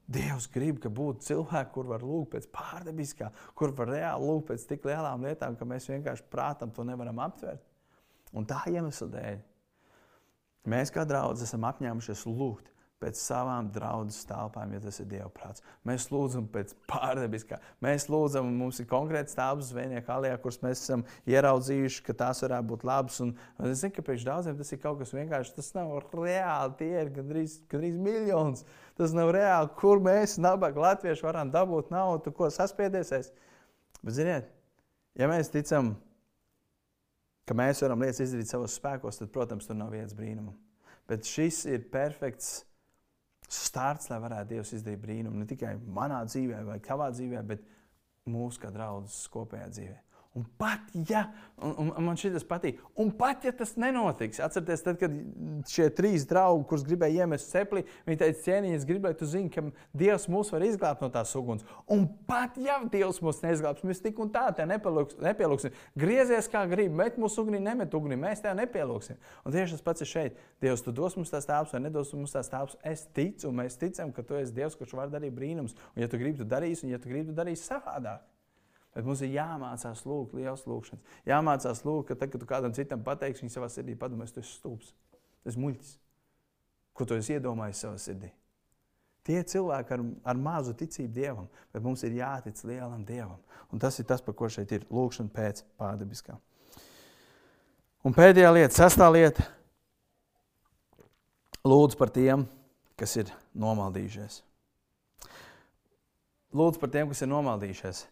Dievs 0.05 0.51
grib, 0.53 0.83
ka 0.83 0.90
būtu 0.93 1.25
cilvēki, 1.25 1.71
kur 1.73 1.88
var 1.88 2.03
lūgt 2.05 2.35
pēc 2.35 2.49
pārdabiskā, 2.53 3.31
kur 3.57 3.73
var 3.77 3.88
reāli 3.88 4.29
lūgt 4.29 4.51
pēc 4.51 4.67
tik 4.69 4.85
lielām 4.85 5.25
lietām, 5.25 5.57
ka 5.57 5.64
mēs 5.69 5.88
vienkārši 5.88 6.27
prātam 6.33 6.75
to 6.75 6.85
nevaram 6.85 7.23
aptvert. 7.25 7.62
Un 8.37 8.45
tā 8.45 8.61
iemesla 8.69 9.09
dēļ 9.14 9.40
mēs 10.69 10.93
kā 10.93 11.07
draugi 11.09 11.47
esam 11.47 11.64
apņēmušies 11.71 12.27
lūgt 12.29 12.74
pēc 13.05 13.21
savām 13.21 13.69
draudzes 13.75 14.25
telpām, 14.29 14.73
ja 14.73 14.81
tas 14.81 14.99
ir 15.03 15.09
Dieva 15.11 15.29
prāts. 15.33 15.62
Mēs 15.87 16.09
lūdzam 16.12 16.47
pēc 16.53 16.73
pārdabiskā. 16.88 17.59
Mēs 17.85 18.09
lūdzam, 18.12 18.49
mums 18.59 18.81
ir 18.81 18.88
konkrēts 18.90 19.37
telpas 19.37 19.69
zvejnieku 19.71 20.12
alijā, 20.14 20.38
kuras 20.40 20.61
mēs 20.64 20.83
esam 20.87 21.05
ieraudzījuši, 21.29 22.03
ka 22.07 22.17
tās 22.25 22.40
varētu 22.45 22.71
būt 22.73 22.87
labas. 22.88 23.21
Un, 23.25 23.35
un 23.61 23.69
es 23.69 23.83
zinu, 23.85 23.95
ka 23.99 24.07
priekš 24.07 24.27
daudziem 24.29 24.57
tas 24.59 24.73
ir 24.73 24.81
kaut 24.83 25.03
kas 25.03 25.14
vienkārši, 25.17 25.55
tas 25.59 25.71
nav 25.77 25.93
reāli, 26.14 26.79
tie 26.81 26.90
ir 27.03 27.12
gandrīz, 27.19 27.61
gandrīz 27.71 28.01
miljons. 28.09 28.64
Tas 28.99 29.14
nav 29.17 29.35
reāli, 29.35 29.73
kur 29.79 30.03
mēs, 30.03 30.38
nabaga 30.40 30.88
latvieši, 30.88 31.27
varam 31.27 31.53
dabūt 31.55 31.93
naudu, 31.95 32.33
ko 32.35 32.51
saspiediesies. 32.53 33.33
Bet, 34.01 34.17
ziniet, 34.17 34.51
ja 35.19 35.29
mēs 35.31 35.51
ticam, 35.53 35.95
ka 37.49 37.57
mēs 37.59 37.83
varam 37.85 38.05
lietas 38.05 38.23
izdarīt 38.25 38.51
savos 38.51 38.77
spēkos, 38.79 39.21
tad, 39.21 39.33
protams, 39.35 39.69
tur 39.69 39.79
nav 39.79 39.93
vietas 39.93 40.17
brīnumam. 40.17 40.57
Bet 41.11 41.29
šis 41.29 41.64
ir 41.69 41.85
perfekts 41.93 42.62
starts, 43.51 44.09
lai 44.11 44.21
varētu 44.23 44.55
Dievs 44.55 44.73
izdarīt 44.77 45.03
brīnumu 45.03 45.41
ne 45.41 45.49
tikai 45.51 45.75
manā 45.79 46.23
dzīvē, 46.29 46.63
vai 46.69 46.79
tavā 46.85 47.11
dzīvē, 47.15 47.43
bet 47.49 47.65
mūsu 48.31 48.63
kā 48.63 48.73
draudzes 48.75 49.27
kopējā 49.33 49.69
dzīvē. 49.75 50.04
Un 50.35 50.42
pat 50.59 50.88
ja, 51.07 51.29
un, 51.62 51.92
un 51.94 52.03
man 52.03 52.16
šis 52.18 52.42
patīk, 52.49 52.81
un 52.99 53.12
pat 53.14 53.44
ja 53.47 53.53
tas 53.55 53.77
nenotiks, 53.79 54.40
atcerieties, 54.42 54.81
tad, 54.83 54.97
kad 54.99 55.12
šie 55.70 55.85
trīs 55.94 56.25
draugi, 56.27 56.64
kurus 56.73 56.83
gribēja 56.88 57.23
iemest 57.23 57.53
ceplī, 57.53 57.85
viņi 58.03 58.18
teica, 58.18 58.40
cienījies, 58.49 58.87
gribēju, 58.88 59.18
tu 59.20 59.29
zini, 59.31 59.53
ka 59.55 59.62
Dievs 59.94 60.27
mūs 60.35 60.51
var 60.51 60.66
izglābt 60.66 61.05
no 61.07 61.11
tās 61.14 61.37
uguns. 61.38 61.62
Un 61.87 62.09
pat 62.27 62.59
ja 62.59 62.81
Dievs 62.90 63.23
mūs 63.23 63.44
neizglābs, 63.47 63.87
mēs 63.87 64.03
tik 64.03 64.18
un 64.25 64.35
tā 64.35 64.49
te 64.59 64.66
nepielūgsim. 64.66 65.79
Griezies 66.03 66.51
kā 66.51 66.64
gribi, 66.66 66.90
met 66.99 67.23
mūsu 67.23 67.47
ugunī, 67.47 67.62
nemet 67.62 67.94
ugunī, 67.94 68.18
mēs 68.18 68.42
tev 68.42 68.59
nepielūgsim. 68.59 69.23
Un 69.47 69.55
tieši 69.55 69.79
tas 69.79 69.87
pats 69.87 70.03
ir 70.03 70.11
šeit. 70.16 70.44
Dievs, 70.59 70.83
tu 70.83 70.90
dos 70.90 71.14
mums 71.14 71.31
tās 71.31 71.47
tāpas 71.47 71.79
vai 71.79 71.85
nedos 71.87 72.11
mums 72.18 72.35
tās 72.35 72.51
tāpas. 72.51 72.75
Es 72.83 73.07
ticu, 73.14 73.53
un 73.53 73.62
mēs 73.62 73.79
ticam, 73.79 74.11
ka 74.11 74.27
tu 74.27 74.42
esi 74.42 74.59
Dievs, 74.59 74.75
kurš 74.83 74.99
var 74.99 75.14
darīt 75.14 75.38
brīnums. 75.38 75.79
Un 75.94 76.03
ja 76.03 76.11
tu 76.11 76.18
gribi, 76.18 76.42
tu 76.42 76.51
darīsi, 76.59 76.88
un 76.88 76.97
ja 76.97 76.99
tu 76.99 77.14
gribi, 77.14 77.31
tu 77.31 77.38
darīsi 77.38 77.70
savādāk. 77.70 78.34
Bet 78.95 79.07
mums 79.07 79.25
ir 79.27 79.33
jāmācās 79.35 80.05
lūgt 80.07 80.37
liels 80.38 80.63
lūgšanas. 80.71 81.19
Jāmācās 81.27 81.83
lūgt, 81.83 82.13
ka 82.13 82.17
tad, 82.21 82.31
kad 82.31 82.42
tu 82.42 82.47
kādam 82.47 82.75
citam 82.77 83.03
pateiksi, 83.03 83.42
viņš 83.42 83.57
savā 83.57 83.69
sirdī 83.73 83.97
padomās, 83.99 84.31
tu 84.31 84.42
esi 84.42 84.55
stulbs. 84.55 84.92
Tas 85.42 85.59
muļķis. 85.59 85.97
Ko 86.95 87.07
tu 87.11 87.19
esi 87.19 87.35
iedomājies 87.35 87.83
savā 87.83 87.99
sirdī? 87.99 88.31
Tie 89.27 89.40
cilvēki 89.51 89.97
ar, 89.97 90.05
ar 90.31 90.38
mazu 90.38 90.77
ticību 90.79 91.11
Dievam, 91.17 91.49
bet 91.75 91.83
mums 91.83 92.05
ir 92.07 92.15
jātic 92.21 92.61
lielam 92.69 93.03
Dievam. 93.09 93.40
Un 93.73 93.83
tas 93.83 93.99
ir 93.99 94.07
tas, 94.07 94.23
par 94.23 94.37
ko 94.38 94.51
šeit 94.53 94.71
ir 94.77 94.87
lūkšana 94.92 95.33
pēc 95.35 95.65
pārdabiskā. 95.81 96.38
Un 98.05 98.15
pēdējā 98.15 98.51
lieta, 98.53 98.77
sastā 98.77 99.09
lieta, 99.11 99.49
lūdzu 101.67 101.99
par 101.99 102.13
tiem, 102.15 102.45
kas 103.01 103.17
ir 103.17 103.33
nomaldījušies. 103.59 104.42
Lūdzu 106.55 106.79
par 106.79 106.92
tiem, 106.92 107.09
kas 107.11 107.25
ir 107.25 107.33
nomaldījušies 107.33 108.05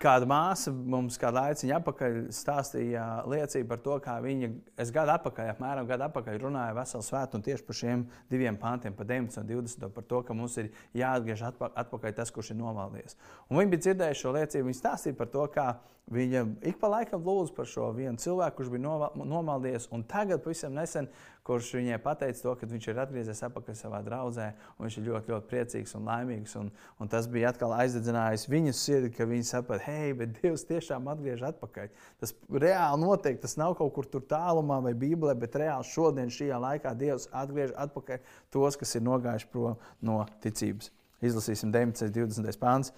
kāda 0.00 0.26
māsa 0.28 0.72
mums 0.72 1.18
kādu 1.20 1.40
laiciņu 1.40 1.74
atpakaļ 1.76 2.18
stāstīja 2.32 3.04
liecību 3.28 3.68
par 3.68 3.80
to, 3.84 3.96
kā 4.04 4.16
viņa, 4.24 4.50
es 4.80 4.92
gadu 4.94 5.12
atpakaļ, 5.16 5.50
apmēram 5.52 5.88
gadu 5.88 6.06
atpakaļ 6.06 6.38
runāju 6.40 6.76
veselu 6.78 7.06
svētu 7.06 7.38
un 7.38 7.44
tieši 7.46 7.66
par 7.66 7.78
šiem 7.78 8.04
diviem 8.32 8.58
pāntiem, 8.60 8.96
par 8.96 9.08
19 9.10 9.42
un 9.42 9.48
20, 9.50 9.88
par 9.96 10.06
to, 10.08 10.22
ka 10.26 10.36
mums 10.36 10.56
ir 10.62 10.70
jāatgriež 10.96 11.44
atpakaļ 11.50 12.16
tas, 12.16 12.32
kurš 12.32 12.54
ir 12.54 12.60
novaldies. 12.62 13.18
Un 13.50 13.60
viņi 13.60 13.74
bija 13.74 13.86
dzirdējuši 13.88 14.24
šo 14.24 14.36
liecību, 14.38 14.68
viņi 14.70 14.80
stāstīja 14.80 15.18
par 15.18 15.32
to, 15.34 15.46
kā 15.52 15.68
viņa 16.12 16.44
ik 16.70 16.78
pa 16.80 16.90
laikam 16.92 17.24
lūdz 17.26 17.54
par 17.56 17.68
šo 17.68 17.90
vienu 17.96 18.20
cilvēku, 18.20 18.58
kurš 18.60 18.72
bija 18.74 19.10
nomaldies, 19.24 19.88
un 19.92 20.04
tagad 20.08 20.44
pavisam 20.44 20.74
nesen 20.76 21.08
kurš 21.46 21.72
viņai 21.74 21.98
pateica 22.02 22.38
to, 22.44 22.52
ka 22.58 22.66
viņš 22.70 22.84
ir 22.90 22.98
atgriezies 23.02 23.42
atpakaļ 23.48 23.74
savā 23.74 23.98
draudzē, 24.06 24.46
un 24.76 24.86
viņš 24.86 24.96
ir 24.98 25.06
ļoti, 25.08 25.32
ļoti 25.32 25.48
priecīgs 25.50 25.94
un 25.98 26.06
laimīgs. 26.06 26.54
Un, 26.60 26.68
un 27.02 27.10
tas 27.10 27.26
bija 27.30 27.50
atkal 27.50 27.74
aizdedzinājis 27.74 28.46
viņas 28.50 28.82
sirdi, 28.86 29.10
ka 29.16 29.26
viņi 29.26 29.48
saprata, 29.48 29.82
hei, 29.88 30.12
bet 30.18 30.36
Dievs 30.38 30.62
tiešām 30.68 31.08
atgriež 31.10 31.42
atpakaļ. 31.50 31.90
Tas 32.22 32.34
reāli 32.46 33.02
notiek, 33.02 33.40
tas 33.42 33.58
nav 33.58 33.74
kaut 33.78 33.90
kur 33.96 34.06
tur 34.10 34.22
tālumā 34.30 34.78
vai 34.86 34.94
Bībelē, 34.98 35.34
bet 35.38 35.58
reāli 35.58 35.88
šodien, 35.90 36.30
šajā 36.30 36.60
laikā 36.62 36.94
Dievs 36.98 37.26
atgriež 37.34 37.74
atpakaļ 37.88 38.22
tos, 38.54 38.78
kas 38.78 38.94
ir 38.98 39.06
nogājuši 39.08 39.50
prom 39.50 39.80
no 40.00 40.20
ticības. 40.44 40.92
Izlasīsim 41.22 41.74
19. 41.74 42.06
un 42.06 42.30
20. 42.30 42.62
pāns. 42.62 42.94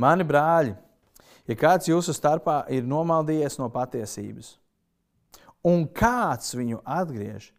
Mani 0.00 0.24
brāļi, 0.24 0.72
ja 1.52 1.58
kāds 1.58 1.90
jūsu 1.90 2.14
starpā 2.16 2.62
ir 2.72 2.86
nomaldījies 2.88 3.58
no 3.60 3.68
patiesības, 3.72 4.56
un 5.68 5.86
kāds 5.86 6.56
viņu 6.58 6.82
atgriež, 6.82 7.50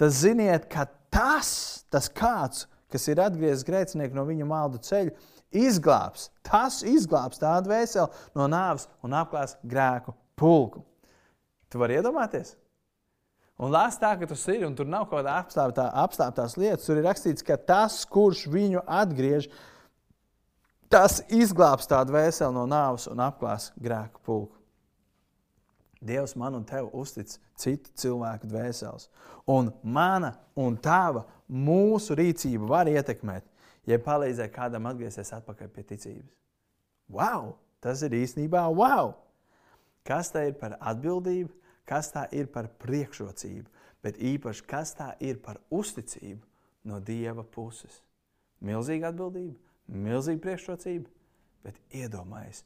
tad 0.00 0.14
ziniet, 0.16 0.66
ka 0.72 0.88
tas, 1.12 1.84
tas 1.92 2.10
kāds, 2.12 2.66
kas 2.92 3.06
ir 3.10 3.22
atgriezis 3.22 3.66
grēcinieku 3.66 4.16
no 4.16 4.26
viņa 4.28 4.48
maldu 4.48 4.80
ceļa, 4.82 5.14
izglābs. 5.56 6.28
Tas 6.46 6.82
izglābs 6.86 7.40
tādu 7.40 7.72
vēseli 7.72 8.36
no 8.36 8.46
nāves 8.50 8.86
un 9.04 9.16
apklās 9.16 9.56
grēku 9.66 10.14
pulku. 10.38 10.82
Tu 11.70 11.80
vari 11.80 11.98
iedomāties? 11.98 12.54
Un 13.56 13.72
lāst 13.72 14.02
tā, 14.02 14.10
ka 14.20 14.28
tas 14.28 14.42
ir, 14.52 14.66
un 14.66 14.74
tur 14.76 14.88
nav 14.88 15.06
kaut 15.08 15.22
kāda 15.22 15.38
apstāptā, 15.40 15.86
apstāptās 16.04 16.58
lietas. 16.60 16.84
Tur 16.84 17.00
ir 17.00 17.06
rakstīts, 17.08 17.44
ka 17.46 17.56
tas, 17.56 18.02
kurš 18.04 18.44
viņu 18.52 18.82
atgriež, 18.84 19.48
tas 20.90 21.20
izglābs 21.32 21.88
tādu 21.90 22.14
vēseli 22.16 22.54
no 22.54 22.66
nāves 22.70 23.08
un 23.10 23.22
apklās 23.24 23.70
grēku 23.80 24.22
pulku. 24.26 24.56
Dievs 26.06 26.36
man 26.36 26.54
un 26.54 26.64
tev 26.68 26.90
uztic 26.94 27.32
citu 27.58 27.90
cilvēku 27.96 28.48
dvēseles. 28.50 29.08
Un 29.48 29.72
mana 29.82 30.34
un 30.58 30.76
tava 30.76 31.24
mūsu 31.48 32.16
rīcība 32.18 32.68
var 32.68 32.90
ietekmēt, 32.90 33.44
ja 33.86 33.98
palīdzēt 34.02 34.52
kādam 34.54 34.88
atgriezties 34.90 35.32
atpakaļ 35.38 35.70
pie 35.72 35.86
ticības. 35.92 36.34
Wow! 37.08 37.54
Tas 37.80 38.02
ir 38.02 38.16
īstenībā 38.18 38.64
wow! 38.74 39.14
Kas 40.06 40.30
tā 40.34 40.46
ir 40.48 40.56
par 40.58 40.76
atbildību, 40.78 41.50
kas 41.86 42.10
tā 42.14 42.26
ir 42.34 42.50
par 42.50 42.68
priekšrocību, 42.82 43.66
bet 44.02 44.18
īpaši 44.22 44.66
kas 44.66 44.94
tā 44.98 45.12
ir 45.22 45.38
par 45.42 45.58
uzticību 45.70 46.42
no 46.86 47.00
Dieva 47.02 47.42
puses. 47.42 48.02
Milzīga 48.62 49.10
atbildība, 49.10 49.58
milzīga 49.92 50.42
priekšrocība, 50.46 51.10
bet 51.66 51.78
iedomājieties, 51.94 52.64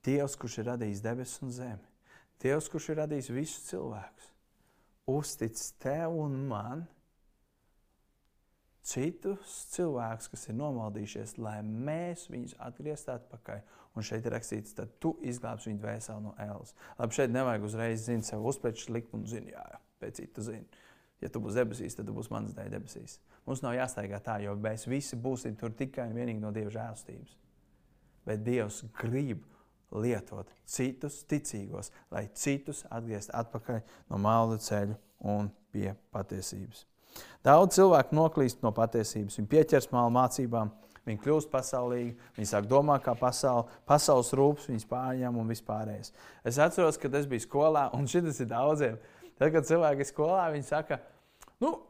Dievs, 0.00 0.32
kurš 0.40 0.62
ir 0.62 0.70
radījis 0.70 1.02
debesis 1.04 1.42
un 1.44 1.50
zemi, 1.52 1.88
Dievs, 2.40 2.70
kurš 2.72 2.86
ir 2.92 3.02
radījis 3.02 3.34
visus 3.36 3.66
cilvēkus, 3.68 4.30
uztic 5.12 5.60
tev 5.82 6.16
un 6.22 6.38
man 6.48 6.86
citus 8.90 9.66
cilvēkus, 9.74 10.30
kas 10.32 10.48
ir 10.48 10.56
nomaldījušies, 10.58 11.36
lai 11.42 11.58
mēs 11.64 12.26
viņus 12.32 12.56
atgrieztu 12.64 13.14
atpakaļ. 13.14 13.62
Un 13.98 14.06
šeit 14.06 14.26
ir 14.26 14.34
rakstīts, 14.36 14.74
tad 14.78 14.92
tu 15.02 15.16
izglābsi 15.26 15.70
viņu 15.70 15.80
dvēseli 15.82 16.22
no 16.24 16.32
ēlas. 16.40 16.72
Labi, 16.98 17.16
šeit 17.16 17.32
nevajag 17.34 17.66
uzreiz 17.66 18.04
zināt, 18.06 18.28
sev 18.28 18.46
uzspēlēt 18.46 18.92
likt 18.94 19.16
un 19.18 19.26
zināt, 19.28 19.50
jā, 19.56 19.80
pēc 20.02 20.20
citu 20.22 20.44
zini. 20.46 20.86
Ja 21.20 21.28
tu 21.28 21.42
būsi 21.42 21.58
debesīs, 21.60 21.96
tad 21.98 22.06
tu 22.08 22.14
būsi 22.16 22.32
mans 22.32 22.54
dēļ 22.56 22.70
debesīs. 22.72 23.18
Mums 23.50 23.64
nav 23.64 23.72
jāstaigā 23.74 24.20
tā, 24.22 24.36
jo 24.44 24.52
mēs 24.54 24.86
visi 24.86 25.16
būsim 25.18 25.56
tur 25.58 25.72
tikai 25.74 26.04
un 26.06 26.12
vienīgi 26.14 26.38
no 26.38 26.52
Dieva 26.54 26.70
žēlstības. 26.70 27.32
Bet 28.28 28.44
Dievs 28.46 28.84
grib 28.94 29.40
lietot 29.90 30.52
citus 30.70 31.16
ticīgos, 31.26 31.90
lai 32.14 32.28
citus 32.38 32.84
atgrieztu 32.86 33.34
atpakaļ 33.34 33.80
no 34.12 34.20
maldu 34.22 34.60
ceļu 34.62 34.94
un 35.32 35.50
pie 35.74 35.96
patiesības. 36.14 36.84
Daudz 37.42 37.74
cilvēku 37.80 38.14
noklīst 38.14 38.62
no 38.62 38.70
patiesības, 38.76 39.40
viņi 39.40 39.50
pieķers 39.50 39.90
mālu 39.90 40.14
mācībām, 40.14 40.70
viņi 41.08 41.22
kļūst 41.26 41.50
pasaulīgi, 41.50 42.14
viņi 42.38 42.52
sāk 42.52 42.70
domāt 42.70 43.02
kā 43.02 43.16
pasauli, 43.18 43.66
pasaules 43.88 44.30
rūpes, 44.38 44.70
viņas 44.70 44.90
pārņem 44.94 45.42
un 45.42 45.50
vispārējais. 45.50 46.14
Es 46.46 46.62
atceros, 46.62 47.02
kad 47.02 47.18
es 47.18 47.26
biju 47.26 47.48
skolā, 47.48 47.88
un 47.98 48.06
šis 48.06 48.44
ir 48.44 48.52
daudziem. 48.54 48.98
Tad, 49.34 49.50
kad 49.56 49.66
cilvēki 49.66 50.06
ir 50.06 50.14
skolā, 50.14 50.50
viņi 50.54 50.70
saka, 50.70 51.02
nu, 51.64 51.80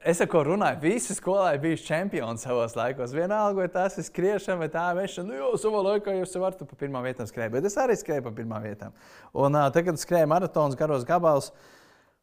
Es 0.00 0.16
ar 0.24 0.30
ko 0.32 0.40
runāju, 0.46 0.78
visi 0.80 1.12
skolai 1.12 1.58
bijuši 1.60 1.84
čempioni 1.84 2.40
savos 2.40 2.72
laikos. 2.72 3.12
Vienalga, 3.12 3.58
vai 3.58 3.66
tas 3.68 3.98
ir 4.00 4.06
skriešana 4.06 4.62
vai 4.62 4.68
tā 4.72 4.84
vešana. 4.96 5.28
Nu, 5.28 5.34
jau 5.36 5.58
savā 5.60 5.82
laikā 5.84 6.14
jūs 6.16 6.38
varat 6.40 6.62
pa 6.64 6.76
pirmām 6.80 7.04
vietām 7.04 7.26
skrēt, 7.28 7.50
bet 7.52 7.66
es 7.68 7.76
arī 7.76 7.98
skrēju 8.00 8.24
pa 8.24 8.30
pirmām 8.38 8.64
vietām. 8.64 8.94
Un 9.36 9.58
uh, 9.58 9.66
tagad, 9.74 9.98
kad 9.98 10.00
skrēju 10.00 10.30
maratons, 10.32 10.78
garos 10.80 11.04
gabalus, 11.04 11.50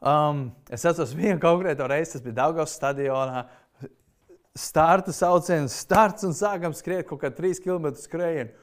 um, 0.02 0.48
es 0.74 0.88
atceros 0.90 1.14
vienu 1.14 1.38
konkrēto 1.44 1.86
reizi, 1.92 2.16
tas 2.16 2.24
bija 2.26 2.40
Daugavas 2.40 2.74
stadionā. 2.74 3.44
Starta 4.58 5.14
sauciens, 5.14 5.76
starts 5.78 6.26
un 6.26 6.34
sākam 6.34 6.74
skriet 6.74 7.06
kaut 7.06 7.22
kā 7.22 7.30
3 7.30 7.62
km 7.62 7.92
skrējienu. 8.02 8.56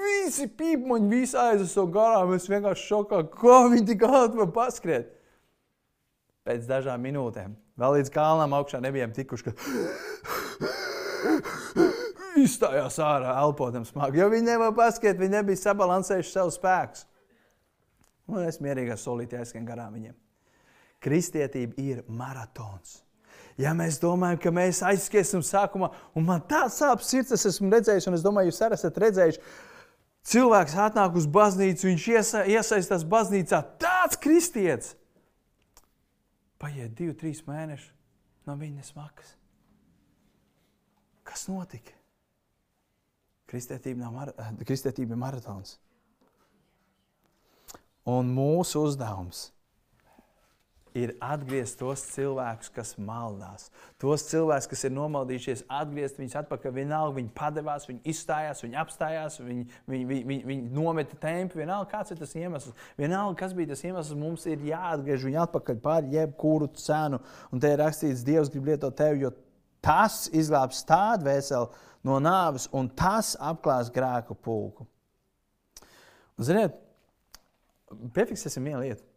Visi 0.00 0.46
pīpmaņi, 0.48 1.10
visi 1.12 1.36
aizeso 1.36 1.84
garām. 1.92 2.32
Es 2.38 2.48
vienkārši 2.48 2.88
šokā, 2.88 3.20
kā 3.36 3.60
viņi 3.66 3.84
tik 3.90 4.06
ātri 4.08 4.40
var 4.40 4.48
paskriet. 4.56 5.12
Pēc 6.48 6.64
dažām 6.70 7.04
minūtēm 7.04 7.52
Vēl 7.80 7.98
līdz 7.98 8.10
kalnam 8.12 8.52
augšā 8.58 8.82
nebijām 8.84 9.14
tikuši, 9.16 9.48
ka 9.48 9.52
izstājās 12.42 12.98
ārā, 13.02 13.36
elpotam 13.42 13.86
smagi. 13.88 14.20
Jo 14.20 14.28
viņi 14.32 14.50
nevar 14.50 14.74
paskatīt, 14.76 15.20
viņi 15.20 15.36
nebija 15.38 15.62
sabalansējuši 15.62 16.34
savu 16.34 16.52
spēku. 16.52 17.06
Un 18.32 18.44
es 18.46 18.60
mierīgi 18.62 18.92
ar 18.94 19.00
solīti 19.00 19.38
aizskan 19.38 19.64
garām 19.68 19.96
viņiem. 19.96 20.14
Kristietība 21.02 21.74
ir 21.82 22.04
maratons. 22.06 23.00
Ja 23.60 23.74
mēs 23.76 23.98
domājam, 24.00 24.38
ka 24.40 24.52
mēs 24.54 24.80
aizskriesim 24.86 25.42
sākumā, 25.44 25.90
un 26.16 26.24
man 26.28 26.44
tāds 26.48 26.78
sāpes 26.80 27.10
sirds, 27.10 27.34
es 27.36 27.44
esmu 27.50 27.68
redzējis, 27.72 28.06
un 28.08 28.16
es 28.16 28.24
domāju, 28.24 28.48
jūs 28.48 28.62
arī 28.64 28.78
esat 28.78 29.00
redzējuši, 29.02 29.42
cilvēks 30.32 30.78
atnāk 30.86 31.18
uz 31.20 31.26
baznīcu, 31.28 31.88
viņš 31.90 32.06
iesa, 32.14 32.44
iesaistās 32.48 33.04
baznīcā, 33.08 33.60
tāds 33.82 34.20
kristietis 34.22 34.94
Paiet 36.62 36.94
divi, 36.98 37.14
trīs 37.18 37.42
mēneši, 37.46 37.88
no 38.46 38.54
viņa 38.58 38.84
smakas. 38.86 39.34
Kas 41.26 41.48
notika? 41.50 41.96
Kristētība, 43.50 44.10
mar 44.14 44.30
kristētība 44.62 45.16
ir 45.16 45.20
maratons. 45.20 45.76
Un 48.08 48.30
mūsu 48.34 48.86
uzdevums 48.86 49.48
ir 49.50 49.61
atgriezt 51.24 51.78
tos 51.80 52.02
cilvēkus, 52.12 52.68
kas 52.74 52.92
maldās. 53.00 53.70
Tos 54.00 54.24
cilvēkus, 54.28 54.68
kas 54.68 54.84
ir 54.84 54.92
nomaldījušies, 54.92 55.64
atgriezt 55.72 56.18
viņus 56.20 56.36
atpakaļ. 56.42 56.74
Vienalga, 56.76 57.16
viņi 57.16 57.30
padevās, 57.36 57.86
viņi 57.88 58.02
izstājās, 58.12 58.60
viņi 58.64 58.78
apstājās, 58.82 59.38
viņi, 59.40 59.64
viņi, 59.88 60.08
viņi, 60.10 60.24
viņi, 60.28 60.46
viņi 60.50 60.72
nometa 60.76 61.16
tempu. 61.22 61.60
Vienalga, 61.62 61.90
kāds 61.94 62.12
ir 62.12 62.20
tas 62.20 62.34
iemesls. 62.36 62.76
Vienalga, 63.00 63.38
kas 63.40 63.54
bija 63.56 63.72
tas 63.72 63.84
iemesls, 63.86 64.18
mums 64.18 64.44
ir 64.50 64.66
jāatgriež 64.68 65.28
viņi 65.28 65.40
atpakaļ 65.46 65.80
par 65.84 66.08
jebkuru 66.12 66.68
cenu. 66.80 67.22
Un 67.52 67.62
te 67.62 67.72
ir 67.72 67.80
rakstīts, 67.80 68.26
Dievs 68.26 68.52
grib 68.52 68.68
lietot 68.72 68.96
tevi, 68.98 69.24
jo 69.24 69.32
tas 69.82 70.26
izglābs 70.30 70.84
tādu 70.88 71.30
veselu 71.30 71.70
no 72.06 72.18
nāves, 72.22 72.68
un 72.74 72.90
tas 72.90 73.32
apklās 73.40 73.90
grēku 73.94 74.36
pulku. 74.38 74.86
Un, 76.36 76.46
ziniet, 76.48 76.76
piefiksēsim 78.16 78.68
vienu 78.68 78.82
lietu. 78.84 79.11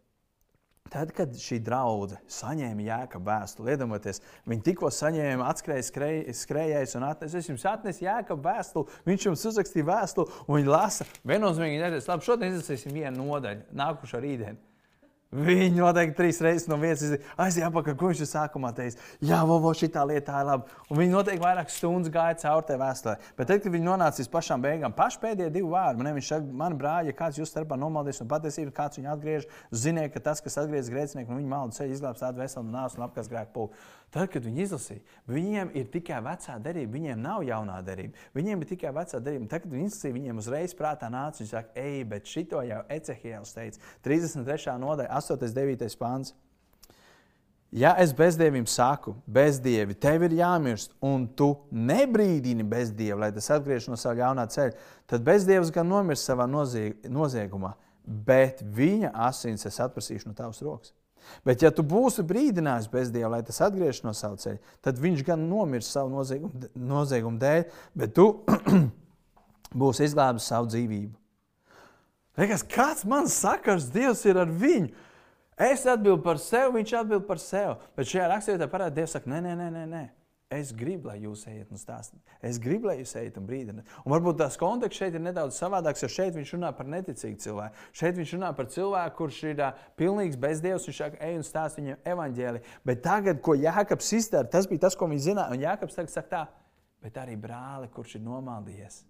Tad, 0.94 1.10
kad 1.18 1.32
šī 1.34 1.58
draudzene 1.66 2.22
saņēma 2.30 2.84
jēkabu 2.86 3.26
vēstuli, 3.26 3.74
iedomājieties, 3.74 4.22
viņi 4.46 4.66
tikko 4.68 4.92
saņēma, 4.94 5.48
atskrēja 5.50 5.86
skrej, 5.88 6.20
skrējējis 6.38 6.94
un 7.00 7.08
atnesa. 7.08 7.42
Es 7.42 7.50
jums 7.50 7.66
atnesu 7.72 8.06
jēkabu 8.06 8.46
vēstuli, 8.46 9.00
viņš 9.10 9.26
jums 9.26 9.48
uzrakstīja 9.50 9.88
vēstuli, 9.90 10.38
un 10.46 10.60
viņi 10.60 10.70
lasa. 10.70 11.10
Viennozīmīgi, 11.26 11.82
labi, 12.06 12.28
šodien 12.30 12.54
izlasīsim 12.54 12.94
vienu 12.94 13.26
nodaļu, 13.26 13.66
nākušo 13.82 14.22
rītdienu. 14.22 14.62
Viņi 15.36 15.76
noteikti 15.76 16.16
trīs 16.16 16.38
reizes 16.44 16.70
no 16.72 16.78
vietas 16.80 17.18
aizjāja 17.36 17.68
apakaļ, 17.68 17.96
ko 18.00 18.12
viņš 18.12 18.22
ir 18.24 18.30
sākumā 18.30 18.72
teicis. 18.76 19.00
Jā, 19.26 19.42
vovo, 19.48 19.74
šī 19.76 19.90
lieta 20.08 20.40
ir 20.40 20.48
laba. 20.48 20.78
Un 20.88 21.00
viņi 21.02 21.12
noteikti 21.12 21.44
vairāk 21.44 21.74
stundas 21.74 22.14
gāja 22.14 22.38
cauri 22.40 22.68
tajā 22.70 22.80
vēsturē. 22.80 23.16
Bet 23.36 23.50
tad, 23.52 23.64
kad 23.64 23.74
viņi 23.74 23.88
nonāca 23.90 24.22
līdz 24.22 24.32
pašām 24.32 24.64
beigām, 24.64 24.96
paši 24.96 25.20
pēdējie 25.26 25.52
divi 25.58 25.74
vārdi, 25.74 26.02
man 26.02 26.16
viņš 26.16 26.32
saka, 26.32 26.58
man 26.64 26.78
brāļi, 26.80 27.12
ja 27.12 27.18
kāds 27.20 27.42
jūs 27.42 27.52
starpā 27.52 27.78
nomaldies 27.80 28.22
un 28.24 28.32
patiesībā 28.32 28.72
kāds 28.80 29.02
viņu 29.02 29.12
atgriež, 29.12 29.50
ziniet, 29.76 30.14
ka 30.14 30.24
tas, 30.30 30.44
kas 30.46 30.60
atgriež 30.64 30.92
grēcinieku, 30.94 31.34
un 31.34 31.42
viņa 31.42 31.52
maldu 31.52 31.80
ceļu 31.80 31.98
izglābs 31.98 32.24
tādu 32.24 32.44
veselu 32.44 32.72
nāsu 32.72 33.02
un 33.02 33.08
apkās 33.10 33.32
grēku 33.32 33.56
pulku. 33.56 33.86
Tad, 34.14 34.30
kad 34.32 34.46
viņi 34.46 34.64
izlasīja, 34.64 35.02
viņiem 35.28 35.74
ir 35.76 35.90
tikai 35.92 36.22
vecā 36.24 36.56
derība, 36.64 36.94
viņiem 36.94 37.20
nav 37.20 37.44
jaunā 37.44 37.82
derība. 37.84 38.16
Viņiem 38.38 38.64
ir 38.64 38.70
tikai 38.70 38.94
vecā 38.96 39.20
derība. 39.20 39.50
Tad, 39.52 39.66
kad 39.66 39.74
viņi 39.74 39.90
izlasīja, 39.90 40.16
viņiem 40.16 40.40
uzreiz 40.40 40.76
prātā 40.78 41.10
nāca, 41.12 41.42
viņi 41.42 41.52
saka, 41.52 41.76
ej, 41.82 42.06
bet 42.14 42.32
šito 42.32 42.64
jau 42.64 42.82
Ecehijāls 42.96 43.52
teica. 43.58 43.84
33. 44.08 44.78
nodaļa, 44.86 45.12
8. 45.20 45.44
un 45.50 45.56
9. 45.60 46.00
pāns. 46.00 46.36
Ja 47.76 47.92
es 48.00 48.14
bezdievim 48.16 48.64
saku, 48.72 49.18
bezdievi, 49.28 49.98
tev 50.00 50.24
ir 50.24 50.38
jāmirst, 50.38 50.94
un 51.04 51.26
tu 51.28 51.50
nebrīdini 51.76 52.64
bezdievu, 52.64 53.20
lai 53.20 53.34
tas 53.36 53.50
atgriežas 53.52 53.90
no 53.92 53.98
sava 54.00 54.22
jaunā 54.22 54.46
ceļa, 54.48 54.78
tad 55.12 55.26
bezdievs 55.28 55.74
gan 55.76 55.90
nomirst 55.92 56.30
savā 56.30 56.46
noziegumā, 56.48 57.74
bet 58.06 58.64
viņa 58.64 59.12
asins 59.28 59.68
es 59.68 59.82
atprasīšu 59.84 60.30
no 60.30 60.38
tavas 60.38 60.64
rokas. 60.64 60.94
Bet, 61.46 61.64
ja 61.66 61.72
tu 61.74 61.84
būsi 61.86 62.24
brīdinājis 62.26 62.90
bezdieva, 62.92 63.32
lai 63.36 63.42
tas 63.46 63.62
atgriežas 63.66 64.04
no 64.06 64.14
sava 64.18 64.38
ceļa, 64.42 64.60
tad 64.86 65.00
viņš 65.02 65.24
gan 65.26 65.42
nomirs 65.50 65.90
savu 65.94 66.12
noziegumu, 66.14 66.70
noziegumu 66.78 67.42
dēļ, 67.42 67.64
bet 67.98 68.14
tu 68.18 68.28
būsi 69.82 70.06
izglābis 70.08 70.50
savu 70.52 70.70
dzīvību. 70.74 71.14
Liekas, 72.36 72.66
kāds 72.68 73.06
man 73.08 73.30
sakars 73.32 73.88
Dievs 73.94 74.26
ir 74.28 74.40
ar 74.42 74.52
viņu? 74.52 74.92
Es 75.56 75.86
atbildu 75.88 76.20
par 76.26 76.40
sevi, 76.42 76.82
viņš 76.82 76.94
atbild 77.00 77.24
par 77.30 77.40
sevi. 77.40 77.78
Bet 77.96 78.10
šajā 78.12 78.28
rakstvietā 78.34 78.68
parādās, 78.72 78.98
Dievs 78.98 79.16
saka, 79.16 79.32
nē, 79.32 79.40
nē, 79.46 79.56
nē, 79.56 79.70
nē. 79.72 79.86
nē. 79.92 80.04
Es 80.54 80.70
gribu, 80.78 81.10
lai 81.10 81.24
jūs 81.24 81.48
ejat 81.50 81.72
un 81.74 81.80
stāstāt. 81.82 82.20
Es 82.46 82.60
gribu, 82.62 82.86
lai 82.92 83.00
jūs 83.00 83.16
ejat 83.18 83.40
un 83.42 83.48
brīdināt. 83.50 83.88
Un 84.06 84.14
varbūt 84.14 84.38
tās 84.44 84.58
konteksts 84.62 85.02
šeit 85.02 85.18
ir 85.18 85.24
nedaudz 85.26 85.58
savādāks, 85.58 86.04
jo 86.06 86.10
šeit 86.12 86.36
viņš 86.36 86.52
runā 86.54 86.70
par 86.78 86.86
neticīgu 86.94 87.42
cilvēku. 87.42 87.88
Šeit 87.98 88.20
viņš 88.20 88.36
runā 88.38 88.52
par 88.60 88.70
cilvēku, 88.70 89.16
kurš 89.24 89.40
ir 89.50 89.64
uh, 89.66 89.82
pilnīgs 89.98 90.38
bezdievs. 90.38 90.86
Viņš 90.86 91.02
saka, 91.02 91.20
ej 91.26 91.40
un 91.40 91.48
stāst 91.48 91.82
viņam 91.82 92.06
evaņģēli. 92.14 92.62
Bet 92.86 93.02
tagad, 93.08 93.42
ko 93.42 93.58
Jānis 93.58 94.14
izdara, 94.20 94.46
tas 94.46 94.70
bija 94.70 94.86
tas, 94.86 95.00
ko 95.00 95.10
viņš 95.10 95.26
zināja. 95.32 95.50
Un 95.50 95.66
Jānis 95.66 95.98
tagad 95.98 96.14
saka 96.14 96.34
tā, 96.36 96.46
bet 97.02 97.18
arī 97.26 97.40
brāli, 97.42 97.90
kurš 97.98 98.20
ir 98.20 98.26
nomaldījies. 98.30 99.02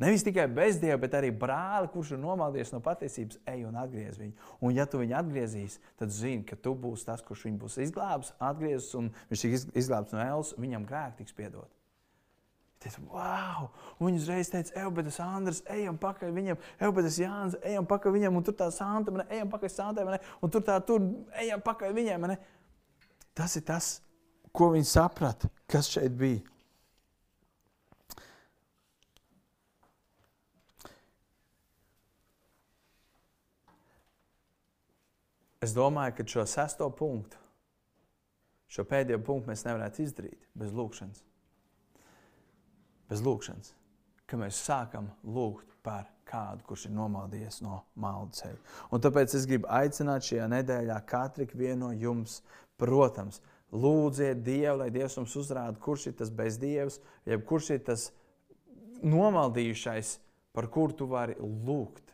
Nevis 0.00 0.24
tikai 0.24 0.46
bezdieva, 0.48 0.96
bet 1.02 1.12
arī 1.18 1.28
brāli, 1.36 1.90
kurš 1.92 2.14
ir 2.14 2.22
nomaldies 2.22 2.70
no 2.72 2.80
patiesības, 2.84 3.36
ej 3.52 3.66
un 3.68 3.76
atgriez 3.76 4.16
viņu. 4.16 4.32
Un, 4.60 4.72
ja 4.72 4.86
tu 4.88 5.02
viņu 5.02 5.18
atgriezīs, 5.18 5.76
tad 6.00 6.14
zini, 6.14 6.46
ka 6.48 6.56
tu 6.56 6.72
būsi 6.72 7.04
tas, 7.10 7.20
kurš 7.26 7.44
viņu 7.50 7.60
būs 7.60 7.76
izglābis, 7.84 8.32
atgriezis, 8.40 8.94
un 8.96 9.10
viņš 9.28 9.44
tiks 9.44 9.66
izglābts 9.82 10.16
no 10.16 10.22
ēlas, 10.24 10.54
viņam 10.56 10.88
grēki 10.88 11.20
tiks 11.20 11.36
piedot. 11.36 11.68
Ir 12.80 12.94
wow! 13.12 13.66
Un 13.98 14.08
viņi 14.08 14.22
uzreiz 14.22 14.48
teica, 14.48 14.72
ej, 14.72 14.86
bet 14.96 15.10
tas 15.10 15.18
Andris, 15.20 15.58
ejam 15.68 15.98
pakaļ 16.00 16.30
viņam, 16.32 16.62
ej, 16.80 16.92
bet 16.96 17.04
tas 17.04 17.18
Jānis, 17.20 17.56
ejam 17.68 17.88
pakaļ 17.90 18.14
viņam, 18.14 18.38
un 18.40 18.46
tur 18.46 18.56
tā 18.56 18.70
Santa, 18.72 19.12
man, 19.12 19.26
ejam 19.28 19.50
pakaļ 19.52 19.72
Santai, 19.74 20.06
man, 20.08 20.30
un 20.40 20.54
tur 20.54 20.64
tā, 20.64 20.78
tur, 20.88 21.04
ejam 21.42 21.60
pakaļ 21.66 21.92
viņam. 21.98 22.24
Man, 22.24 22.38
tas 23.36 23.58
ir 23.60 23.66
tas, 23.68 23.90
ko 24.56 24.70
viņi 24.72 24.88
saprata, 24.88 25.52
kas 25.68 25.92
šeit 25.92 26.16
bija. 26.16 26.40
Es 35.60 35.74
domāju, 35.76 36.14
ka 36.16 36.24
šo 36.24 36.46
sesto 36.48 36.86
punktu, 36.96 37.36
šo 38.72 38.86
pēdējo 38.88 39.20
punktu 39.26 39.50
mēs 39.50 39.66
nevarētu 39.66 40.06
izdarīt 40.06 40.46
bez 40.56 40.72
lūkšanas. 40.72 41.20
Bez 43.10 43.20
lūkšanas, 43.26 43.74
ka 44.30 44.38
mēs 44.40 44.62
sākam 44.64 45.10
lūgt 45.26 45.74
par 45.84 46.08
kādu, 46.30 46.64
kurš 46.64 46.86
ir 46.88 46.94
nomaldījies 46.96 47.60
no 47.66 47.82
maldu 48.00 48.38
ceļa. 48.38 48.58
Un 48.94 49.04
tāpēc 49.04 49.34
es 49.36 49.46
gribu 49.50 49.68
aicināt 49.68 50.24
šajā 50.30 50.46
nedēļā 50.54 50.98
katru 51.10 51.46
no 51.76 51.90
jums, 51.92 52.40
protams, 52.80 53.42
lūdziet 53.72 54.42
Dievu, 54.46 54.78
lai 54.80 54.90
Dievs 54.90 55.18
mums 55.18 55.36
uzrāda, 55.36 55.78
kurš 55.78 56.06
ir 56.06 56.14
tas 56.22 56.30
bezdievs, 56.30 57.00
jeb 57.26 57.44
kurš 57.44 57.70
ir 57.76 57.84
tas 57.84 58.10
nomaldījušais, 59.02 60.18
par 60.52 60.70
kuru 60.72 60.96
tu 60.96 61.06
vari 61.06 61.36
lūgt. 61.38 62.09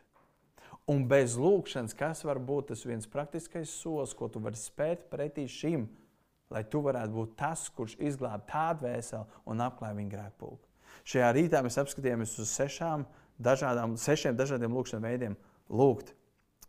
Un 0.87 1.03
bez 1.07 1.35
lūkšanas, 1.35 1.95
kas 1.99 2.23
var 2.23 2.39
būt 2.39 2.69
tas 2.71 2.85
viens 2.87 3.09
praktiskais 3.11 3.71
solis, 3.81 4.13
ko 4.15 4.29
tu 4.31 4.39
vari 4.39 4.55
spēt 4.55 5.09
pretī 5.11 5.43
šim, 5.51 5.83
lai 6.53 6.63
tu 6.63 6.79
varētu 6.85 7.11
būt 7.11 7.33
tas, 7.39 7.65
kurš 7.75 7.97
izglāb 7.99 8.45
tādu 8.47 8.87
vēseli 8.87 9.41
un 9.51 9.63
apklāj 9.65 9.97
viņa 9.97 10.13
grēkpulku. 10.13 10.63
Šajā 11.07 11.33
rītā 11.35 11.59
mēs 11.65 11.77
apskatījāmies 11.81 12.37
uz 12.39 12.53
sešām 12.55 13.03
dažādām, 13.43 13.97
sešiem 13.99 14.39
dažādiem 14.39 14.79
lūkšanas 14.79 15.03
veidiem. 15.03 15.35
Lūgt, 15.67 16.13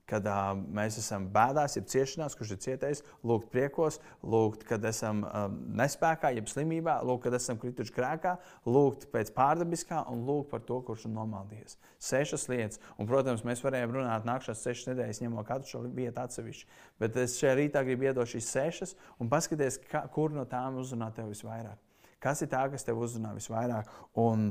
kad 0.09 0.25
uh, 0.29 0.55
mēs 0.75 0.97
esam 1.03 1.27
bēdās, 1.33 1.77
jeb 1.77 1.89
ciešanās, 1.93 2.37
kurš 2.39 2.55
ir 2.55 2.61
cietējis, 2.65 3.03
lūgt 3.29 3.51
priekos, 3.53 3.99
lūgt, 4.25 4.65
kad 4.69 4.85
esam 4.89 5.21
um, 5.27 5.59
nespējā, 5.77 6.33
jeb 6.39 6.49
slimībā, 6.49 6.99
lūgt, 7.05 7.27
kad 7.27 7.37
esam 7.37 7.61
krituši 7.61 7.95
grēkā, 7.97 8.35
lūgt 8.69 9.09
pēc 9.13 9.33
pārdabiskā 9.37 10.01
un 10.13 10.25
lūgt 10.29 10.49
par 10.55 10.65
to, 10.69 10.81
kurš 10.87 11.05
ir 11.09 11.15
nomaldījies. 11.17 11.77
Sešas 12.09 12.49
lietas, 12.49 12.81
un, 12.97 13.09
protams, 13.11 13.45
mēs 13.45 13.63
varējām 13.65 13.99
runāt 13.99 14.29
nākamās 14.29 14.65
sešas 14.65 14.95
nedēļas, 14.95 15.23
ņemot 15.27 15.51
katru 15.51 15.73
šo 15.75 15.85
vietu 15.85 16.25
atsevišķi. 16.25 16.73
Bet 17.03 17.21
es 17.21 17.37
šajā 17.43 17.55
rītā 17.61 17.85
gribu 17.85 18.09
iedot 18.09 18.33
šīs 18.33 18.51
sešas 18.55 18.97
un 19.21 19.29
paskatīties, 19.33 19.83
kā, 19.93 20.07
kur 20.15 20.33
no 20.33 20.49
tām 20.49 20.81
uzrunā 20.81 21.13
tev 21.17 21.29
visvairāk. 21.35 21.77
Kas 22.23 22.41
ir 22.43 22.51
tā, 22.51 22.65
kas 22.73 22.87
tev 22.87 22.99
uzrunā 23.05 23.37
visvairāk, 23.37 23.93
un 24.19 24.51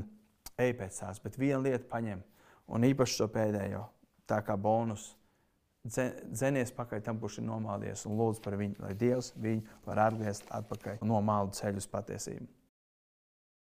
ej 0.60 0.72
pēc 0.78 1.02
tās, 1.02 1.18
bet 1.20 1.36
viena 1.40 1.60
lieta 1.66 1.84
paņem, 1.90 2.22
un 2.72 2.86
īpaši 2.88 3.20
šo 3.20 3.28
pēdējo, 3.34 3.84
tā 4.28 4.40
kā 4.44 4.56
bonusu 4.60 5.17
dzenies 5.86 6.72
pakaļ 6.74 7.02
tam, 7.06 7.18
kurš 7.22 7.40
ir 7.40 7.48
nomālies, 7.48 8.04
un 8.08 8.18
lūdz 8.18 8.42
par 8.44 8.58
viņu, 8.60 8.80
lai 8.82 8.94
Dievs 8.98 9.32
viņu 9.38 9.62
var 9.86 10.04
atgriezt 10.08 10.50
atpakaļ 10.50 11.02
no 11.06 11.20
māla 11.24 11.54
ceļu 11.54 11.82
uz 11.82 11.88
patiesību. 11.90 12.46